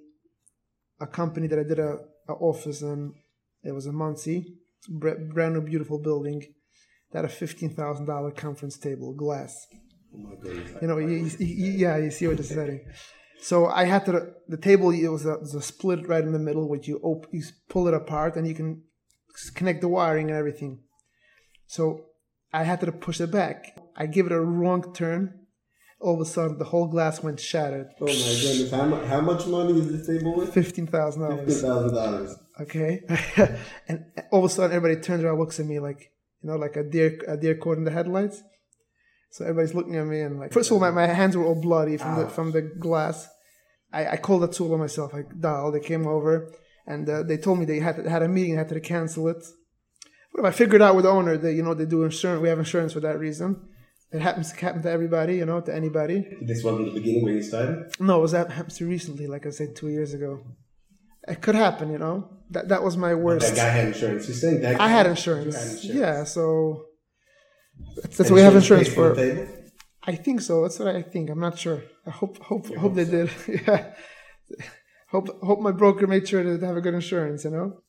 a 1.06 1.08
company 1.20 1.46
that 1.48 1.58
I 1.64 1.66
did 1.72 1.80
a, 1.90 1.92
a 2.32 2.34
office 2.50 2.80
in. 2.82 3.00
It 3.68 3.72
was 3.78 3.86
in 3.86 3.94
Monsey, 4.02 4.38
brand 5.34 5.52
new, 5.54 5.62
beautiful 5.72 5.98
building. 6.08 6.40
That 7.12 7.24
a 7.24 7.28
fifteen 7.28 7.72
thousand 7.80 8.06
dollar 8.12 8.32
conference 8.46 8.76
table, 8.86 9.14
glass. 9.14 9.52
Oh 10.12 10.18
my 10.26 10.34
goodness. 10.42 10.82
You 10.82 10.88
know, 10.88 10.98
you, 10.98 11.16
you, 11.38 11.70
yeah, 11.84 11.96
you 12.04 12.10
see 12.10 12.26
what 12.28 12.40
it's 12.40 12.48
setting. 12.48 12.80
So 13.50 13.66
I 13.80 13.84
had 13.92 14.02
to 14.06 14.12
the 14.54 14.56
table. 14.68 14.90
It 14.90 15.08
was 15.16 15.24
a, 15.26 15.34
it 15.34 15.42
was 15.46 15.54
a 15.54 15.62
split 15.62 16.08
right 16.08 16.24
in 16.24 16.32
the 16.32 16.46
middle, 16.48 16.68
which 16.68 16.88
you 16.88 16.98
op- 17.02 17.30
you 17.32 17.42
pull 17.68 17.86
it 17.88 17.94
apart 17.94 18.36
and 18.36 18.48
you 18.48 18.54
can 18.54 18.82
connect 19.54 19.80
the 19.80 19.88
wiring 19.88 20.28
and 20.30 20.38
everything. 20.38 20.80
So 21.66 22.06
I 22.52 22.62
had 22.64 22.80
to 22.80 22.92
push 22.92 23.20
it 23.20 23.30
back. 23.30 23.58
I 23.96 24.06
give 24.06 24.26
it 24.26 24.32
a 24.32 24.40
wrong 24.40 24.94
turn. 24.94 25.43
All 26.00 26.14
of 26.14 26.20
a 26.20 26.24
sudden, 26.24 26.58
the 26.58 26.64
whole 26.64 26.86
glass 26.88 27.22
went 27.22 27.40
shattered. 27.40 27.88
Oh 28.00 28.06
my 28.06 28.12
goodness. 28.12 28.70
How, 28.70 28.84
mu- 28.84 29.04
how 29.04 29.20
much 29.20 29.46
money 29.46 29.78
is 29.78 29.90
this 29.90 30.06
table 30.06 30.36
worth? 30.36 30.52
Fifteen 30.52 30.86
thousand 30.86 31.22
dollars. 31.22 31.62
$15,000. 31.62 32.34
Okay, 32.60 33.00
and 33.88 34.04
all 34.30 34.44
of 34.44 34.50
a 34.50 34.54
sudden, 34.54 34.76
everybody 34.76 35.00
turns 35.00 35.24
around, 35.24 35.38
looks 35.38 35.58
at 35.58 35.66
me 35.66 35.80
like 35.80 36.10
you 36.42 36.50
know, 36.50 36.56
like 36.56 36.76
a 36.76 36.84
deer, 36.84 37.18
a 37.26 37.36
deer 37.36 37.56
caught 37.56 37.78
in 37.78 37.84
the 37.84 37.90
headlights. 37.90 38.42
So 39.30 39.44
everybody's 39.44 39.74
looking 39.74 39.96
at 39.96 40.06
me 40.06 40.20
and 40.20 40.38
like, 40.38 40.52
first 40.52 40.70
of 40.70 40.74
all, 40.74 40.80
my, 40.80 40.90
my 40.90 41.06
hands 41.06 41.36
were 41.36 41.44
all 41.44 41.60
bloody 41.60 41.96
from 41.96 42.16
the 42.16 42.28
from 42.28 42.52
the 42.52 42.62
glass. 42.62 43.26
I, 43.92 44.08
I 44.10 44.16
called 44.16 44.42
the 44.42 44.48
tool 44.48 44.72
on 44.74 44.78
myself. 44.78 45.12
I 45.14 45.22
dialed. 45.40 45.74
They 45.74 45.80
came 45.80 46.06
over 46.06 46.52
and 46.86 47.08
uh, 47.08 47.22
they 47.22 47.38
told 47.38 47.58
me 47.58 47.64
they 47.64 47.80
had 47.80 48.06
had 48.06 48.22
a 48.22 48.28
meeting, 48.28 48.56
had 48.56 48.68
to 48.68 48.78
cancel 48.80 49.26
it. 49.28 49.44
But 50.34 50.44
I 50.44 50.50
figured 50.50 50.82
out 50.82 50.94
with 50.96 51.04
the 51.04 51.10
owner 51.10 51.36
that 51.36 51.52
you 51.52 51.62
know 51.62 51.74
they 51.74 51.86
do 51.86 52.04
insurance. 52.04 52.42
We 52.42 52.48
have 52.48 52.58
insurance 52.58 52.92
for 52.92 53.00
that 53.00 53.18
reason. 53.18 53.68
It 54.14 54.22
happens 54.22 54.52
to 54.52 54.56
happen 54.64 54.80
to 54.82 54.90
everybody, 54.90 55.34
you 55.38 55.44
know, 55.44 55.60
to 55.60 55.74
anybody. 55.74 56.24
This 56.40 56.62
wasn't 56.62 56.86
the 56.86 57.00
beginning 57.00 57.24
when 57.24 57.34
you 57.34 57.42
started? 57.42 57.92
No, 57.98 58.18
it 58.18 58.22
was 58.22 58.30
that 58.30 58.48
happens 58.52 58.76
to 58.78 58.86
recently, 58.86 59.26
like 59.26 59.44
I 59.44 59.50
said, 59.50 59.74
two 59.74 59.88
years 59.88 60.14
ago. 60.14 60.40
It 61.26 61.42
could 61.42 61.56
happen, 61.56 61.90
you 61.90 61.98
know. 61.98 62.16
That 62.50 62.68
that 62.68 62.84
was 62.84 62.96
my 62.96 63.14
worst. 63.14 63.48
That 63.48 63.56
guy 63.56 63.70
had 63.70 63.88
insurance. 63.88 64.28
You're 64.28 64.36
saying 64.36 64.60
that 64.60 64.76
I 64.76 64.78
guy- 64.78 64.88
had 64.88 65.06
insurance. 65.06 65.56
had 65.56 65.72
insurance. 65.72 65.84
Yeah, 65.84 66.22
so 66.22 66.84
that's, 67.96 68.16
that's 68.16 68.30
what 68.30 68.36
we 68.36 68.42
have 68.42 68.54
insurance 68.54 68.86
for. 68.86 69.16
I 70.04 70.14
think 70.14 70.42
so. 70.42 70.62
That's 70.62 70.78
what 70.78 70.94
I 70.94 71.02
think. 71.02 71.28
I'm 71.30 71.40
not 71.40 71.58
sure. 71.58 71.82
I 72.06 72.10
hope 72.10 72.38
hope 72.50 72.72
hope 72.76 72.94
they 72.94 73.06
did. 73.06 73.30
yeah. 73.66 73.94
Hope 75.08 75.26
hope 75.42 75.60
my 75.60 75.72
broker 75.72 76.06
made 76.06 76.28
sure 76.28 76.44
to 76.44 76.64
have 76.64 76.76
a 76.76 76.80
good 76.80 76.94
insurance. 76.94 77.42
You 77.44 77.50
know. 77.50 77.80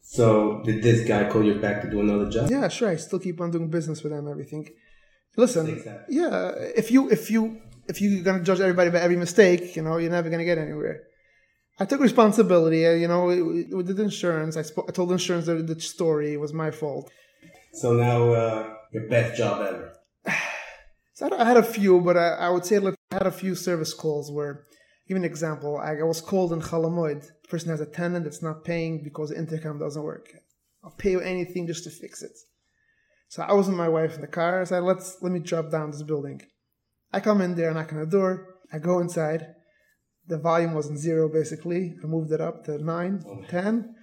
So 0.00 0.62
did 0.64 0.82
this 0.82 1.06
guy 1.06 1.30
call 1.30 1.44
you 1.44 1.54
back 1.60 1.82
to 1.82 1.90
do 1.90 2.00
another 2.00 2.28
job? 2.28 2.50
Yeah, 2.50 2.66
sure. 2.68 2.88
I 2.88 2.96
still 2.96 3.20
keep 3.20 3.40
on 3.40 3.52
doing 3.52 3.68
business 3.68 4.02
with 4.02 4.12
them. 4.12 4.26
Everything. 4.26 4.68
Listen. 5.36 5.82
Yeah. 6.08 6.50
If 6.76 6.90
you 6.90 7.10
if 7.10 7.30
you 7.30 7.60
if 7.88 8.00
you're 8.00 8.22
gonna 8.22 8.42
judge 8.42 8.60
everybody 8.60 8.90
by 8.90 9.00
every 9.00 9.16
mistake, 9.16 9.76
you 9.76 9.82
know, 9.82 9.96
you're 9.98 10.10
never 10.10 10.30
gonna 10.30 10.44
get 10.44 10.58
anywhere. 10.58 11.02
I 11.78 11.84
took 11.86 12.00
responsibility. 12.00 12.86
uh, 12.86 12.92
You 12.92 13.08
know, 13.08 13.24
we, 13.24 13.64
we 13.64 13.82
did 13.82 13.98
insurance. 13.98 14.56
I, 14.56 14.62
spo- 14.62 14.88
I 14.88 14.92
told 14.92 15.10
insurance 15.10 15.46
that 15.46 15.66
the 15.66 15.80
story 15.80 16.34
it 16.34 16.40
was 16.40 16.52
my 16.52 16.70
fault. 16.70 17.10
So 17.72 17.94
now 17.94 18.32
uh, 18.32 18.74
your 18.92 19.08
best 19.08 19.36
job 19.36 19.60
ever. 19.66 19.92
So 21.16 21.28
I 21.28 21.42
I 21.42 21.44
had 21.44 21.56
a 21.56 21.62
few, 21.62 22.00
but 22.00 22.16
I, 22.16 22.28
I 22.46 22.48
would 22.48 22.66
say 22.66 22.80
like, 22.80 22.96
I 23.12 23.14
had 23.18 23.26
a 23.28 23.30
few 23.42 23.54
service 23.54 23.94
calls 23.94 24.32
where, 24.32 24.64
give 25.06 25.16
an 25.16 25.24
example. 25.24 25.76
I, 25.78 25.92
I 25.98 26.02
was 26.02 26.20
called 26.20 26.52
in 26.52 26.60
Chalamoid. 26.60 27.20
The 27.42 27.48
person 27.48 27.70
has 27.70 27.80
a 27.80 27.86
tenant 27.86 28.24
that's 28.24 28.42
not 28.42 28.64
paying 28.64 29.04
because 29.04 29.28
the 29.30 29.38
intercom 29.38 29.78
doesn't 29.78 30.02
work. 30.02 30.26
I'll 30.82 30.90
pay 31.04 31.12
you 31.12 31.20
anything 31.20 31.68
just 31.68 31.84
to 31.84 31.90
fix 31.90 32.20
it. 32.22 32.36
So 33.34 33.42
I 33.42 33.52
was 33.52 33.66
with 33.66 33.76
my 33.76 33.88
wife 33.88 34.14
in 34.14 34.20
the 34.20 34.28
car. 34.28 34.60
I 34.60 34.64
said, 34.64 34.84
let's 34.84 35.16
let 35.20 35.32
me 35.32 35.40
drop 35.40 35.68
down 35.68 35.90
this 35.90 36.04
building. 36.04 36.40
I 37.12 37.18
come 37.18 37.40
in 37.40 37.56
there, 37.56 37.74
knock 37.74 37.92
on 37.92 37.98
the 37.98 38.06
door. 38.06 38.60
I 38.72 38.78
go 38.78 39.00
inside. 39.00 39.44
The 40.28 40.38
volume 40.38 40.72
was 40.72 40.86
in 40.86 40.96
zero 40.96 41.28
basically. 41.28 41.96
I 42.00 42.06
moved 42.06 42.30
it 42.30 42.40
up 42.40 42.62
to 42.66 42.78
nine, 42.78 43.24
oh 43.26 43.42
ten. 43.48 43.96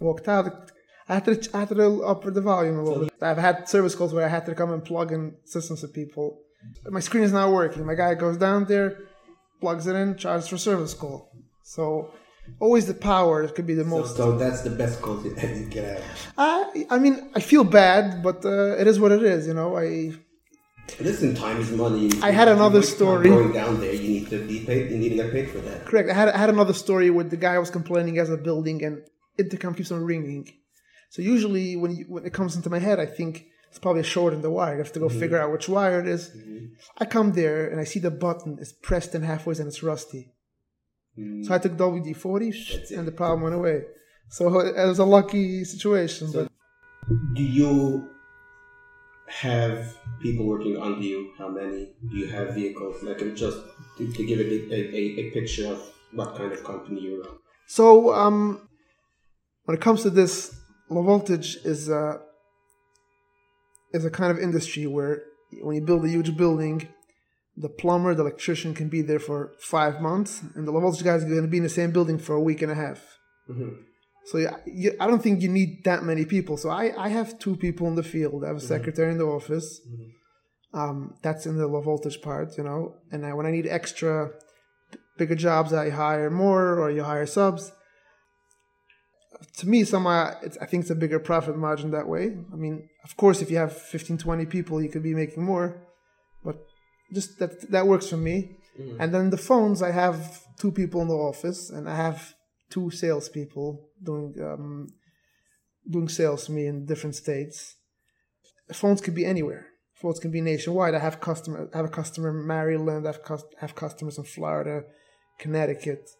Walked 0.00 0.28
out. 0.28 0.70
I 1.08 1.14
had 1.14 1.24
to 1.24 1.50
I 1.52 1.58
had 1.60 1.70
to 1.70 2.04
up 2.04 2.22
the 2.22 2.40
volume 2.40 2.78
a 2.78 2.84
little 2.84 3.02
bit. 3.06 3.12
I've 3.20 3.38
had 3.38 3.68
service 3.68 3.96
calls 3.96 4.14
where 4.14 4.24
I 4.24 4.28
had 4.28 4.46
to 4.46 4.54
come 4.54 4.72
and 4.72 4.84
plug 4.84 5.10
in 5.10 5.34
systems 5.44 5.80
to 5.80 5.88
people. 5.88 6.38
Mm-hmm. 6.64 6.94
My 6.94 7.00
screen 7.00 7.24
is 7.24 7.32
not 7.32 7.50
working. 7.50 7.84
My 7.84 7.96
guy 7.96 8.14
goes 8.14 8.36
down 8.36 8.66
there, 8.66 8.98
plugs 9.60 9.88
it 9.88 9.96
in, 9.96 10.16
charges 10.16 10.46
for 10.46 10.58
service 10.58 10.94
call. 10.94 11.32
So 11.64 12.12
always 12.60 12.86
the 12.86 12.94
power 12.94 13.46
could 13.48 13.66
be 13.66 13.74
the 13.74 13.84
most. 13.84 14.16
so 14.16 14.36
that's 14.36 14.62
the 14.62 14.70
best 14.70 15.00
call 15.02 15.22
you 15.24 15.30
you 15.30 15.66
can 15.74 15.84
have. 15.84 16.04
I 16.38 16.86
I 16.90 16.98
mean 16.98 17.30
I 17.34 17.40
feel 17.40 17.64
bad, 17.64 18.22
but 18.22 18.44
uh, 18.44 18.80
it 18.80 18.86
is 18.86 18.98
what 19.00 19.12
it 19.12 19.22
is. 19.22 19.46
You 19.46 19.54
know 19.54 19.76
I 19.76 20.12
Listen, 21.00 21.34
time 21.34 21.60
is 21.60 21.70
money. 21.72 22.10
I 22.22 22.30
had 22.30 22.48
another 22.48 22.80
story. 22.80 23.28
Going 23.28 23.52
down 23.52 23.80
there, 23.80 23.92
you 23.92 24.08
need 24.08 24.30
to 24.30 24.38
be 24.46 24.60
paid. 24.60 24.90
You 24.90 24.98
need 24.98 25.10
to 25.10 25.16
get 25.16 25.32
paid 25.32 25.50
for 25.50 25.58
that. 25.58 25.84
correct. 25.84 26.08
I 26.08 26.14
had 26.14 26.28
I 26.28 26.38
had 26.38 26.50
another 26.50 26.72
story 26.72 27.10
where 27.10 27.24
the 27.24 27.36
guy 27.36 27.58
was 27.58 27.70
complaining 27.70 28.18
as 28.18 28.30
a 28.30 28.36
building 28.36 28.84
and 28.84 29.02
intercom 29.36 29.74
keeps 29.74 29.90
on 29.90 30.02
ringing. 30.04 30.48
So 31.10 31.22
usually 31.22 31.76
when 31.76 31.90
you, 31.96 32.04
when 32.08 32.24
it 32.24 32.32
comes 32.32 32.56
into 32.56 32.70
my 32.70 32.78
head, 32.78 32.98
I 33.00 33.06
think 33.06 33.46
it's 33.68 33.78
probably 33.78 34.02
a 34.02 34.04
short 34.04 34.32
in 34.32 34.42
the 34.42 34.50
wire. 34.50 34.74
I 34.74 34.78
have 34.78 34.92
to 34.92 35.00
go 35.00 35.08
figure 35.08 35.40
out 35.40 35.52
which 35.52 35.68
wire 35.68 36.00
it 36.00 36.08
is. 36.08 36.30
I 36.98 37.04
come 37.04 37.32
there 37.32 37.68
and 37.68 37.80
I 37.80 37.84
see 37.84 38.00
the 38.00 38.10
button 38.10 38.58
is 38.58 38.72
pressed 38.72 39.14
in 39.14 39.22
halfway 39.22 39.54
and 39.56 39.68
it's 39.68 39.82
rusty. 39.82 40.32
So 41.42 41.54
I 41.54 41.58
took 41.58 41.72
WD 41.72 42.16
forty 42.16 42.52
and 42.94 43.06
the 43.06 43.12
problem 43.12 43.42
went 43.42 43.54
away. 43.54 43.82
So 44.28 44.60
it 44.60 44.86
was 44.86 44.98
a 44.98 45.04
lucky 45.04 45.64
situation. 45.64 46.30
But 46.32 46.50
Do 47.34 47.42
you 47.42 48.10
have 49.28 49.96
people 50.20 50.46
working 50.46 50.76
under 50.76 51.00
you? 51.00 51.32
How 51.38 51.48
many? 51.48 51.92
Do 52.10 52.16
you 52.16 52.28
have 52.28 52.54
vehicles? 52.54 53.02
Like 53.02 53.18
just 53.34 53.58
to, 53.98 54.12
to 54.12 54.26
give 54.26 54.40
a, 54.40 54.44
a, 54.44 54.80
a, 55.00 55.02
a 55.20 55.30
picture 55.30 55.68
of 55.68 55.80
what 56.12 56.36
kind 56.36 56.52
of 56.52 56.62
company 56.64 57.00
you 57.00 57.22
run. 57.22 57.36
So, 57.66 58.12
um, 58.14 58.68
when 59.64 59.76
it 59.76 59.80
comes 59.80 60.02
to 60.02 60.10
this, 60.10 60.54
low 60.90 61.02
voltage 61.02 61.56
is 61.64 61.88
a 61.88 62.20
is 63.92 64.04
a 64.04 64.10
kind 64.10 64.30
of 64.30 64.38
industry 64.38 64.86
where 64.86 65.22
when 65.62 65.76
you 65.76 65.82
build 65.82 66.04
a 66.04 66.08
huge 66.08 66.36
building, 66.36 66.88
the 67.56 67.68
plumber, 67.68 68.14
the 68.14 68.22
electrician 68.22 68.74
can 68.74 68.88
be 68.88 69.02
there 69.02 69.18
for 69.18 69.52
five 69.58 70.00
months, 70.00 70.42
and 70.54 70.66
the 70.66 70.72
low 70.72 70.80
voltage 70.80 71.04
guys 71.04 71.24
are 71.24 71.28
going 71.28 71.42
to 71.42 71.48
be 71.48 71.56
in 71.56 71.62
the 71.62 71.68
same 71.68 71.90
building 71.90 72.18
for 72.18 72.34
a 72.34 72.40
week 72.40 72.62
and 72.62 72.70
a 72.70 72.74
half. 72.74 73.18
Mm-hmm. 73.48 73.70
So 74.26 74.38
yeah, 74.38 74.56
you, 74.66 74.94
I 75.00 75.06
don't 75.06 75.22
think 75.22 75.40
you 75.40 75.48
need 75.48 75.84
that 75.84 76.02
many 76.02 76.24
people. 76.24 76.56
So 76.56 76.68
I, 76.68 76.92
I 76.98 77.08
have 77.08 77.38
two 77.38 77.56
people 77.56 77.86
in 77.86 77.94
the 77.94 78.02
field. 78.02 78.44
I 78.44 78.48
have 78.48 78.56
a 78.56 78.58
mm-hmm. 78.58 78.68
secretary 78.68 79.12
in 79.12 79.18
the 79.18 79.24
office. 79.24 79.80
Mm-hmm. 79.80 80.78
Um, 80.78 81.14
that's 81.22 81.46
in 81.46 81.56
the 81.56 81.66
low 81.66 81.80
voltage 81.80 82.20
part, 82.20 82.58
you 82.58 82.64
know. 82.64 82.96
And 83.10 83.24
I, 83.24 83.32
when 83.32 83.46
I 83.46 83.50
need 83.50 83.66
extra 83.66 84.30
bigger 85.16 85.36
jobs, 85.36 85.72
I 85.72 85.90
hire 85.90 86.28
more 86.28 86.78
or 86.78 86.90
you 86.90 87.04
hire 87.04 87.24
subs. 87.24 87.72
To 89.58 89.68
me, 89.68 89.84
somehow, 89.84 90.10
uh, 90.10 90.34
it's, 90.42 90.58
I 90.58 90.66
think 90.66 90.82
it's 90.82 90.90
a 90.90 90.94
bigger 90.94 91.18
profit 91.18 91.56
margin 91.56 91.90
that 91.92 92.08
way. 92.08 92.36
I 92.52 92.56
mean, 92.56 92.88
of 93.04 93.16
course, 93.16 93.40
if 93.40 93.50
you 93.50 93.58
have 93.58 93.76
15, 93.76 94.18
20 94.18 94.46
people, 94.46 94.82
you 94.82 94.88
could 94.88 95.02
be 95.02 95.14
making 95.14 95.44
more, 95.44 95.82
but 96.42 96.56
just 97.12 97.38
that 97.38 97.70
that 97.70 97.86
works 97.86 98.08
for 98.08 98.16
me. 98.16 98.56
And 99.00 99.14
then 99.14 99.30
the 99.30 99.38
phones, 99.38 99.80
I 99.80 99.90
have 99.90 100.42
two 100.60 100.70
people 100.70 101.00
in 101.00 101.08
the 101.08 101.14
office, 101.14 101.70
and 101.70 101.88
I 101.88 101.96
have 101.96 102.34
two 102.68 102.90
salespeople 102.90 103.88
doing 104.02 104.34
um, 104.42 104.88
doing 105.90 106.08
sales 106.08 106.46
for 106.46 106.52
me 106.52 106.66
in 106.66 106.84
different 106.86 107.16
states. 107.16 107.76
Phones 108.72 109.00
could 109.00 109.14
be 109.14 109.24
anywhere. 109.24 109.66
Phones 109.94 110.18
can 110.18 110.30
be 110.30 110.42
nationwide. 110.42 110.94
I 110.94 110.98
have 110.98 111.20
customer. 111.20 111.70
I 111.72 111.76
have 111.78 111.86
a 111.86 111.96
customer 112.00 112.28
in 112.30 112.46
Maryland. 112.46 113.08
I 113.08 113.12
have 113.12 113.42
have 113.60 113.74
customers 113.74 114.18
in 114.18 114.24
Florida, 114.24 114.82
Connecticut. 115.38 116.10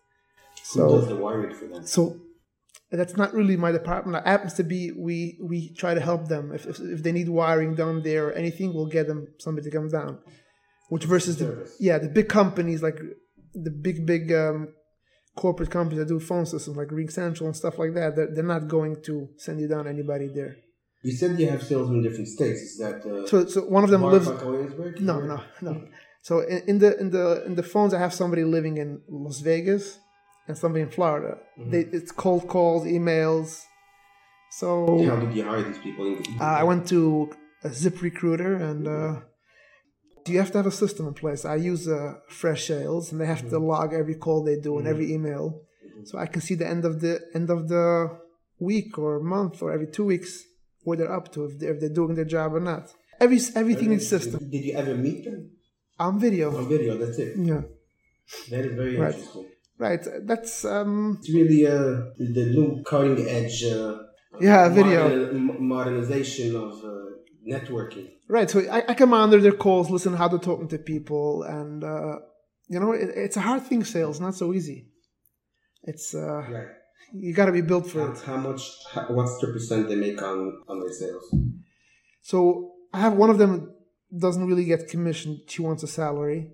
So 0.63 0.89
Who 0.89 1.01
does 1.01 1.09
the 1.09 1.17
wiring 1.17 1.55
for 1.55 1.67
them? 1.67 1.87
so 1.87 2.17
that's 2.91 3.17
not 3.17 3.35
really 3.35 3.57
my 3.57 3.73
department. 3.73 4.25
It 4.25 4.29
happens 4.29 4.55
to 4.55 4.65
be 4.65 4.93
we 4.93 5.39
we 5.43 5.75
try 5.75 5.93
to 5.95 6.01
help 6.01 6.29
them 6.29 6.53
if 6.55 6.65
if, 6.67 6.81
if 6.81 7.03
they 7.03 7.13
need 7.13 7.29
wiring 7.29 7.75
done 7.75 8.03
there 8.03 8.29
or 8.29 8.33
anything, 8.33 8.73
we'll 8.73 8.87
get 8.87 9.09
them 9.09 9.27
somebody 9.39 9.69
to 9.69 9.77
come 9.77 9.91
down. 9.91 10.19
Which 10.89 11.05
versus 11.05 11.37
the 11.39 11.69
yeah 11.81 11.99
the 11.99 12.09
big 12.09 12.29
companies 12.29 12.83
like 12.83 12.99
the 13.55 13.71
big 13.71 14.07
big 14.07 14.33
um, 14.33 14.69
corporate 15.37 15.71
companies 15.71 15.99
that 15.99 16.09
do 16.09 16.21
phone 16.21 16.47
systems 16.47 16.77
like 16.77 16.89
RingCentral 16.89 17.47
and 17.47 17.57
stuff 17.57 17.79
like 17.79 17.95
that. 17.95 18.17
They're, 18.17 18.29
they're 18.35 18.45
not 18.45 18.69
going 18.69 19.03
to 19.05 19.29
send 19.37 19.61
you 19.61 19.69
down 19.69 19.87
anybody 19.89 20.29
there. 20.29 20.57
You 21.03 21.13
said 21.13 21.39
you 21.39 21.49
have 21.51 21.63
sales 21.63 21.89
in 21.91 22.03
different 22.03 22.29
states. 22.29 22.61
Is 22.61 22.79
that 22.79 23.05
uh, 23.07 23.27
So 23.27 23.47
so 23.47 23.61
one 23.63 23.85
of 23.85 23.91
them 23.91 24.03
lives. 24.03 24.29
Williamsburg? 24.29 25.01
No, 25.01 25.21
no, 25.21 25.43
no. 25.61 25.85
So 26.23 26.41
in, 26.41 26.63
in 26.67 26.79
the 26.79 26.99
in 26.99 27.11
the 27.11 27.45
in 27.47 27.55
the 27.55 27.63
phones, 27.63 27.93
I 27.95 27.99
have 27.99 28.15
somebody 28.15 28.45
living 28.45 28.79
in 28.79 29.01
Las 29.09 29.41
Vegas 29.41 29.99
and 30.49 30.57
somebody 30.57 30.83
in 30.83 30.91
Florida. 30.91 31.39
They, 31.59 31.81
it's 31.81 32.13
cold 32.13 32.49
calls, 32.49 32.85
emails. 32.85 33.63
So 34.51 35.05
How 35.09 35.17
did 35.17 35.35
you 35.35 35.45
hire 35.45 35.63
these 35.63 35.79
people? 35.79 36.19
uh, 36.41 36.45
I 36.45 36.63
went 36.63 36.89
to 36.89 37.31
a 37.63 37.69
ZipRecruiter, 37.69 38.61
and 38.61 38.89
uh, 38.89 39.21
you 40.33 40.39
have 40.43 40.51
to 40.53 40.59
have 40.59 40.67
a 40.67 40.79
system 40.85 41.07
in 41.11 41.15
place. 41.15 41.45
I 41.45 41.57
use 41.57 41.87
uh, 41.89 42.15
Freshsales, 42.41 43.05
and 43.13 43.21
they 43.21 43.27
have 43.35 43.49
to 43.51 43.59
log 43.59 43.89
every 43.95 44.15
call 44.25 44.39
they 44.45 44.59
do 44.69 44.73
and 44.79 44.87
every 44.87 45.09
email. 45.17 45.45
so 46.09 46.15
I 46.19 46.27
can 46.33 46.41
see 46.47 46.57
the 46.63 46.69
end 46.75 46.85
of 46.91 46.95
the 47.05 47.15
end 47.39 47.49
of 47.57 47.61
the 47.73 47.87
week 48.71 48.91
or 49.05 49.13
month 49.37 49.57
or 49.63 49.69
every 49.77 49.89
two 49.97 50.05
weeks 50.13 50.33
where 50.85 50.97
they're 50.99 51.17
up 51.21 51.27
to 51.35 51.39
if 51.47 51.53
they're, 51.59 51.73
if 51.75 51.79
they're 51.81 51.97
doing 52.01 52.15
their 52.19 52.31
job 52.37 52.49
or 52.59 52.61
not. 52.73 52.85
Every 53.25 53.41
everything 53.63 53.91
is 53.97 54.03
system 54.17 54.39
Did 54.55 54.63
you 54.69 54.75
ever 54.83 54.95
meet 55.07 55.21
them 55.27 55.41
on 56.07 56.13
video. 56.27 56.47
on 56.59 56.65
video? 56.75 56.93
That's 57.03 57.19
it. 57.25 57.31
Yeah, 57.51 57.63
That 58.51 58.63
is 58.69 58.75
very 58.83 58.95
Right. 59.05 59.15
interesting. 59.15 59.47
right. 59.87 60.05
That's 60.31 60.55
um 60.75 60.93
It's 61.19 61.31
really 61.39 61.61
uh, 61.67 61.93
the 62.37 62.45
new 62.57 62.69
cutting 62.91 63.21
edge. 63.39 63.59
Uh, 63.65 63.95
Yeah, 64.49 64.69
video. 64.81 65.01
modern- 65.09 65.69
modernization 65.75 66.51
of 66.67 66.73
uh, 66.85 66.95
networking. 67.47 68.09
right. 68.29 68.49
So 68.51 68.61
I, 68.71 68.85
I 68.89 68.95
can 68.95 69.09
monitor 69.09 69.41
their 69.43 69.53
calls, 69.53 69.91
listen 69.91 70.15
how 70.15 70.29
they're 70.29 70.39
talking 70.39 70.69
to 70.69 70.79
people, 70.79 71.43
and 71.45 71.85
uh, 71.85 72.17
you 72.69 72.79
know 72.81 72.93
it, 72.93 73.11
it's 73.15 73.37
a 73.37 73.41
hard 73.41 73.63
thing. 73.63 73.85
Sales 73.85 74.21
not 74.21 74.35
so 74.35 74.53
easy. 74.53 74.89
It's 75.85 76.15
uh, 76.15 76.43
Right. 76.51 76.67
you 77.15 77.33
got 77.35 77.47
to 77.47 77.53
be 77.53 77.61
built 77.61 77.87
for 77.89 78.01
And 78.09 78.17
it. 78.17 78.23
how 78.25 78.37
much? 78.37 78.63
How, 78.93 79.03
what's 79.17 79.39
the 79.41 79.49
percent 79.53 79.89
they 79.89 79.95
make 79.97 80.21
on 80.23 80.39
on 80.69 80.81
their 80.81 80.93
sales? 80.93 81.27
So 82.23 82.73
I 82.93 83.01
have 83.01 83.15
one 83.15 83.31
of 83.31 83.39
them 83.39 83.73
doesn't 84.19 84.47
really 84.47 84.65
get 84.65 84.89
commission. 84.89 85.41
She 85.49 85.63
wants 85.63 85.83
a 85.83 85.87
salary. 85.87 86.51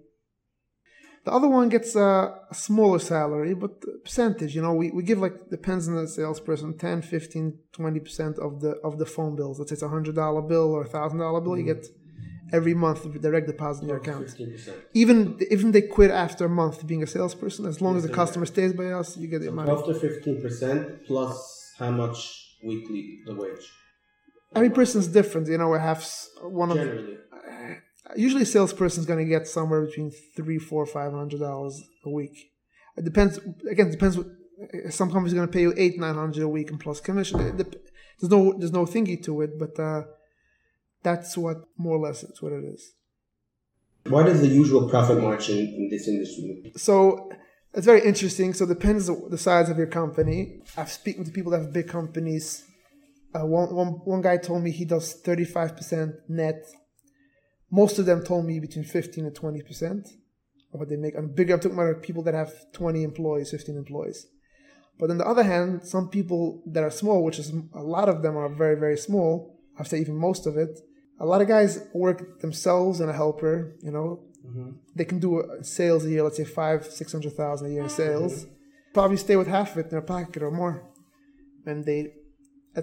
The 1.24 1.32
other 1.32 1.48
one 1.48 1.68
gets 1.68 1.94
a, 1.94 2.34
a 2.50 2.54
smaller 2.54 2.98
salary, 2.98 3.54
but 3.54 3.80
percentage, 4.02 4.56
you 4.56 4.62
know, 4.62 4.74
we, 4.74 4.90
we 4.90 5.04
give 5.04 5.18
like 5.18 5.50
depends 5.50 5.86
on 5.86 5.94
the 5.94 6.08
salesperson 6.08 6.76
10, 6.76 7.02
15, 7.02 7.58
20% 7.72 8.38
of 8.40 8.60
the 8.60 8.70
of 8.82 8.98
the 8.98 9.06
phone 9.06 9.36
bills. 9.36 9.58
Let's 9.58 9.70
say 9.70 9.74
it's 9.74 9.82
a 9.82 9.88
hundred 9.88 10.16
dollar 10.16 10.42
bill 10.42 10.72
or 10.72 10.82
a 10.82 10.88
thousand 10.88 11.20
dollar 11.20 11.40
bill, 11.40 11.56
you 11.56 11.64
mm-hmm. 11.64 11.80
get 11.80 11.86
every 12.52 12.74
month 12.74 13.00
direct 13.20 13.46
deposit 13.46 13.82
in 13.82 13.88
your 13.88 13.98
account. 13.98 14.28
Fifteen 14.28 14.52
percent. 14.52 14.76
Even 14.94 15.38
even 15.50 15.72
they 15.72 15.82
quit 15.82 16.10
after 16.10 16.44
a 16.44 16.48
month 16.48 16.86
being 16.86 17.02
a 17.02 17.06
salesperson, 17.06 17.66
as 17.66 17.80
long 17.80 17.96
as 17.96 18.02
the 18.02 18.12
customer 18.12 18.46
stays 18.46 18.72
by 18.72 18.86
us, 18.86 19.16
you 19.16 19.28
get 19.28 19.42
the 19.42 19.50
money. 19.50 19.70
After 19.70 19.94
fifteen 19.94 20.40
percent 20.42 21.06
plus 21.06 21.72
how 21.78 21.90
much 21.90 22.18
weekly 22.64 23.20
the 23.26 23.34
wage? 23.34 23.66
Every 24.54 24.70
person's 24.70 25.06
different, 25.06 25.48
you 25.48 25.58
know. 25.58 25.72
I 25.74 25.78
have 25.78 26.06
one 26.42 26.70
of 26.70 26.76
Generally, 26.76 27.16
uh, 27.32 27.74
usually 28.16 28.42
a 28.42 28.46
salesperson 28.46 29.00
is 29.00 29.06
going 29.06 29.18
to 29.24 29.28
get 29.28 29.46
somewhere 29.46 29.84
between 29.86 30.12
three, 30.36 30.58
four, 30.58 30.86
five 30.86 31.12
hundred 31.12 31.40
dollars 31.40 31.82
a 32.04 32.10
week. 32.10 32.52
It 32.96 33.04
depends. 33.04 33.38
Again, 33.70 33.88
it 33.88 33.92
depends. 33.92 34.16
What, 34.16 34.26
some 34.90 35.10
companies 35.10 35.32
are 35.32 35.36
going 35.36 35.48
to 35.48 35.52
pay 35.52 35.62
you 35.62 35.74
eight, 35.76 35.98
nine 35.98 36.14
hundred 36.14 36.42
a 36.42 36.48
week 36.48 36.70
and 36.70 36.78
plus 36.78 37.00
commission. 37.00 37.56
There's 37.56 38.30
no 38.30 38.54
there's 38.58 38.72
no 38.72 38.84
thingy 38.84 39.22
to 39.24 39.40
it, 39.42 39.58
but 39.58 39.78
uh, 39.82 40.02
that's 41.02 41.36
what 41.36 41.58
more 41.76 41.96
or 41.96 42.06
less 42.06 42.22
it's 42.22 42.40
what 42.40 42.52
it 42.52 42.64
is. 42.64 42.92
what 44.08 44.28
is 44.28 44.40
the 44.40 44.48
usual 44.48 44.88
profit 44.88 45.20
margin 45.20 45.58
in 45.58 45.88
this 45.90 46.08
industry? 46.08 46.72
So 46.76 47.30
it's 47.74 47.86
very 47.86 48.04
interesting. 48.04 48.54
So 48.54 48.64
it 48.64 48.68
depends 48.68 49.06
the 49.06 49.26
the 49.30 49.38
size 49.38 49.68
of 49.68 49.78
your 49.78 49.86
company. 49.86 50.62
I've 50.76 50.90
speaking 50.90 51.24
to 51.24 51.30
people 51.30 51.52
that 51.52 51.60
have 51.62 51.72
big 51.72 51.88
companies. 51.88 52.64
Uh, 53.34 53.46
one, 53.46 53.74
one, 53.74 53.88
one 54.04 54.20
guy 54.20 54.36
told 54.36 54.62
me 54.62 54.70
he 54.70 54.84
does 54.84 55.22
35% 55.22 56.12
net. 56.28 56.66
Most 57.72 57.98
of 57.98 58.04
them 58.04 58.22
told 58.22 58.44
me 58.44 58.60
between 58.60 58.84
15 58.84 59.24
and 59.24 59.34
20% 59.34 60.06
of 60.74 60.80
what 60.80 60.90
they 60.90 60.96
make. 60.96 61.16
I'm 61.16 61.28
bigger. 61.28 61.54
I'm 61.54 61.60
talking 61.60 61.78
about 61.78 62.02
people 62.02 62.22
that 62.24 62.34
have 62.34 62.52
20 62.72 63.02
employees, 63.02 63.50
15 63.50 63.78
employees. 63.78 64.26
But 64.98 65.10
on 65.10 65.16
the 65.16 65.26
other 65.26 65.42
hand, 65.42 65.82
some 65.84 66.10
people 66.10 66.62
that 66.66 66.84
are 66.84 66.90
small, 66.90 67.24
which 67.24 67.38
is 67.38 67.50
a 67.74 67.82
lot 67.82 68.10
of 68.10 68.22
them 68.22 68.36
are 68.36 68.50
very, 68.50 68.76
very 68.78 68.98
small. 68.98 69.58
I'd 69.78 69.88
say 69.88 70.00
even 70.00 70.16
most 70.16 70.46
of 70.46 70.58
it. 70.58 70.80
A 71.18 71.24
lot 71.24 71.40
of 71.40 71.48
guys 71.48 71.88
work 71.94 72.40
themselves 72.40 73.00
and 73.00 73.08
a 73.08 73.14
helper, 73.14 73.74
you 73.82 73.90
know, 73.90 74.20
mm-hmm. 74.46 74.72
they 74.94 75.06
can 75.06 75.18
do 75.18 75.42
sales 75.62 76.04
a 76.04 76.10
year, 76.10 76.22
let's 76.22 76.36
say 76.36 76.44
five, 76.44 76.84
six 76.84 77.10
hundred 77.12 77.32
thousand 77.32 77.68
a 77.68 77.70
year 77.70 77.80
in 77.80 77.86
ah. 77.86 78.00
sales. 78.02 78.46
Probably 78.92 79.16
stay 79.16 79.36
with 79.36 79.46
half 79.46 79.72
of 79.72 79.78
it 79.78 79.84
in 79.84 79.90
their 79.90 80.02
pocket 80.02 80.42
or 80.42 80.50
more, 80.50 80.90
and 81.64 81.86
they 81.86 82.12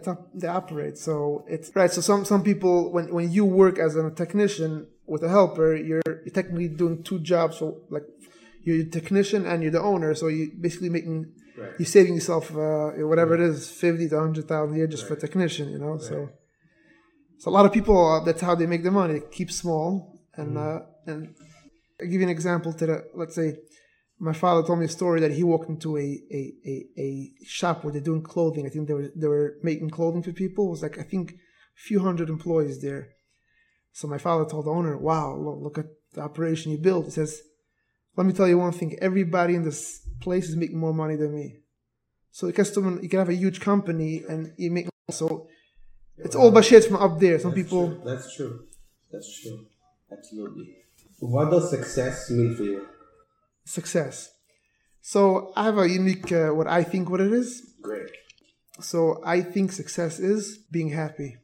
how 0.06 0.26
they 0.34 0.48
operate. 0.48 0.98
So 0.98 1.44
it's 1.48 1.76
right. 1.76 1.92
So 1.92 2.02
some 2.02 2.26
some 2.26 2.44
people, 2.44 2.92
when 2.92 3.14
when 3.14 3.32
you 3.32 3.46
work 3.46 3.80
as 3.80 3.96
a 3.96 4.12
technician 4.12 4.88
with 5.06 5.24
a 5.24 5.30
helper, 5.30 5.76
you're, 5.76 6.02
you're 6.06 6.34
technically 6.34 6.68
doing 6.68 7.04
two 7.04 7.20
jobs. 7.20 7.58
So 7.58 7.82
like 7.90 8.04
you're 8.64 8.84
the 8.84 8.90
technician 8.90 9.46
and 9.46 9.64
you're 9.64 9.72
the 9.72 9.82
owner. 9.82 10.14
So 10.16 10.28
you 10.28 10.52
basically 10.60 10.90
making 10.90 11.34
Right. 11.58 11.72
you're 11.78 11.86
saving 11.86 12.14
yourself 12.14 12.52
uh, 12.56 12.92
whatever 13.12 13.34
it 13.36 13.42
is, 13.42 13.70
fifty 13.70 14.08
to 14.08 14.18
hundred 14.18 14.48
thousand 14.48 14.76
a 14.76 14.78
year 14.78 14.88
just 14.88 15.06
for 15.06 15.16
a 15.16 15.20
technician. 15.20 15.70
You 15.70 15.80
know, 15.80 15.98
so. 15.98 16.30
So 17.40 17.50
a 17.50 17.54
lot 17.58 17.66
of 17.66 17.72
people, 17.72 17.98
uh, 17.98 18.20
that's 18.26 18.42
how 18.42 18.54
they 18.56 18.66
make 18.66 18.84
their 18.84 18.92
money. 18.92 19.14
They 19.14 19.26
keep 19.32 19.50
small, 19.50 20.20
and 20.36 20.58
uh, 20.58 20.80
and 21.06 21.34
I'll 22.00 22.08
give 22.08 22.20
you 22.20 22.28
an 22.28 22.30
example. 22.30 22.74
To 22.74 22.86
the 22.86 23.06
let's 23.14 23.36
say, 23.36 23.58
my 24.20 24.34
father 24.34 24.66
told 24.66 24.80
me 24.80 24.86
a 24.86 24.90
story 24.90 25.22
that 25.22 25.32
he 25.32 25.44
walked 25.44 25.70
into 25.70 25.98
a 25.98 26.02
a, 26.32 26.54
a, 26.66 26.86
a 26.98 27.32
shop 27.46 27.84
where 27.84 27.94
they're 27.94 28.02
doing 28.02 28.22
clothing. 28.22 28.66
I 28.66 28.70
think 28.70 28.88
they 28.88 28.94
were 28.94 29.12
they 29.16 29.28
were 29.28 29.56
making 29.64 29.90
clothing 29.90 30.24
for 30.24 30.34
people. 30.34 30.68
It 30.68 30.72
was 30.72 30.84
like 30.84 31.00
I 31.00 31.04
think 31.04 31.32
a 31.32 31.82
few 31.88 32.00
hundred 32.02 32.30
employees 32.30 32.82
there. 32.82 33.10
So 33.94 34.08
my 34.08 34.18
father 34.18 34.46
told 34.46 34.66
the 34.66 34.72
owner, 34.72 34.98
"Wow, 34.98 35.36
look, 35.36 35.78
at 35.78 35.88
the 36.14 36.22
operation 36.22 36.72
you 36.72 36.78
built." 36.78 37.06
He 37.06 37.12
says, 37.12 37.42
"Let 38.18 38.28
me 38.28 38.34
tell 38.34 38.48
you 38.48 38.58
one 38.58 38.74
thing. 38.74 38.98
Everybody 39.02 39.56
in 39.56 39.64
this 39.64 40.02
place 40.20 40.50
is 40.50 40.56
making 40.56 40.78
more 40.78 40.94
money 40.94 41.16
than 41.16 41.34
me." 41.34 41.60
So 42.32 42.48
you 42.48 42.54
can 42.54 42.66
still, 42.66 43.02
you 43.02 43.10
can 43.10 43.20
have 43.20 43.30
a 43.30 43.36
huge 43.36 43.60
company 43.62 44.24
and 44.28 44.54
you 44.58 44.70
make 44.70 44.88
so. 45.10 45.48
It's 46.18 46.36
all 46.36 46.62
shit 46.62 46.84
from 46.86 46.98
up 46.98 47.20
there. 47.20 47.40
Some 47.40 47.52
That's 47.52 47.64
people. 47.64 47.88
true. 47.88 48.02
That's 48.04 48.36
true. 48.36 48.68
That's 49.12 49.42
true. 49.42 49.66
Absolutely. 50.12 50.76
What 51.20 51.50
does 51.52 51.70
success 51.70 52.30
mean 52.30 52.56
for 52.56 52.64
you? 52.64 52.88
Success. 53.70 54.30
So 55.02 55.54
I 55.56 55.64
have 55.64 55.78
a 55.78 55.88
unique 55.90 56.32
uh, 56.32 56.50
what 56.58 56.68
I 56.68 56.84
think 56.84 57.10
what 57.10 57.22
it 57.22 57.32
is. 57.32 57.50
Great. 57.82 58.12
So 58.82 59.22
I 59.26 59.42
think 59.42 59.72
success 59.72 60.20
is 60.20 60.58
being 60.72 60.90
happy, 60.90 61.38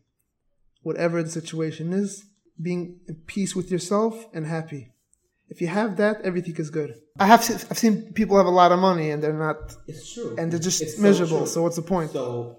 whatever 0.84 1.22
the 1.24 1.30
situation 1.42 1.94
is, 1.94 2.26
being 2.62 3.00
in 3.08 3.16
peace 3.34 3.56
with 3.56 3.70
yourself 3.72 4.14
and 4.34 4.46
happy. 4.46 4.92
If 5.50 5.62
you 5.62 5.68
have 5.68 5.98
that, 5.98 6.22
everything 6.30 6.56
is 6.58 6.70
good. 6.70 6.92
I 7.20 7.28
have 7.28 7.42
I've 7.70 7.78
seen 7.78 8.14
people 8.14 8.36
have 8.38 8.48
a 8.48 8.58
lot 8.62 8.72
of 8.72 8.80
money 8.80 9.12
and 9.12 9.22
they're 9.22 9.42
not 9.50 9.58
It's 9.88 10.14
true. 10.14 10.36
and 10.38 10.52
they're 10.52 10.60
just 10.70 10.82
It's 10.82 10.98
miserable. 10.98 11.40
true. 11.40 11.48
So 11.54 11.62
what's 11.64 11.76
the 11.76 11.82
point? 11.96 12.12
So, 12.12 12.58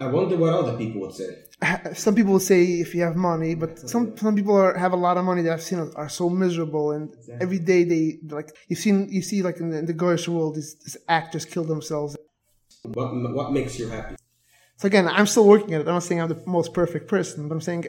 I 0.00 0.06
wonder 0.06 0.36
what 0.36 0.52
other 0.52 0.76
people 0.76 1.00
would 1.02 1.14
say. 1.14 1.44
some 1.94 2.14
people 2.14 2.32
will 2.32 2.40
say 2.40 2.64
if 2.64 2.94
you 2.94 3.02
have 3.02 3.16
money, 3.16 3.54
but 3.54 3.78
some 3.88 4.16
some 4.16 4.34
people 4.34 4.56
are, 4.56 4.76
have 4.76 4.92
a 4.92 4.96
lot 4.96 5.16
of 5.16 5.24
money 5.24 5.42
that 5.42 5.52
I've 5.52 5.62
seen 5.62 5.78
are, 5.94 6.08
so 6.08 6.28
miserable, 6.28 6.90
and 6.90 7.14
every 7.40 7.60
day 7.60 7.84
they 7.84 8.18
like 8.28 8.50
you've 8.68 8.80
seen 8.80 9.08
you 9.08 9.22
see 9.22 9.42
like 9.42 9.58
in 9.58 9.70
the, 9.70 9.78
in 9.78 9.86
the 9.86 9.94
Goyish 9.94 10.26
world 10.26 10.56
these, 10.56 10.74
these 10.76 10.96
actors 11.08 11.44
kill 11.44 11.64
themselves. 11.64 12.16
What 12.82 13.10
What 13.34 13.52
makes 13.52 13.78
you 13.78 13.88
happy? 13.88 14.16
So 14.76 14.86
again, 14.86 15.06
I'm 15.06 15.26
still 15.26 15.46
working 15.46 15.74
at 15.74 15.82
it. 15.82 15.88
I'm 15.88 15.94
not 15.94 16.02
saying 16.02 16.20
I'm 16.20 16.28
the 16.28 16.42
most 16.46 16.74
perfect 16.74 17.06
person, 17.06 17.48
but 17.48 17.54
I'm 17.54 17.60
saying, 17.60 17.86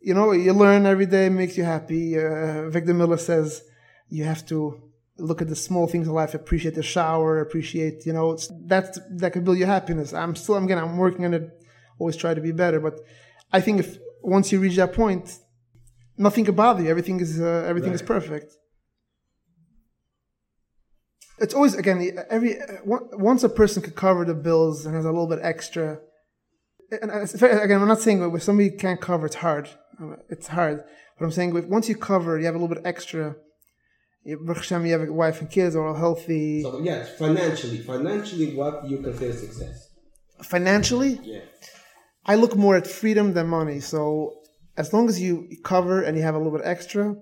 you 0.00 0.14
know, 0.14 0.32
you 0.32 0.52
learn 0.52 0.84
every 0.84 1.06
day, 1.06 1.28
makes 1.28 1.56
you 1.56 1.62
happy. 1.62 2.18
Uh, 2.18 2.68
Victor 2.68 2.94
Miller 2.94 3.16
says 3.16 3.62
you 4.08 4.24
have 4.24 4.44
to 4.46 4.91
look 5.18 5.42
at 5.42 5.48
the 5.48 5.56
small 5.56 5.86
things 5.86 6.08
in 6.08 6.14
life, 6.14 6.34
appreciate 6.34 6.74
the 6.74 6.82
shower, 6.82 7.40
appreciate, 7.40 8.06
you 8.06 8.12
know, 8.12 8.32
it's, 8.32 8.48
that 8.66 8.96
that 9.18 9.32
can 9.32 9.44
build 9.44 9.58
your 9.58 9.68
happiness. 9.68 10.12
I'm 10.12 10.34
still, 10.36 10.54
I'm 10.54 10.64
again, 10.64 10.78
I'm 10.78 10.96
working 10.96 11.24
on 11.24 11.34
it. 11.34 11.50
Always 11.98 12.16
try 12.16 12.34
to 12.34 12.40
be 12.40 12.52
better, 12.52 12.80
but 12.80 13.00
I 13.52 13.60
think 13.60 13.80
if 13.80 13.98
once 14.22 14.50
you 14.50 14.58
reach 14.60 14.76
that 14.76 14.92
point, 14.92 15.38
nothing 16.16 16.44
can 16.44 16.54
bother 16.54 16.82
you. 16.82 16.90
Everything 16.90 17.20
is 17.20 17.40
uh, 17.40 17.64
everything 17.66 17.92
is 17.92 18.02
perfect. 18.02 18.54
It's 21.38 21.54
always 21.54 21.74
again 21.74 22.18
every 22.30 22.60
uh, 22.60 22.78
once 22.84 23.42
a 23.44 23.48
person 23.48 23.82
could 23.82 23.94
cover 23.94 24.24
the 24.24 24.34
bills 24.34 24.86
and 24.86 24.94
has 24.94 25.04
a 25.04 25.10
little 25.10 25.28
bit 25.28 25.40
extra. 25.42 26.00
And 26.90 27.10
again, 27.10 27.80
I'm 27.80 27.88
not 27.88 28.00
saying 28.00 28.22
if 28.34 28.42
somebody 28.42 28.70
can't 28.70 29.00
cover, 29.00 29.26
it's 29.26 29.36
hard. 29.36 29.68
It's 30.28 30.48
hard, 30.48 30.84
but 31.18 31.24
I'm 31.24 31.32
saying 31.32 31.56
if 31.56 31.66
once 31.66 31.88
you 31.88 31.96
cover, 31.96 32.38
you 32.38 32.46
have 32.46 32.54
a 32.54 32.58
little 32.58 32.74
bit 32.74 32.84
extra. 32.84 33.36
Baruch 34.24 34.58
Hashem, 34.58 34.86
you 34.86 34.92
have 34.92 35.08
a 35.08 35.12
wife 35.12 35.40
and 35.40 35.50
kids, 35.50 35.74
or 35.74 35.88
all 35.88 35.94
healthy. 35.94 36.62
So 36.62 36.80
yes, 36.80 37.18
financially, 37.18 37.78
financially, 37.78 38.54
what 38.54 38.88
you 38.88 38.98
consider 38.98 39.32
success? 39.32 39.88
Financially, 40.42 41.18
Yeah. 41.22 41.40
I 42.24 42.36
look 42.36 42.54
more 42.56 42.76
at 42.76 42.86
freedom 42.86 43.32
than 43.34 43.48
money. 43.48 43.80
So 43.80 44.34
as 44.76 44.92
long 44.92 45.08
as 45.08 45.20
you 45.20 45.48
cover 45.64 46.02
and 46.02 46.16
you 46.16 46.22
have 46.22 46.34
a 46.34 46.38
little 46.38 46.56
bit 46.56 46.62
extra, 46.64 47.16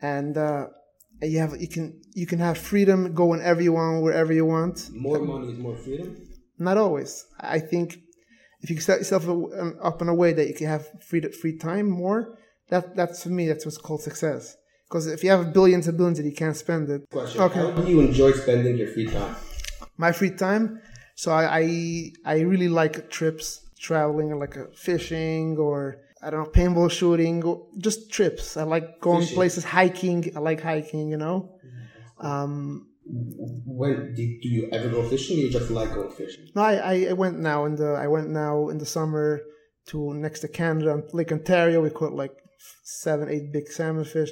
and 0.00 0.36
uh, 0.36 0.66
you 1.22 1.38
have 1.38 1.60
you 1.60 1.68
can 1.68 2.00
you 2.14 2.26
can 2.26 2.38
have 2.38 2.56
freedom, 2.56 3.12
go 3.14 3.26
whenever 3.26 3.60
you 3.60 3.72
want, 3.74 4.02
wherever 4.02 4.32
you 4.32 4.46
want. 4.46 4.88
More 4.92 5.18
money 5.18 5.52
is 5.52 5.58
more 5.58 5.76
freedom. 5.76 6.16
Not 6.58 6.78
always. 6.78 7.24
I 7.38 7.58
think 7.60 7.98
if 8.62 8.70
you 8.70 8.80
set 8.80 8.98
yourself 8.98 9.24
up 9.82 10.02
in 10.02 10.08
a 10.08 10.14
way 10.14 10.32
that 10.32 10.48
you 10.48 10.54
can 10.54 10.68
have 10.68 10.86
free 11.02 11.20
free 11.40 11.56
time 11.58 11.88
more, 11.90 12.38
that 12.70 12.96
that's 12.96 13.22
for 13.22 13.28
me 13.30 13.46
that's 13.46 13.64
what's 13.66 13.78
called 13.78 14.02
success. 14.02 14.56
Because 14.88 15.06
if 15.06 15.22
you 15.22 15.30
have 15.30 15.52
billions 15.52 15.86
and 15.86 15.96
billions 15.98 16.18
and 16.18 16.26
you 16.30 16.34
can't 16.34 16.56
spend 16.56 16.88
it, 16.88 17.08
Question: 17.10 17.40
Okay. 17.42 17.60
How 17.60 17.70
do 17.72 17.90
you 17.90 18.00
enjoy 18.00 18.32
spending 18.32 18.76
your 18.78 18.88
free 18.88 19.06
time? 19.06 19.36
my 19.98 20.12
free 20.12 20.30
time. 20.30 20.80
So 21.14 21.32
I 21.32 21.58
I, 21.60 22.12
I 22.24 22.40
really 22.40 22.68
like 22.68 23.10
trips, 23.10 23.46
traveling, 23.78 24.38
like 24.38 24.56
uh, 24.56 24.66
fishing 24.74 25.56
or 25.58 25.98
I 26.22 26.30
don't 26.30 26.44
know 26.44 26.50
paintball 26.50 26.90
shooting, 26.90 27.44
or 27.44 27.66
just 27.78 28.10
trips. 28.10 28.56
I 28.56 28.62
like 28.62 29.00
going 29.00 29.20
Fishing. 29.22 29.34
places, 29.36 29.64
hiking. 29.64 30.32
I 30.36 30.40
like 30.40 30.60
hiking. 30.62 31.08
You 31.10 31.16
know, 31.18 31.36
um, 32.18 32.86
When 33.06 34.14
did, 34.14 34.40
do 34.42 34.48
you 34.48 34.68
ever 34.72 34.88
go 34.88 35.02
fishing? 35.08 35.38
Or 35.38 35.40
you 35.42 35.50
just 35.50 35.70
like 35.70 35.92
going 35.94 36.10
fishing? 36.10 36.46
No, 36.54 36.62
I, 36.62 36.74
I, 36.74 37.06
I 37.10 37.12
went 37.12 37.38
now 37.38 37.64
in 37.66 37.76
the 37.76 37.90
I 38.04 38.06
went 38.06 38.30
now 38.30 38.68
in 38.68 38.78
the 38.78 38.86
summer 38.86 39.40
to 39.88 40.14
next 40.14 40.40
to 40.40 40.48
Canada, 40.48 41.02
Lake 41.12 41.32
Ontario. 41.32 41.82
We 41.82 41.90
caught 41.90 42.12
like 42.12 42.34
seven, 42.84 43.28
eight 43.28 43.52
big 43.52 43.68
salmon 43.68 44.04
fish. 44.04 44.30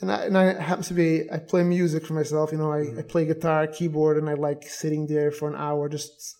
And 0.00 0.10
I, 0.10 0.24
and 0.24 0.36
I 0.36 0.60
happens 0.60 0.88
to 0.88 0.94
be 0.94 1.30
I 1.30 1.38
play 1.38 1.62
music 1.62 2.06
for 2.06 2.14
myself. 2.14 2.52
You 2.52 2.58
know, 2.58 2.72
I, 2.72 2.78
I 2.78 2.80
mm-hmm. 2.82 3.08
play 3.08 3.26
guitar, 3.26 3.66
keyboard, 3.66 4.16
and 4.18 4.28
I 4.28 4.34
like 4.34 4.64
sitting 4.64 5.06
there 5.06 5.30
for 5.30 5.48
an 5.48 5.56
hour, 5.56 5.88
just 5.88 6.36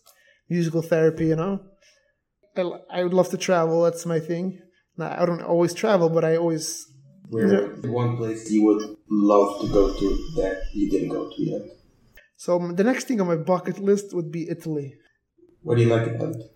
musical 0.49 0.83
therapy. 0.83 1.27
You 1.27 1.37
know, 1.37 1.61
I, 2.57 2.63
I 2.91 3.05
would 3.05 3.15
love 3.15 3.31
to 3.31 3.37
travel. 3.37 3.83
That's 3.83 4.07
my 4.07 4.21
thing. 4.21 4.61
Now, 4.97 5.17
I 5.19 5.27
don't 5.27 5.43
always 5.43 5.75
travel, 5.75 6.09
but 6.09 6.25
I 6.25 6.37
always 6.37 6.87
Where 7.29 7.67
one 7.85 8.17
place 8.17 8.51
you 8.51 8.65
would 8.65 8.97
love 9.11 9.61
to 9.63 9.69
go 9.69 9.93
to 9.93 10.07
that 10.37 10.63
you 10.73 10.91
didn't 10.91 11.09
go 11.09 11.31
to 11.31 11.43
yet? 11.43 11.63
So 12.37 12.59
the 12.73 12.85
next 12.85 13.07
thing 13.07 13.21
on 13.21 13.27
my 13.27 13.37
bucket 13.37 13.79
list 13.79 14.15
would 14.15 14.31
be 14.31 14.49
Italy. 14.49 14.95
What 15.63 15.77
do 15.77 15.83
you 15.83 15.89
like 15.89 16.07
about 16.07 16.37
it? 16.37 16.54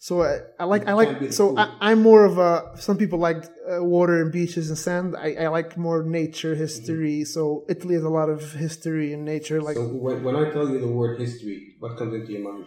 So 0.00 0.22
I, 0.22 0.38
I 0.60 0.64
like 0.64 0.86
I 0.86 0.92
like 0.92 1.08
can't 1.08 1.20
be 1.20 1.26
the 1.26 1.32
so 1.32 1.48
food. 1.50 1.58
I, 1.58 1.76
I'm 1.80 2.02
more 2.02 2.24
of 2.24 2.38
a 2.38 2.70
some 2.78 2.96
people 2.96 3.18
like 3.18 3.44
uh, 3.68 3.82
water 3.82 4.22
and 4.22 4.30
beaches 4.30 4.68
and 4.68 4.78
sand. 4.78 5.16
I, 5.16 5.34
I 5.34 5.48
like 5.48 5.76
more 5.76 6.04
nature 6.04 6.54
history. 6.54 7.24
So 7.24 7.64
Italy 7.68 7.94
has 7.94 8.04
a 8.04 8.08
lot 8.08 8.28
of 8.28 8.52
history 8.52 9.12
and 9.12 9.24
nature. 9.24 9.60
Like 9.60 9.74
so 9.76 9.86
when, 9.88 10.22
when 10.22 10.36
I 10.36 10.50
tell 10.50 10.68
you 10.68 10.78
the 10.80 10.86
word 10.86 11.18
history, 11.18 11.74
what 11.80 11.96
comes 11.98 12.14
into 12.14 12.32
your 12.32 12.52
mind? 12.52 12.66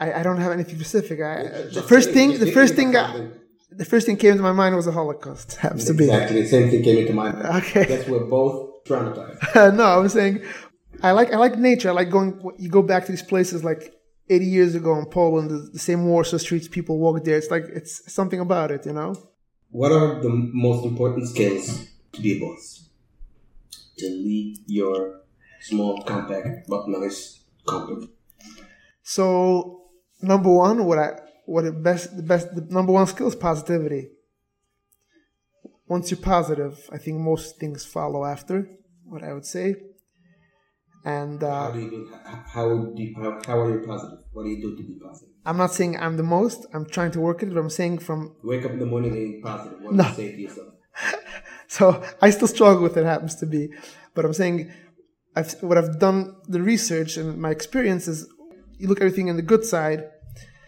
I, 0.00 0.20
I 0.20 0.22
don't 0.22 0.38
have 0.38 0.52
anything 0.52 0.76
specific. 0.76 1.20
I, 1.20 1.42
Just 1.64 1.74
the 1.74 1.82
first 1.82 2.10
thing 2.10 2.38
the 2.38 2.50
first 2.50 2.76
thing 2.76 2.96
I, 2.96 3.28
the 3.70 3.84
first 3.84 4.06
thing 4.06 4.16
came 4.16 4.36
to 4.36 4.42
my 4.42 4.52
mind 4.52 4.74
was 4.74 4.86
the 4.86 4.92
Holocaust. 4.92 5.56
Happens 5.60 5.84
to 5.84 5.94
be 5.94 6.04
Exactly, 6.04 6.42
the 6.42 6.48
same 6.48 6.70
thing 6.70 6.82
came 6.82 6.98
into 6.98 7.12
my 7.12 7.30
mind. 7.30 7.46
Okay. 7.64 7.86
Guess 7.86 8.08
we're 8.08 8.24
both 8.24 8.84
traumatized. 8.84 9.74
no, 9.76 9.84
I 9.84 9.98
was 9.98 10.14
saying 10.14 10.42
I 11.02 11.12
like 11.12 11.30
I 11.30 11.36
like 11.36 11.58
nature. 11.58 11.90
I 11.90 11.92
like 11.92 12.10
going. 12.10 12.40
You 12.58 12.70
go 12.70 12.82
back 12.82 13.04
to 13.04 13.12
these 13.12 13.22
places 13.22 13.62
like 13.62 13.94
80 14.28 14.44
years 14.46 14.74
ago 14.74 14.98
in 14.98 15.06
Poland, 15.06 15.50
the, 15.50 15.70
the 15.72 15.78
same 15.78 16.06
Warsaw 16.06 16.38
streets. 16.38 16.68
People 16.68 16.98
walk 16.98 17.24
there. 17.24 17.36
It's 17.36 17.50
like 17.50 17.64
it's 17.64 18.12
something 18.12 18.40
about 18.40 18.70
it, 18.70 18.86
you 18.86 18.92
know. 18.92 19.14
What 19.70 19.92
are 19.92 20.20
the 20.20 20.28
most 20.30 20.84
important 20.84 21.28
skills 21.28 21.88
to 22.12 22.20
be 22.20 22.36
a 22.36 22.40
boss? 22.40 22.88
To 23.98 24.06
lead 24.06 24.58
your 24.66 25.22
small, 25.60 26.02
compact, 26.02 26.68
but 26.68 26.88
nice 26.88 27.40
company. 27.66 28.08
So 29.02 29.82
number 30.20 30.50
one, 30.50 30.84
what 30.84 30.98
I 30.98 31.18
what 31.46 31.64
the 31.64 31.72
best 31.72 32.16
the 32.16 32.22
best 32.22 32.54
the 32.54 32.66
number 32.70 32.92
one 32.92 33.06
skill 33.06 33.28
is 33.28 33.34
positivity. 33.34 34.10
Once 35.86 36.10
you're 36.10 36.20
positive, 36.20 36.88
I 36.92 36.98
think 36.98 37.18
most 37.18 37.58
things 37.58 37.84
follow 37.84 38.24
after. 38.24 38.68
What 39.04 39.22
I 39.22 39.32
would 39.32 39.44
say, 39.44 39.76
and 41.04 41.42
How 41.42 41.48
uh, 41.48 41.72
do 41.72 41.80
you 41.80 41.90
do? 41.90 42.10
How 42.54 42.68
do 42.96 43.02
you, 43.02 43.14
how, 43.16 43.40
how 43.46 43.60
are 43.60 43.70
you 43.80 43.86
positive? 43.86 44.18
What 44.32 44.44
do 44.44 44.50
you 44.50 44.60
do 44.62 44.76
to 44.76 44.82
be 44.82 44.94
positive? 45.00 45.34
I'm 45.44 45.56
not 45.56 45.72
saying 45.72 45.98
I'm 45.98 46.16
the 46.16 46.22
most. 46.22 46.66
I'm 46.72 46.86
trying 46.86 47.10
to 47.12 47.20
work 47.20 47.42
it, 47.42 47.48
but 47.52 47.58
I'm 47.58 47.70
saying 47.70 47.98
from 47.98 48.36
Wake 48.44 48.64
up 48.64 48.70
in 48.72 48.78
the 48.78 48.86
morning 48.86 49.12
being 49.12 49.42
positive. 49.42 49.80
What 49.80 49.90
do 49.90 49.96
No. 49.96 50.08
you 50.08 50.14
say 50.14 50.32
to 50.32 50.40
yourself? 50.40 50.68
So 51.68 52.04
I 52.20 52.28
still 52.30 52.48
struggle 52.48 52.82
with 52.82 52.98
it. 52.98 53.04
Happens 53.06 53.34
to 53.36 53.46
be, 53.46 53.70
but 54.14 54.26
I'm 54.26 54.34
saying, 54.34 54.70
I've, 55.34 55.52
what 55.62 55.78
I've 55.78 55.98
done 55.98 56.36
the 56.46 56.60
research 56.60 57.16
and 57.16 57.38
my 57.38 57.48
experience 57.50 58.06
is, 58.06 58.28
you 58.78 58.88
look 58.88 58.98
at 58.98 59.04
everything 59.06 59.28
in 59.28 59.36
the 59.36 59.42
good 59.42 59.64
side. 59.64 60.04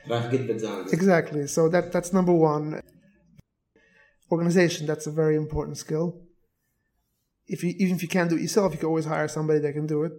Graag 0.07 0.30
get 0.30 0.49
het 0.49 0.64
aan. 0.64 0.87
Exactly. 0.91 1.47
So 1.47 1.68
that 1.68 1.93
that's 1.93 2.12
number 2.12 2.32
one. 2.32 2.80
Organization. 4.30 4.87
That's 4.87 5.07
a 5.07 5.11
very 5.11 5.37
important 5.37 5.76
skill. 5.76 6.24
If 7.47 7.62
you 7.62 7.74
even 7.78 7.97
if 7.97 8.03
you 8.03 8.09
can't 8.09 8.30
do 8.30 8.36
it 8.36 8.42
yourself, 8.42 8.72
you 8.72 8.78
can 8.78 8.88
always 8.88 9.05
hire 9.05 9.28
somebody 9.28 9.61
that 9.61 9.72
can 9.72 9.86
do 9.86 10.05
it. 10.05 10.12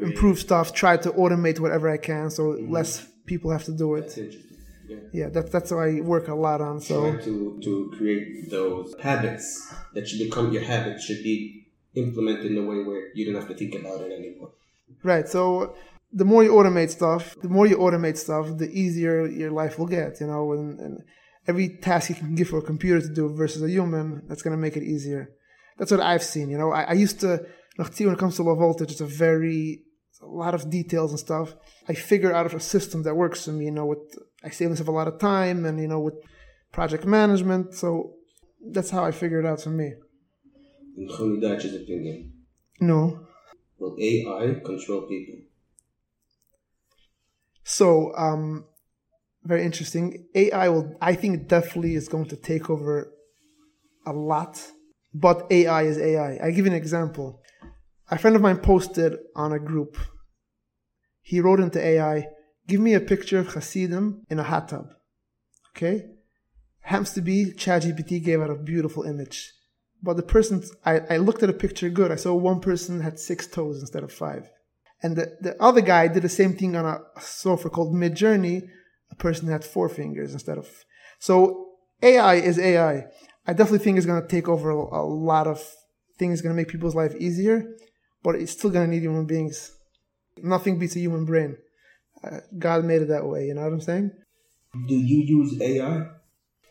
Improve 0.00 0.38
stuff. 0.38 0.72
Try 0.72 0.96
to 0.98 1.10
automate 1.12 1.60
whatever 1.60 1.88
I 1.88 1.98
can, 1.98 2.30
so 2.30 2.42
mm-hmm. 2.44 2.72
less 2.72 3.06
people 3.26 3.50
have 3.50 3.64
to 3.64 3.72
do 3.72 3.94
it. 3.94 4.16
interesting. 4.16 4.56
Yeah. 4.88 4.96
Yeah, 5.12 5.28
that's 5.28 5.50
that's 5.50 5.70
what 5.70 5.88
I 5.88 6.00
work 6.00 6.28
a 6.28 6.34
lot 6.34 6.60
on. 6.60 6.80
So. 6.80 7.12
Try 7.12 7.22
to, 7.22 7.60
to 7.62 7.92
create 7.96 8.50
those 8.50 8.94
habits 9.00 9.72
that 9.94 10.08
should 10.08 10.18
become 10.18 10.52
your 10.52 10.62
habits 10.62 11.04
should 11.04 11.22
be 11.22 11.68
implemented 11.94 12.46
in 12.46 12.58
a 12.58 12.62
way 12.62 12.82
where 12.82 13.10
you 13.14 13.24
don't 13.26 13.40
have 13.40 13.48
to 13.48 13.54
think 13.54 13.74
about 13.74 14.00
it 14.00 14.12
anymore. 14.12 14.50
Right. 15.02 15.28
So 15.28 15.76
the 16.12 16.24
more 16.24 16.42
you 16.42 16.50
automate 16.52 16.90
stuff, 16.90 17.36
the 17.40 17.48
more 17.48 17.66
you 17.66 17.76
automate 17.76 18.16
stuff, 18.16 18.58
the 18.58 18.70
easier 18.70 19.26
your 19.26 19.52
life 19.52 19.78
will 19.78 19.86
get. 19.86 20.20
You 20.20 20.26
know, 20.26 20.52
and, 20.52 20.80
and 20.80 21.02
every 21.46 21.68
task 21.68 22.08
you 22.10 22.16
can 22.16 22.34
give 22.34 22.48
for 22.48 22.58
a 22.58 22.62
computer 22.62 23.00
to 23.00 23.14
do 23.14 23.28
versus 23.34 23.62
a 23.62 23.70
human, 23.70 24.22
that's 24.26 24.42
going 24.42 24.56
to 24.56 24.60
make 24.60 24.76
it 24.76 24.82
easier. 24.82 25.30
That's 25.80 25.90
what 25.90 26.00
I've 26.00 26.22
seen. 26.22 26.50
You 26.50 26.58
know, 26.58 26.72
I, 26.72 26.82
I 26.82 26.92
used 26.92 27.20
to, 27.20 27.46
when 27.76 28.12
it 28.12 28.18
comes 28.18 28.36
to 28.36 28.42
low 28.42 28.54
voltage, 28.54 28.92
it's 28.92 29.00
a 29.00 29.06
very 29.06 29.80
a 30.22 30.26
lot 30.26 30.54
of 30.54 30.68
details 30.68 31.10
and 31.12 31.18
stuff. 31.18 31.56
I 31.88 31.94
figure 31.94 32.34
out 32.34 32.44
of 32.44 32.52
a 32.52 32.60
system 32.60 33.04
that 33.04 33.16
works 33.16 33.46
for 33.46 33.52
me. 33.52 33.64
You 33.64 33.70
know, 33.70 33.86
with 33.86 34.04
I 34.44 34.50
save 34.50 34.68
myself 34.68 34.88
a 34.88 34.92
lot 34.92 35.08
of 35.08 35.18
time, 35.18 35.64
and 35.64 35.80
you 35.80 35.88
know, 35.88 36.00
with 36.00 36.16
project 36.70 37.06
management. 37.06 37.72
So 37.72 38.16
that's 38.74 38.90
how 38.90 39.02
I 39.02 39.10
figured 39.10 39.46
it 39.46 39.48
out 39.48 39.62
for 39.62 39.70
me. 39.70 39.94
In 40.98 41.40
Deutsch's 41.40 41.74
opinion, 41.74 42.30
No. 42.78 43.26
will 43.78 43.96
AI 43.98 44.60
control 44.62 45.02
people? 45.08 45.36
So, 47.64 48.14
um, 48.16 48.66
very 49.44 49.64
interesting. 49.64 50.26
AI 50.34 50.68
will, 50.68 50.94
I 51.00 51.14
think, 51.14 51.48
definitely 51.48 51.94
is 51.94 52.08
going 52.08 52.26
to 52.26 52.36
take 52.36 52.68
over 52.68 53.10
a 54.04 54.12
lot, 54.12 54.60
but 55.12 55.46
AI 55.50 55.82
is 55.82 55.98
AI. 55.98 56.38
I 56.42 56.50
give 56.50 56.66
you 56.66 56.72
an 56.72 56.76
example. 56.76 57.40
A 58.10 58.18
friend 58.18 58.36
of 58.36 58.42
mine 58.42 58.58
posted 58.58 59.16
on 59.36 59.52
a 59.52 59.58
group. 59.58 59.96
He 61.22 61.40
wrote 61.40 61.60
into 61.60 61.84
AI, 61.84 62.26
"Give 62.66 62.80
me 62.80 62.94
a 62.94 63.00
picture 63.00 63.38
of 63.38 63.54
Hasidim 63.54 64.24
in 64.28 64.38
a 64.38 64.44
hot 64.44 64.68
tub." 64.68 64.88
Okay, 65.76 66.06
happens 66.80 67.12
to 67.12 67.20
be 67.20 67.52
ChatGPT 67.52 68.22
gave 68.22 68.40
out 68.40 68.50
a 68.50 68.56
beautiful 68.56 69.04
image, 69.04 69.52
but 70.02 70.16
the 70.16 70.22
person 70.22 70.62
I, 70.84 71.00
I 71.10 71.16
looked 71.18 71.42
at 71.42 71.50
a 71.50 71.54
picture 71.64 71.88
good. 71.88 72.10
I 72.10 72.16
saw 72.16 72.34
one 72.34 72.60
person 72.60 73.00
had 73.00 73.18
six 73.18 73.46
toes 73.46 73.80
instead 73.80 74.02
of 74.02 74.12
five. 74.12 74.48
And 75.02 75.16
the, 75.16 75.36
the 75.40 75.62
other 75.62 75.80
guy 75.80 76.08
did 76.08 76.22
the 76.22 76.28
same 76.28 76.54
thing 76.54 76.76
on 76.76 76.84
a 76.84 77.00
software 77.20 77.70
called 77.70 77.94
Midjourney. 77.94 78.68
A 79.10 79.14
person 79.14 79.48
had 79.48 79.64
four 79.64 79.88
fingers 79.88 80.32
instead 80.32 80.58
of. 80.58 80.68
So 81.18 81.70
AI 82.02 82.34
is 82.34 82.58
AI. 82.58 83.06
I 83.46 83.52
definitely 83.52 83.84
think 83.84 83.96
it's 83.96 84.06
going 84.06 84.22
to 84.22 84.28
take 84.28 84.48
over 84.48 84.70
a, 84.70 85.04
lot 85.04 85.46
of 85.46 85.62
things, 86.18 86.34
It's 86.34 86.42
going 86.42 86.54
to 86.54 86.60
make 86.60 86.68
people's 86.68 86.94
life 86.94 87.14
easier, 87.18 87.64
but 88.22 88.34
it's 88.34 88.52
still 88.52 88.70
going 88.70 88.88
to 88.88 88.94
need 88.94 89.02
human 89.02 89.26
beings. 89.26 89.72
Nothing 90.42 90.78
beats 90.78 90.96
a 90.96 91.00
human 91.00 91.24
brain. 91.24 91.56
Uh, 92.22 92.38
God 92.58 92.84
made 92.84 93.02
it 93.02 93.08
that 93.08 93.26
way. 93.26 93.46
You 93.46 93.54
know 93.54 93.62
what 93.62 93.72
I'm 93.72 93.80
saying? 93.80 94.10
Do 94.86 94.94
you 94.94 95.22
use 95.24 95.60
AI? 95.60 96.06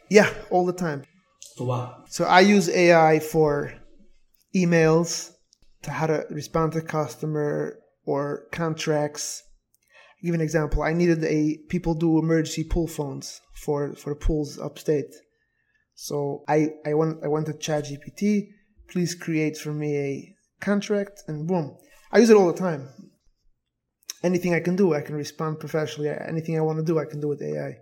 Yeah, 0.10 0.32
all 0.50 0.66
the 0.66 0.74
time. 0.74 1.04
For 1.58 1.68
what? 1.68 2.06
So 2.10 2.26
I 2.26 2.42
use 2.42 2.70
AI 2.70 3.20
for 3.20 3.74
emails, 4.56 5.32
to 5.84 5.92
how 5.92 6.08
to 6.08 6.26
respond 6.30 6.74
to 6.74 6.82
customer 6.82 7.80
or 8.06 8.48
contracts. 8.52 9.44
I'll 9.44 10.24
give 10.24 10.28
you 10.30 10.34
an 10.36 10.42
example. 10.42 10.84
I 10.84 10.94
needed 10.94 11.24
a 11.24 11.58
people 11.70 11.94
do 11.94 12.20
emergency 12.20 12.64
pool 12.64 12.88
phones 12.88 13.42
for 13.54 13.96
for 13.96 14.16
pools 14.16 14.60
upstate. 14.60 15.14
So 16.02 16.46
I 16.48 16.70
I 16.86 16.94
went 16.94 17.18
I 17.26 17.28
to 17.28 17.54
ChatGPT. 17.54 18.52
Please 18.88 19.14
create 19.14 19.58
for 19.58 19.74
me 19.74 19.98
a 19.98 20.36
contract, 20.62 21.24
and 21.28 21.46
boom, 21.46 21.76
I 22.10 22.20
use 22.20 22.30
it 22.30 22.38
all 22.38 22.48
the 22.48 22.58
time. 22.58 22.88
Anything 24.24 24.54
I 24.54 24.62
can 24.62 24.78
do, 24.78 24.94
I 24.94 25.02
can 25.02 25.16
respond 25.16 25.60
professionally. 25.60 26.10
Anything 26.10 26.58
I 26.58 26.62
want 26.62 26.80
to 26.80 26.86
do, 26.86 27.00
I 27.00 27.06
can 27.06 27.20
do 27.20 27.28
with 27.28 27.42
AI. 27.42 27.80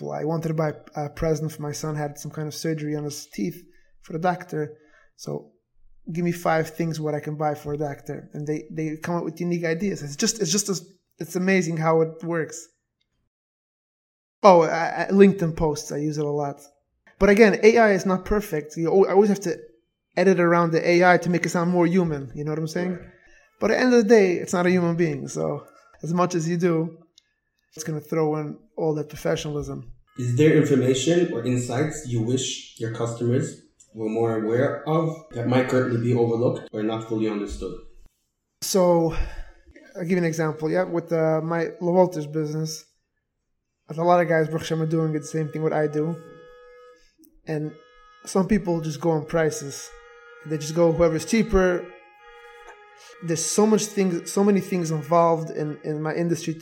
I 0.00 0.24
wanted 0.24 0.48
to 0.48 0.54
buy 0.54 0.72
a 0.96 1.10
present 1.10 1.52
for 1.52 1.60
my 1.60 1.72
son. 1.72 1.94
Had 1.94 2.18
some 2.18 2.30
kind 2.30 2.48
of 2.48 2.54
surgery 2.54 2.96
on 2.96 3.04
his 3.04 3.26
teeth 3.26 3.62
for 4.00 4.14
the 4.14 4.18
doctor. 4.18 4.78
So 5.16 5.52
give 6.10 6.24
me 6.24 6.32
five 6.32 6.70
things 6.70 7.00
what 7.00 7.14
I 7.14 7.20
can 7.20 7.36
buy 7.36 7.54
for 7.54 7.74
a 7.74 7.78
doctor, 7.88 8.30
and 8.32 8.46
they 8.46 8.64
they 8.70 8.96
come 8.96 9.16
up 9.16 9.24
with 9.24 9.42
unique 9.42 9.66
ideas. 9.66 10.02
It's 10.02 10.16
just 10.16 10.40
it's 10.40 10.52
just 10.52 10.70
it's 11.18 11.36
amazing 11.36 11.76
how 11.76 12.00
it 12.00 12.24
works. 12.24 12.66
Oh, 14.42 14.62
I, 14.62 15.02
I- 15.02 15.10
LinkedIn 15.10 15.54
posts 15.54 15.92
I 15.92 15.98
use 15.98 16.16
it 16.16 16.24
a 16.24 16.38
lot, 16.44 16.58
but 17.22 17.30
again, 17.30 17.60
AI 17.62 17.92
is 17.92 18.04
not 18.04 18.24
perfect. 18.24 18.76
You 18.76 18.88
I 19.06 19.12
always 19.12 19.28
have 19.28 19.38
to 19.42 19.56
edit 20.16 20.40
around 20.40 20.72
the 20.72 20.82
AI 20.92 21.18
to 21.18 21.30
make 21.30 21.46
it 21.46 21.50
sound 21.50 21.70
more 21.70 21.86
human. 21.86 22.32
You 22.34 22.42
know 22.42 22.50
what 22.50 22.58
I'm 22.58 22.66
saying? 22.66 22.98
But 23.60 23.70
at 23.70 23.74
the 23.74 23.80
end 23.80 23.94
of 23.94 24.02
the 24.02 24.08
day, 24.08 24.28
it's 24.42 24.52
not 24.52 24.66
a 24.66 24.70
human 24.70 24.96
being. 24.96 25.28
So 25.28 25.64
as 26.02 26.12
much 26.12 26.34
as 26.34 26.48
you 26.48 26.56
do, 26.56 26.98
it's 27.74 27.84
going 27.84 28.00
to 28.00 28.04
throw 28.04 28.34
in 28.38 28.58
all 28.76 28.92
that 28.96 29.08
professionalism. 29.08 29.92
Is 30.18 30.34
there 30.34 30.56
information 30.56 31.32
or 31.32 31.44
insights 31.44 32.08
you 32.08 32.22
wish 32.22 32.74
your 32.80 32.92
customers 32.92 33.62
were 33.94 34.08
more 34.08 34.42
aware 34.42 34.82
of 34.88 35.14
that 35.30 35.46
might 35.46 35.68
currently 35.68 36.00
be 36.00 36.14
overlooked 36.14 36.70
or 36.72 36.82
not 36.82 37.08
fully 37.08 37.28
understood? 37.28 37.76
So, 38.62 39.16
I'll 39.94 40.02
give 40.02 40.10
you 40.10 40.18
an 40.18 40.24
example. 40.24 40.68
Yeah, 40.68 40.86
with 40.96 41.12
uh, 41.12 41.40
my 41.40 41.68
low 41.80 41.92
voltage 41.92 42.32
business, 42.32 42.84
a 43.88 44.02
lot 44.02 44.20
of 44.20 44.28
guys, 44.28 44.48
Baruch 44.48 44.62
Hashem, 44.62 44.82
are 44.82 44.86
doing 44.86 45.12
the 45.12 45.22
same 45.22 45.50
thing 45.50 45.62
what 45.62 45.72
I 45.72 45.86
do. 45.86 46.16
And 47.46 47.72
some 48.24 48.46
people 48.46 48.80
just 48.80 49.00
go 49.00 49.10
on 49.10 49.26
prices. 49.26 49.90
They 50.46 50.58
just 50.58 50.74
go 50.74 50.92
whoever's 50.92 51.24
cheaper. 51.24 51.84
there's 53.22 53.44
so 53.44 53.66
much 53.66 53.84
things, 53.84 54.30
so 54.30 54.44
many 54.44 54.60
things 54.60 54.90
involved 54.90 55.50
in 55.50 55.78
in 55.84 56.02
my 56.02 56.14
industry 56.14 56.60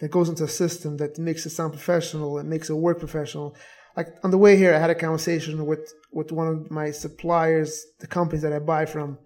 that 0.00 0.10
goes 0.10 0.28
into 0.28 0.44
a 0.44 0.48
system 0.48 0.96
that 0.98 1.18
makes 1.18 1.44
it 1.46 1.50
sound 1.50 1.72
professional 1.72 2.38
and 2.38 2.48
makes 2.48 2.70
it 2.70 2.74
work 2.74 2.98
professional. 2.98 3.56
Like 3.96 4.08
on 4.22 4.30
the 4.30 4.38
way 4.38 4.56
here, 4.56 4.74
I 4.74 4.78
had 4.78 4.90
a 4.90 4.94
conversation 4.94 5.66
with 5.66 5.92
with 6.12 6.32
one 6.32 6.48
of 6.48 6.70
my 6.70 6.90
suppliers, 6.90 7.84
the 8.00 8.06
companies 8.06 8.42
that 8.42 8.52
I 8.52 8.60
buy 8.60 8.86
from, 8.86 9.18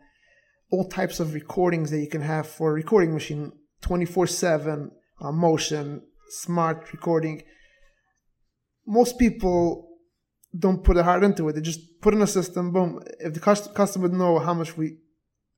all 0.70 0.89
types 0.89 1.20
of 1.20 1.35
recordings 1.35 1.91
that 1.91 2.01
you 2.01 2.09
can 2.09 2.22
have 2.22 2.47
for 2.47 2.70
a 2.70 2.74
recording 2.74 3.12
machine, 3.12 3.53
twenty 3.80 4.07
four 4.07 4.26
seven, 4.26 4.91
uh, 5.20 5.33
motion, 5.33 6.03
smart 6.28 6.93
recording. 6.93 7.43
Most 8.87 9.18
people 9.18 9.89
don't 10.57 10.84
put 10.84 10.96
a 10.96 11.03
heart 11.03 11.24
into 11.24 11.48
it. 11.48 11.55
They 11.55 11.61
just 11.61 12.00
put 12.00 12.14
in 12.14 12.22
a 12.22 12.26
system. 12.26 12.72
Boom. 12.72 13.00
If 13.20 13.34
the 13.34 13.40
customer 13.40 14.09
would 14.09 14.12
know 14.12 14.38
how 14.38 14.55
much 14.55 14.76
we 14.76 14.96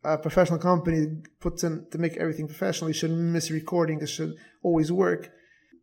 a 0.04 0.18
professional 0.18 0.58
company 0.58 1.06
puts 1.40 1.64
in 1.64 1.86
to 1.90 1.98
make 1.98 2.16
everything 2.16 2.46
professional. 2.46 2.90
You 2.90 2.94
shouldn't 2.94 3.18
miss 3.18 3.50
recording. 3.50 4.00
It 4.00 4.08
should 4.08 4.34
always 4.62 4.92
work. 4.92 5.30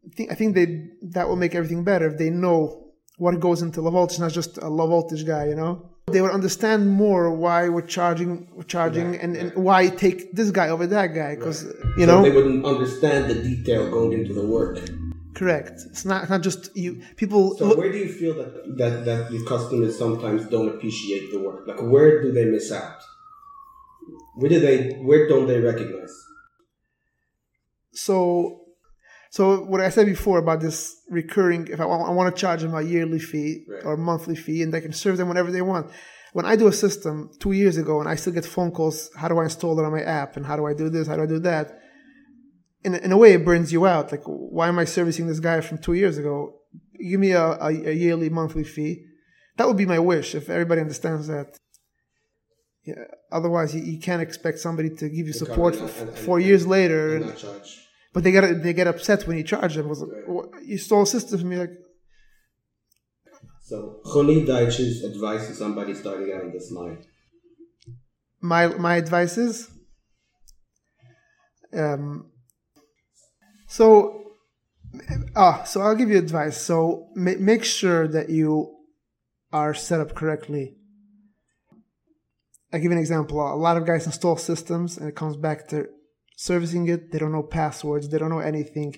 I 0.06 0.16
think, 0.16 0.32
I 0.32 0.36
think 0.36 0.56
they 0.56 0.90
that 1.10 1.28
will 1.28 1.36
make 1.36 1.56
everything 1.56 1.84
better 1.84 2.08
if 2.08 2.18
they 2.18 2.30
know 2.30 2.92
what 3.18 3.40
goes 3.40 3.62
into 3.62 3.82
low 3.82 3.92
voltage, 3.92 4.20
not 4.20 4.32
just 4.32 4.58
a 4.58 4.68
low 4.68 4.88
voltage 4.88 5.26
guy. 5.26 5.48
You 5.48 5.56
know, 5.56 5.92
they 6.08 6.22
would 6.22 6.32
understand 6.32 6.90
more 6.90 7.32
why 7.32 7.70
we're 7.70 7.82
charging, 7.82 8.48
we're 8.54 8.64
charging, 8.64 9.16
and, 9.16 9.36
and 9.36 9.56
why 9.56 9.88
take 9.88 10.34
this 10.34 10.52
guy 10.52 10.70
over 10.70 10.88
that 10.88 11.08
guy 11.08 11.36
because 11.36 11.66
right. 11.66 11.76
you 11.98 12.06
so 12.06 12.18
know 12.18 12.22
they 12.24 12.32
wouldn't 12.32 12.66
understand 12.66 13.30
the 13.30 13.36
detail 13.36 13.90
going 13.90 14.14
into 14.14 14.34
the 14.34 14.46
work. 14.46 14.80
Correct. 15.34 15.80
It's 15.90 16.06
not 16.06 16.30
not 16.30 16.42
just 16.42 16.76
you. 16.76 17.02
People. 17.16 17.56
So 17.58 17.68
look, 17.68 17.78
where 17.78 17.92
do 17.92 17.98
you 17.98 18.12
feel 18.12 18.36
that 18.36 18.78
that 18.78 19.06
that 19.06 19.32
the 19.32 19.46
customers 19.46 19.98
sometimes 19.98 20.46
don't 20.48 20.68
appreciate 20.68 21.32
the 21.32 21.40
work? 21.40 21.68
Like 21.68 21.82
where 21.82 22.22
do 22.22 22.32
they 22.32 22.46
miss 22.46 22.72
out? 22.72 23.00
Where 24.36 24.50
do 24.50 24.60
they? 24.60 24.94
Where 24.96 25.28
don't 25.28 25.48
they 25.48 25.60
recognize? 25.60 26.14
So, 27.94 28.62
so 29.30 29.64
what 29.64 29.82
I 29.82 29.90
said 29.90 30.06
before 30.06 30.40
about 30.40 30.62
this 30.62 30.96
recurring, 31.10 31.68
if 31.68 31.80
I, 31.80 31.84
I 31.84 32.12
want 32.12 32.34
to 32.34 32.40
charge 32.40 32.62
them 32.62 32.74
a 32.74 32.82
yearly 32.82 33.20
fee 33.20 33.66
right. 33.68 33.86
or 33.86 33.98
monthly 33.98 34.36
fee, 34.36 34.62
and 34.64 34.74
they 34.74 34.82
can 34.82 34.94
serve 34.94 35.18
them 35.18 35.28
whenever 35.28 35.52
they 35.52 35.62
want. 35.62 35.92
When 36.34 36.46
I 36.46 36.56
do 36.56 36.68
a 36.68 36.74
system 36.74 37.30
two 37.40 37.52
years 37.52 37.76
ago, 37.76 38.00
and 38.00 38.08
I 38.08 38.16
still 38.16 38.32
get 38.32 38.46
phone 38.46 38.72
calls, 38.72 39.12
how 39.18 39.28
do 39.28 39.38
I 39.40 39.44
install 39.44 39.78
it 39.78 39.86
on 39.86 39.92
my 39.92 40.02
app, 40.02 40.38
and 40.38 40.46
how 40.46 40.56
do 40.56 40.66
I 40.66 40.74
do 40.74 40.90
this, 40.90 41.08
how 41.08 41.18
do 41.18 41.24
I 41.24 41.26
do 41.26 41.40
that? 41.40 41.81
In 42.84 42.96
in 42.96 43.12
a 43.12 43.18
way, 43.18 43.34
it 43.34 43.46
burns 43.46 43.72
you 43.72 43.86
out. 43.86 44.12
Like, 44.12 44.24
why 44.26 44.68
am 44.68 44.80
I 44.80 44.86
servicing 44.86 45.28
this 45.28 45.40
guy 45.40 45.62
from 45.62 45.78
two 45.78 45.94
years 45.94 46.18
ago? 46.18 46.56
Give 47.00 47.20
me 47.20 47.32
a, 47.32 47.44
a, 47.44 47.70
a 47.92 47.94
yearly, 47.94 48.30
monthly 48.30 48.64
fee. 48.64 49.06
That 49.58 49.68
would 49.68 49.78
be 49.78 49.86
my 49.86 50.00
wish 50.00 50.34
if 50.36 50.50
everybody 50.50 50.82
understands 50.82 51.28
that. 51.28 51.58
Yeah, 52.84 52.96
otherwise, 53.32 53.76
you, 53.76 53.82
you 53.84 54.00
can't 54.00 54.22
expect 54.22 54.58
somebody 54.60 54.90
to 54.90 55.10
give 55.10 55.28
you 55.28 55.34
support 55.34 55.76
for 55.76 55.84
and, 55.84 56.10
and, 56.10 56.18
four 56.18 56.38
and, 56.38 56.48
years 56.48 56.66
later. 56.66 57.18
And, 57.18 57.36
but 58.14 58.24
they 58.24 58.32
get 58.32 58.64
they 58.64 58.74
get 58.74 58.88
upset 58.88 59.28
when 59.28 59.38
you 59.38 59.44
charge 59.44 59.76
them. 59.76 59.88
Was 59.88 60.04
you 60.64 60.78
stole 60.78 61.04
a 61.04 61.08
system 61.08 61.40
from 61.40 61.50
me? 61.50 61.58
Like, 61.58 61.78
so, 63.62 64.02
Chuny 64.04 64.46
Deutsch's 64.46 65.04
advice 65.04 65.48
to 65.48 65.54
somebody 65.54 65.94
starting 65.94 66.34
out 66.34 66.44
in 66.44 66.52
this 66.52 66.72
line. 66.72 67.06
My 68.42 68.68
my 68.68 68.96
advice 68.96 69.38
is, 69.38 69.70
um, 71.78 72.31
so, 73.76 73.86
ah, 75.36 75.64
so 75.64 75.82
I'll 75.82 75.96
give 75.96 76.10
you 76.10 76.18
advice. 76.18 76.58
So 76.62 77.08
ma- 77.16 77.40
make 77.40 77.64
sure 77.64 78.08
that 78.08 78.30
you 78.30 78.50
are 79.52 79.74
set 79.74 80.00
up 80.00 80.14
correctly 80.16 80.76
I 82.74 82.80
give 82.80 82.92
an 82.92 82.98
example. 82.98 83.42
A 83.42 83.56
lot 83.56 83.78
of 83.78 83.86
guys 83.86 84.06
install 84.06 84.38
systems 84.38 84.98
and 84.98 85.10
it 85.10 85.16
comes 85.16 85.36
back 85.36 85.68
to 85.70 85.88
servicing 86.38 86.88
it. 86.88 87.12
They 87.12 87.20
don't 87.20 87.32
know 87.32 87.44
passwords. 87.44 88.10
They 88.10 88.18
don't 88.18 88.30
know 88.30 88.40
anything. 88.40 88.96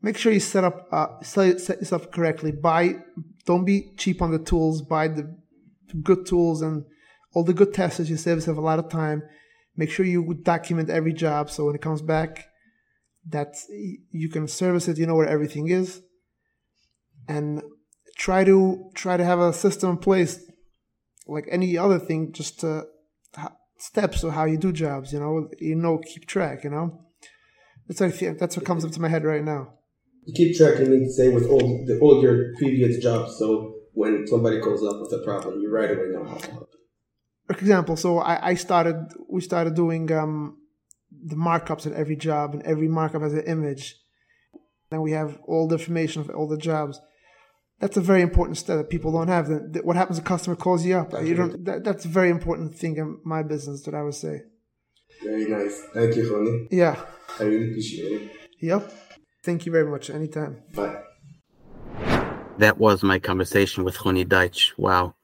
Make 0.00 0.16
sure 0.16 0.32
you 0.32 0.40
set 0.40 0.64
up, 0.64 0.88
uh, 0.90 1.20
set 1.22 1.68
yourself 1.68 2.10
correctly. 2.10 2.52
Buy, 2.52 2.94
don't 3.44 3.66
be 3.66 3.92
cheap 3.98 4.22
on 4.22 4.30
the 4.30 4.38
tools. 4.38 4.80
Buy 4.80 5.08
the 5.08 5.36
good 6.02 6.24
tools 6.24 6.62
and 6.62 6.84
all 7.34 7.44
the 7.44 7.52
good 7.52 7.74
testers. 7.74 8.08
You 8.08 8.16
save 8.16 8.38
yourself 8.38 8.56
a 8.56 8.62
lot 8.62 8.78
of 8.78 8.88
time. 8.88 9.22
Make 9.76 9.90
sure 9.90 10.06
you 10.06 10.34
document 10.42 10.88
every 10.88 11.12
job. 11.12 11.50
So 11.50 11.66
when 11.66 11.74
it 11.74 11.82
comes 11.82 12.00
back, 12.00 12.46
that 13.28 13.56
you 14.10 14.28
can 14.28 14.48
service 14.48 14.88
it. 14.88 14.98
You 14.98 15.06
know 15.06 15.14
where 15.14 15.28
everything 15.28 15.68
is 15.68 16.02
and 17.28 17.62
try 18.16 18.44
to, 18.44 18.90
try 18.94 19.16
to 19.16 19.24
have 19.24 19.38
a 19.38 19.52
system 19.52 19.90
in 19.90 19.96
place 19.98 20.40
like 21.26 21.46
any 21.50 21.78
other 21.78 21.98
thing 21.98 22.32
just 22.32 22.60
to 22.60 22.86
steps 23.80 24.22
of 24.22 24.32
how 24.32 24.44
you 24.44 24.58
do 24.58 24.72
jobs. 24.72 25.12
You 25.12 25.20
know, 25.20 25.48
you 25.58 25.74
know, 25.74 25.98
keep 25.98 26.26
track. 26.26 26.64
You 26.64 26.70
know, 26.70 27.00
that's 27.88 28.00
what 28.00 28.38
that's 28.38 28.56
what 28.56 28.66
comes 28.66 28.84
up 28.84 28.92
to 28.92 29.00
my 29.00 29.08
head 29.08 29.24
right 29.24 29.44
now. 29.44 29.74
You 30.24 30.34
keep 30.34 30.56
track. 30.56 30.76
I 30.78 30.84
mean, 30.84 31.10
say 31.10 31.28
with 31.28 31.46
all 31.46 31.84
the, 31.86 31.98
all 32.00 32.22
your 32.22 32.54
previous 32.56 33.02
jobs. 33.02 33.36
So 33.38 33.74
when 33.94 34.26
somebody 34.26 34.60
calls 34.60 34.84
up 34.84 35.00
with 35.00 35.12
a 35.12 35.24
problem, 35.24 35.60
you 35.60 35.70
right 35.70 35.90
away 35.90 36.08
know 36.10 36.24
how 36.24 36.36
to 36.36 36.50
help. 36.50 36.70
For 37.46 37.56
example, 37.56 37.96
so 37.96 38.18
I, 38.18 38.50
I 38.50 38.54
started. 38.54 39.12
We 39.28 39.40
started 39.40 39.74
doing 39.74 40.12
um, 40.12 40.58
the 41.24 41.36
markups 41.36 41.86
at 41.86 41.92
every 41.92 42.16
job, 42.16 42.54
and 42.54 42.62
every 42.62 42.88
markup 42.88 43.22
has 43.22 43.34
an 43.34 43.44
image. 43.44 43.96
And 44.90 45.02
we 45.02 45.12
have 45.12 45.38
all 45.46 45.68
the 45.68 45.76
information 45.76 46.20
of 46.22 46.30
all 46.30 46.48
the 46.48 46.56
jobs 46.56 47.00
that's 47.80 47.96
a 47.96 48.00
very 48.00 48.20
important 48.20 48.58
step 48.58 48.76
that 48.76 48.90
people 48.90 49.10
don't 49.10 49.28
have. 49.28 49.48
That 49.48 49.84
what 49.84 49.96
happens? 49.96 50.18
A 50.18 50.22
customer 50.22 50.54
calls 50.54 50.84
you 50.84 50.96
up. 50.98 51.12
You 51.24 51.34
don't. 51.34 51.64
That, 51.64 51.82
that's 51.82 52.04
a 52.04 52.08
very 52.08 52.30
important 52.30 52.76
thing 52.76 52.96
in 52.96 53.18
my 53.24 53.42
business 53.42 53.82
that 53.82 53.94
I 53.94 54.02
would 54.02 54.14
say. 54.14 54.42
Very 55.24 55.46
nice. 55.46 55.82
Thank 55.94 56.14
you, 56.14 56.24
Chuny. 56.24 56.68
Yeah. 56.70 57.02
I 57.38 57.44
really 57.44 57.70
appreciate 57.70 58.22
it. 58.22 58.30
Yep. 58.60 58.92
Thank 59.42 59.66
you 59.66 59.72
very 59.72 59.90
much. 59.90 60.10
Anytime. 60.10 60.62
Bye. 60.74 61.02
That 62.58 62.76
was 62.78 63.02
my 63.02 63.18
conversation 63.18 63.84
with 63.84 63.96
Chuny 63.96 64.28
Deutsch. 64.28 64.74
Wow. 64.76 65.14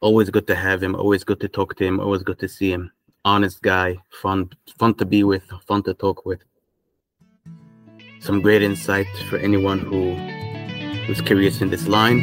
Always 0.00 0.30
good 0.30 0.46
to 0.46 0.54
have 0.54 0.82
him. 0.82 0.94
Always 0.94 1.24
good 1.24 1.40
to 1.40 1.48
talk 1.48 1.76
to 1.76 1.84
him. 1.84 2.00
Always 2.00 2.22
good 2.22 2.38
to 2.38 2.48
see 2.48 2.70
him. 2.70 2.90
Honest 3.28 3.60
guy. 3.60 3.98
Fun, 4.22 4.48
fun 4.78 4.94
to 4.94 5.04
be 5.04 5.22
with. 5.22 5.44
Fun 5.66 5.82
to 5.82 5.92
talk 5.92 6.24
with. 6.24 6.40
Some 8.20 8.40
great 8.40 8.62
insight 8.62 9.06
for 9.28 9.36
anyone 9.36 9.80
who 9.80 10.14
who's 11.04 11.20
curious 11.20 11.60
in 11.60 11.68
this 11.68 11.86
line. 11.88 12.20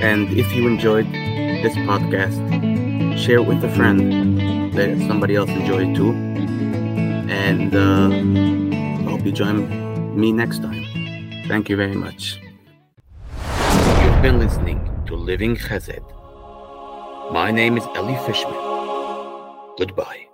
And 0.00 0.32
if 0.32 0.50
you 0.56 0.66
enjoyed 0.68 1.04
this 1.64 1.76
podcast, 1.90 2.38
share 3.22 3.40
it 3.40 3.46
with 3.46 3.62
a 3.62 3.68
friend. 3.76 4.74
Let 4.74 4.96
somebody 5.06 5.36
else 5.36 5.50
enjoy 5.50 5.90
it 5.90 5.94
too. 5.94 6.12
And 7.28 7.76
uh, 7.76 8.08
I 9.02 9.10
hope 9.10 9.22
you 9.26 9.32
join 9.32 9.58
me 10.18 10.32
next 10.32 10.62
time. 10.62 10.82
Thank 11.46 11.68
you 11.68 11.76
very 11.76 11.98
much. 12.06 12.40
You've 14.02 14.22
been 14.22 14.38
listening 14.38 14.80
to 15.08 15.14
Living 15.14 15.56
Chesed. 15.56 16.04
My 17.30 17.50
name 17.50 17.76
is 17.76 17.84
Eli 17.94 18.16
Fishman. 18.24 18.65
Goodbye. 19.78 20.25